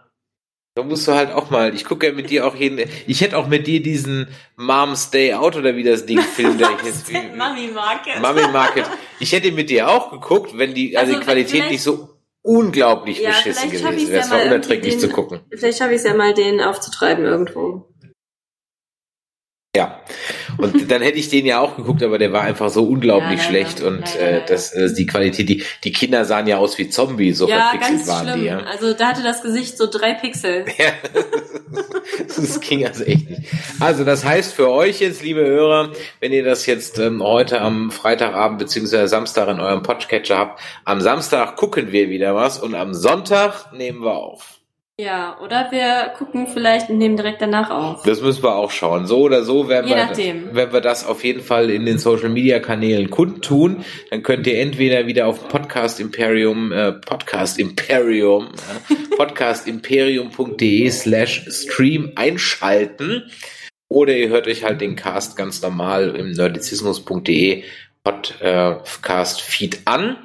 Da 0.76 0.85
musst 0.85 1.09
du 1.09 1.12
halt 1.12 1.33
auch 1.33 1.51
mal, 1.51 1.74
ich 1.74 1.85
gucke 1.85 2.07
ja 2.07 2.12
mit 2.12 2.31
dir 2.31 2.47
auch 2.47 2.55
jeden, 2.55 2.89
ich 3.07 3.20
hätte 3.20 3.37
auch 3.37 3.49
mit 3.49 3.66
dir 3.66 3.83
diesen 3.83 4.28
Mom's 4.57 5.11
Day 5.11 5.35
Out 5.35 5.57
oder 5.57 5.74
wie 5.74 5.83
das 5.83 6.07
Ding 6.07 6.20
Film, 6.37 6.59
der 6.59 6.70
ich 6.78 6.87
jetzt, 6.87 7.12
Mami 7.37 7.68
Market. 7.74 8.20
Mummy 8.22 8.53
Market. 8.53 8.87
Ich 9.18 9.33
hätte 9.33 9.51
mit 9.51 9.68
dir 9.68 9.89
auch 9.89 10.12
geguckt, 10.12 10.57
wenn 10.57 10.72
die, 10.72 10.97
also, 10.97 11.14
Also 11.14 11.20
die 11.20 11.26
Qualität 11.26 11.70
nicht 11.70 11.83
so 11.83 12.20
unglaublich 12.43 13.20
Ja, 13.20 13.30
beschissen 13.30 13.70
gewesen 13.70 14.09
wäre. 14.09 14.18
ja 14.18 14.24
Es 14.24 14.30
war 14.30 14.43
unerträglich 14.45 14.95
irgendwie 14.95 14.99
zu 15.01 15.07
den- 15.09 15.14
gucken. 15.16 15.41
Vielleicht 15.51 15.78
schaffe 15.78 15.91
ich 15.93 15.99
es 15.99 16.05
ja 16.05 16.14
mal, 16.14 16.32
den 16.34 16.61
aufzutreiben 16.61 17.24
irgendwo. 17.24 17.89
Ja. 19.77 20.01
Und 20.59 20.91
dann 20.91 21.01
hätte 21.01 21.18
ich 21.18 21.29
den 21.29 21.47
ja 21.47 21.61
auch 21.61 21.77
geguckt, 21.77 22.03
aber 22.03 22.18
der 22.18 22.33
war 22.33 22.43
einfach 22.43 22.71
so 22.71 22.85
unglaublich 22.85 23.39
Ja, 23.39 23.45
schlecht 23.45 23.81
ja. 23.81 23.87
und 23.87 24.14
Ja, 24.14 24.21
äh, 24.21 24.43
das, 24.47 24.73
äh, 24.73 24.93
die 24.93 25.07
Qualität, 25.07 25.49
die, 25.49 25.62
die 25.85 25.93
Kinder 25.93 26.25
sahen 26.25 26.49
ja 26.49 26.59
aus 26.59 26.77
wie 26.79 26.89
Zombies, 26.89 27.39
so 27.39 27.49
ja, 27.49 27.71
verpixelt 27.71 27.99
ganz 27.99 28.09
waren 28.09 28.29
schlimm. 28.29 28.41
die, 28.41 28.47
ja. 28.47 28.59
Also 28.61 28.95
da 28.95 29.09
hatte 29.09 29.23
das 29.23 29.43
Gesicht 29.43 29.79
so 29.79 29.87
drei 29.89 30.14
Pixel. 30.14 30.64
Ja, 30.79 30.93
das 32.27 32.61
ging 32.61 32.85
also 32.85 33.05
echt 33.05 33.29
nicht. 33.31 33.43
Also 33.79 34.03
das 34.03 34.25
heißt 34.25 34.55
für 34.55 34.71
euch 34.71 35.01
jetzt, 35.01 35.23
liebe 35.23 35.41
Hörer, 35.41 35.93
wenn 36.18 36.33
ihr 36.33 36.43
das 36.43 36.66
jetzt 36.66 36.99
ähm, 36.99 37.23
heute 37.23 37.61
am 37.61 37.91
Freitagabend 37.91 38.59
beziehungsweise 38.59 39.07
Samstag 39.09 39.49
in 39.49 39.61
eurem 39.61 39.83
Podcatcher 39.83 40.39
habt, 40.39 40.61
am 40.85 41.01
Samstag 41.01 41.57
gucken 41.57 41.93
wir 41.93 42.09
wieder 42.09 42.35
was 42.35 42.59
und 42.59 42.75
am 42.75 42.95
Sonntag 42.95 43.73
nehmen 43.73 44.03
wir 44.03 44.14
auf. 44.16 44.60
Ja, 45.01 45.39
oder 45.41 45.69
wir 45.71 46.13
gucken 46.19 46.47
vielleicht 46.47 46.91
und 46.91 46.99
nehmen 46.99 47.17
direkt 47.17 47.41
danach 47.41 47.71
auf. 47.71 48.03
Das 48.03 48.21
müssen 48.21 48.43
wir 48.43 48.55
auch 48.55 48.71
schauen. 48.71 49.07
So 49.07 49.21
oder 49.21 49.45
so 49.45 49.67
werden, 49.67 49.89
Je 49.89 49.95
wir, 49.95 50.05
nachdem. 50.05 50.55
werden 50.55 50.75
wir 50.75 50.83
das 50.83 51.07
auf 51.07 51.25
jeden 51.25 51.41
Fall 51.41 51.71
in 51.71 51.87
den 51.87 51.97
Social 51.97 52.29
Media 52.29 52.59
Kanälen 52.59 53.09
kundtun. 53.09 53.83
Dann 54.11 54.23
könnt 54.23 54.47
ihr 54.47 54.61
entweder 54.61 55.07
wieder 55.07 55.27
auf 55.27 55.49
Podcast 55.49 56.01
Imperium, 56.01 56.71
äh, 56.71 56.93
Podcast 56.93 57.59
Imperium, 57.59 58.49
äh, 58.91 58.95
podcastimperium.de 59.17 60.91
slash 60.91 61.47
stream 61.49 62.13
einschalten. 62.17 63.23
Oder 63.89 64.15
ihr 64.15 64.29
hört 64.29 64.49
euch 64.49 64.65
halt 64.65 64.83
den 64.83 64.97
Cast 64.97 65.35
ganz 65.35 65.63
normal 65.63 66.15
im 66.15 66.33
nerdizismus.de 66.33 67.65
Podcast 68.05 69.41
Feed 69.41 69.81
an. 69.87 70.19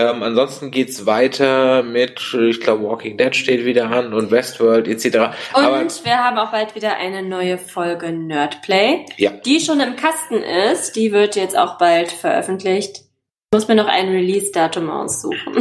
Ähm, 0.00 0.22
ansonsten 0.22 0.70
geht's 0.70 1.06
weiter 1.06 1.82
mit, 1.82 2.32
ich 2.32 2.60
glaube, 2.60 2.84
Walking 2.84 3.16
Dead 3.16 3.34
steht 3.34 3.64
wieder 3.64 3.90
an 3.90 4.14
und 4.14 4.30
Westworld 4.30 4.86
etc. 4.86 5.06
Und 5.54 5.64
Aber 5.64 5.80
wir 5.80 6.18
haben 6.24 6.38
auch 6.38 6.52
bald 6.52 6.76
wieder 6.76 6.96
eine 6.96 7.24
neue 7.24 7.58
Folge 7.58 8.12
Nerdplay, 8.12 9.06
ja, 9.16 9.30
die 9.32 9.58
schon 9.58 9.80
im 9.80 9.96
Kasten 9.96 10.36
ist. 10.36 10.94
Die 10.94 11.10
wird 11.10 11.34
jetzt 11.34 11.58
auch 11.58 11.78
bald 11.78 12.12
veröffentlicht. 12.12 12.98
Ich 12.98 13.56
muss 13.56 13.66
mir 13.66 13.74
noch 13.74 13.88
ein 13.88 14.08
Release-Datum 14.08 14.88
aussuchen. 14.88 15.56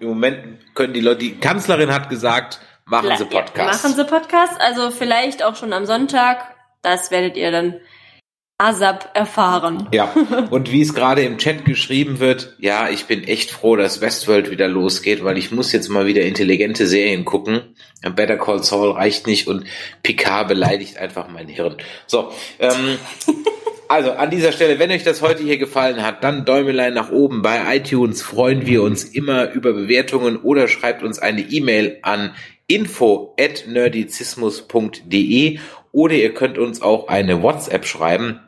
im 0.00 0.08
Moment 0.08 0.74
können 0.74 0.92
die 0.92 1.00
Leute, 1.00 1.20
die 1.20 1.36
Kanzlerin 1.38 1.94
hat 1.94 2.08
gesagt, 2.08 2.58
machen 2.86 3.10
sie 3.18 3.24
Ja, 3.24 3.30
Podcast. 3.30 3.84
Machen 3.84 3.96
Sie 3.96 4.04
Podcast, 4.04 4.60
also 4.60 4.90
vielleicht 4.90 5.44
auch 5.44 5.54
schon 5.54 5.72
am 5.72 5.86
Sonntag. 5.86 6.56
Das 6.82 7.12
werdet 7.12 7.36
ihr 7.36 7.52
dann 7.52 7.80
ASAP 8.58 9.10
erfahren. 9.14 9.88
Ja, 9.92 10.12
und 10.50 10.72
wie 10.72 10.82
es 10.82 10.94
gerade 10.94 11.22
im 11.22 11.38
Chat 11.38 11.64
geschrieben 11.64 12.18
wird, 12.18 12.56
ja, 12.58 12.88
ich 12.90 13.06
bin 13.06 13.22
echt 13.24 13.50
froh, 13.50 13.76
dass 13.76 14.00
Westworld 14.00 14.50
wieder 14.50 14.66
losgeht, 14.66 15.22
weil 15.22 15.38
ich 15.38 15.52
muss 15.52 15.72
jetzt 15.72 15.88
mal 15.88 16.06
wieder 16.06 16.22
intelligente 16.22 16.86
Serien 16.86 17.24
gucken. 17.24 17.62
Better 18.14 18.36
Call 18.36 18.62
Saul 18.62 18.92
reicht 18.92 19.26
nicht 19.26 19.46
und 19.46 19.64
Picard 20.02 20.48
beleidigt 20.48 20.98
einfach 20.98 21.28
mein 21.28 21.48
Hirn. 21.48 21.76
So, 22.06 22.32
ähm, 22.58 22.98
Also 23.88 24.12
an 24.12 24.30
dieser 24.30 24.52
Stelle, 24.52 24.78
wenn 24.78 24.90
euch 24.90 25.02
das 25.02 25.22
heute 25.22 25.42
hier 25.42 25.56
gefallen 25.56 26.02
hat, 26.02 26.22
dann 26.22 26.44
Däumelein 26.44 26.92
nach 26.92 27.10
oben. 27.10 27.40
Bei 27.40 27.74
iTunes 27.74 28.20
freuen 28.20 28.66
wir 28.66 28.82
uns 28.82 29.02
immer 29.04 29.50
über 29.52 29.72
Bewertungen 29.72 30.36
oder 30.36 30.68
schreibt 30.68 31.02
uns 31.02 31.18
eine 31.18 31.40
E-Mail 31.40 31.98
an 32.02 32.34
info 32.66 33.34
at 33.40 33.64
nerdizismus.de 33.66 35.58
oder 35.90 36.14
ihr 36.14 36.34
könnt 36.34 36.58
uns 36.58 36.82
auch 36.82 37.08
eine 37.08 37.42
WhatsApp 37.42 37.86
schreiben 37.86 38.40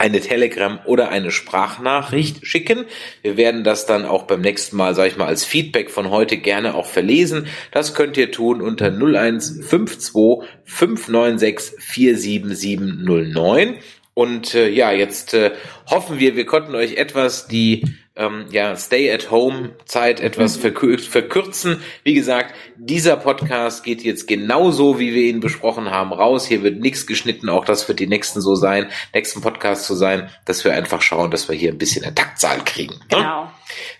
eine 0.00 0.20
Telegram 0.20 0.80
oder 0.86 1.10
eine 1.10 1.30
Sprachnachricht 1.30 2.46
schicken. 2.46 2.86
Wir 3.20 3.36
werden 3.36 3.64
das 3.64 3.84
dann 3.84 4.06
auch 4.06 4.22
beim 4.22 4.40
nächsten 4.40 4.76
Mal, 4.76 4.94
sage 4.94 5.10
ich 5.10 5.18
mal, 5.18 5.26
als 5.26 5.44
Feedback 5.44 5.90
von 5.90 6.08
heute 6.08 6.38
gerne 6.38 6.74
auch 6.74 6.86
verlesen. 6.86 7.48
Das 7.70 7.94
könnt 7.94 8.16
ihr 8.16 8.32
tun 8.32 8.62
unter 8.62 8.86
0152 8.86 10.48
596 10.64 11.78
47709. 11.78 13.74
Und 14.14 14.54
äh, 14.54 14.70
ja, 14.70 14.90
jetzt 14.90 15.34
äh, 15.34 15.50
hoffen 15.90 16.18
wir, 16.18 16.34
wir 16.34 16.46
konnten 16.46 16.74
euch 16.74 16.96
etwas 16.96 17.46
die 17.46 17.84
ähm, 18.16 18.46
ja, 18.50 18.76
Stay-at-Home-Zeit 18.76 20.20
etwas 20.20 20.56
mhm. 20.56 20.60
verkür 20.60 20.98
verkürzen. 20.98 21.80
Wie 22.02 22.14
gesagt, 22.14 22.54
dieser 22.76 23.16
Podcast 23.16 23.84
geht 23.84 24.02
jetzt 24.02 24.26
genauso, 24.26 24.98
wie 24.98 25.14
wir 25.14 25.22
ihn 25.22 25.40
besprochen 25.40 25.90
haben, 25.90 26.12
raus. 26.12 26.46
Hier 26.46 26.62
wird 26.62 26.80
nichts 26.80 27.06
geschnitten. 27.06 27.48
Auch 27.48 27.64
das 27.64 27.88
wird 27.88 28.00
die 28.00 28.06
nächsten 28.06 28.40
so 28.40 28.54
sein, 28.54 28.90
nächsten 29.14 29.40
Podcast 29.40 29.86
so 29.86 29.94
sein, 29.94 30.28
dass 30.44 30.64
wir 30.64 30.74
einfach 30.74 31.02
schauen, 31.02 31.30
dass 31.30 31.48
wir 31.48 31.56
hier 31.56 31.70
ein 31.70 31.78
bisschen 31.78 32.04
eine 32.04 32.14
Taktzahl 32.14 32.58
kriegen. 32.64 32.94
Ne? 32.94 33.18
Genau. 33.18 33.50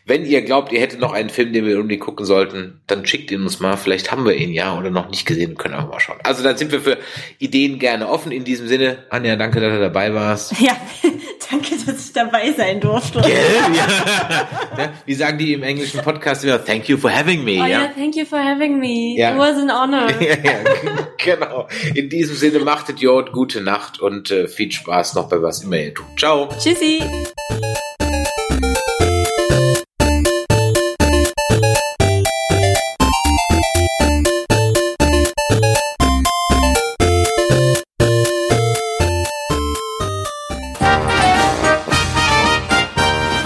Wenn 0.04 0.24
ihr 0.24 0.42
glaubt, 0.42 0.72
ihr 0.72 0.80
hättet 0.80 1.00
noch 1.00 1.12
einen 1.12 1.30
Film, 1.30 1.52
den 1.52 1.64
wir 1.64 1.72
irgendwie 1.72 1.98
gucken 1.98 2.26
sollten, 2.26 2.80
dann 2.86 3.06
schickt 3.06 3.30
ihn 3.30 3.42
uns 3.42 3.60
mal. 3.60 3.76
Vielleicht 3.76 4.10
haben 4.10 4.24
wir 4.24 4.34
ihn 4.34 4.52
ja 4.52 4.76
oder 4.76 4.90
noch 4.90 5.08
nicht 5.08 5.26
gesehen, 5.26 5.56
können 5.56 5.74
wir 5.74 5.86
mal 5.86 6.00
schauen. 6.00 6.18
Also 6.24 6.42
dann 6.42 6.56
sind 6.56 6.72
wir 6.72 6.80
für 6.80 6.98
Ideen 7.38 7.78
gerne 7.78 8.08
offen. 8.08 8.32
In 8.32 8.44
diesem 8.44 8.66
Sinne, 8.68 9.04
Anja, 9.10 9.36
danke, 9.36 9.60
dass 9.60 9.72
du 9.72 9.80
dabei 9.80 10.14
warst. 10.14 10.54
Ja, 10.60 10.76
danke, 11.50 11.70
dass 11.86 12.06
ich 12.06 12.12
dabei 12.12 12.52
sein 12.52 12.80
durfte. 12.80 13.20
Gell? 13.20 13.32
Ja. 14.76 14.92
Wie 15.04 15.14
sagen 15.14 15.38
die 15.38 15.52
im 15.52 15.62
englischen 15.62 16.00
Podcast 16.02 16.44
immer? 16.44 16.62
Thank 16.64 16.88
you 16.88 16.96
for 16.96 17.10
having 17.10 17.44
me. 17.44 17.52
Oh 17.60 17.66
ja, 17.66 17.66
yeah, 17.66 17.92
thank 17.94 18.16
you 18.16 18.24
for 18.24 18.38
having 18.38 18.78
me. 18.78 19.16
Ja. 19.16 19.32
It 19.32 19.38
was 19.38 19.56
an 19.56 19.70
honor. 19.70 20.08
ja, 20.20 20.36
ja, 20.42 21.06
genau. 21.18 21.68
In 21.94 22.08
diesem 22.08 22.36
Sinne, 22.36 22.60
machtet 22.60 23.00
Jod, 23.00 23.32
gute 23.32 23.60
Nacht 23.60 24.00
und 24.00 24.30
äh, 24.30 24.48
viel 24.48 24.70
Spaß 24.70 25.14
noch 25.14 25.28
bei 25.28 25.42
was 25.42 25.62
immer 25.62 25.76
ihr 25.76 25.94
tut. 25.94 26.06
Ciao. 26.18 26.48
Tschüssi. 26.58 27.02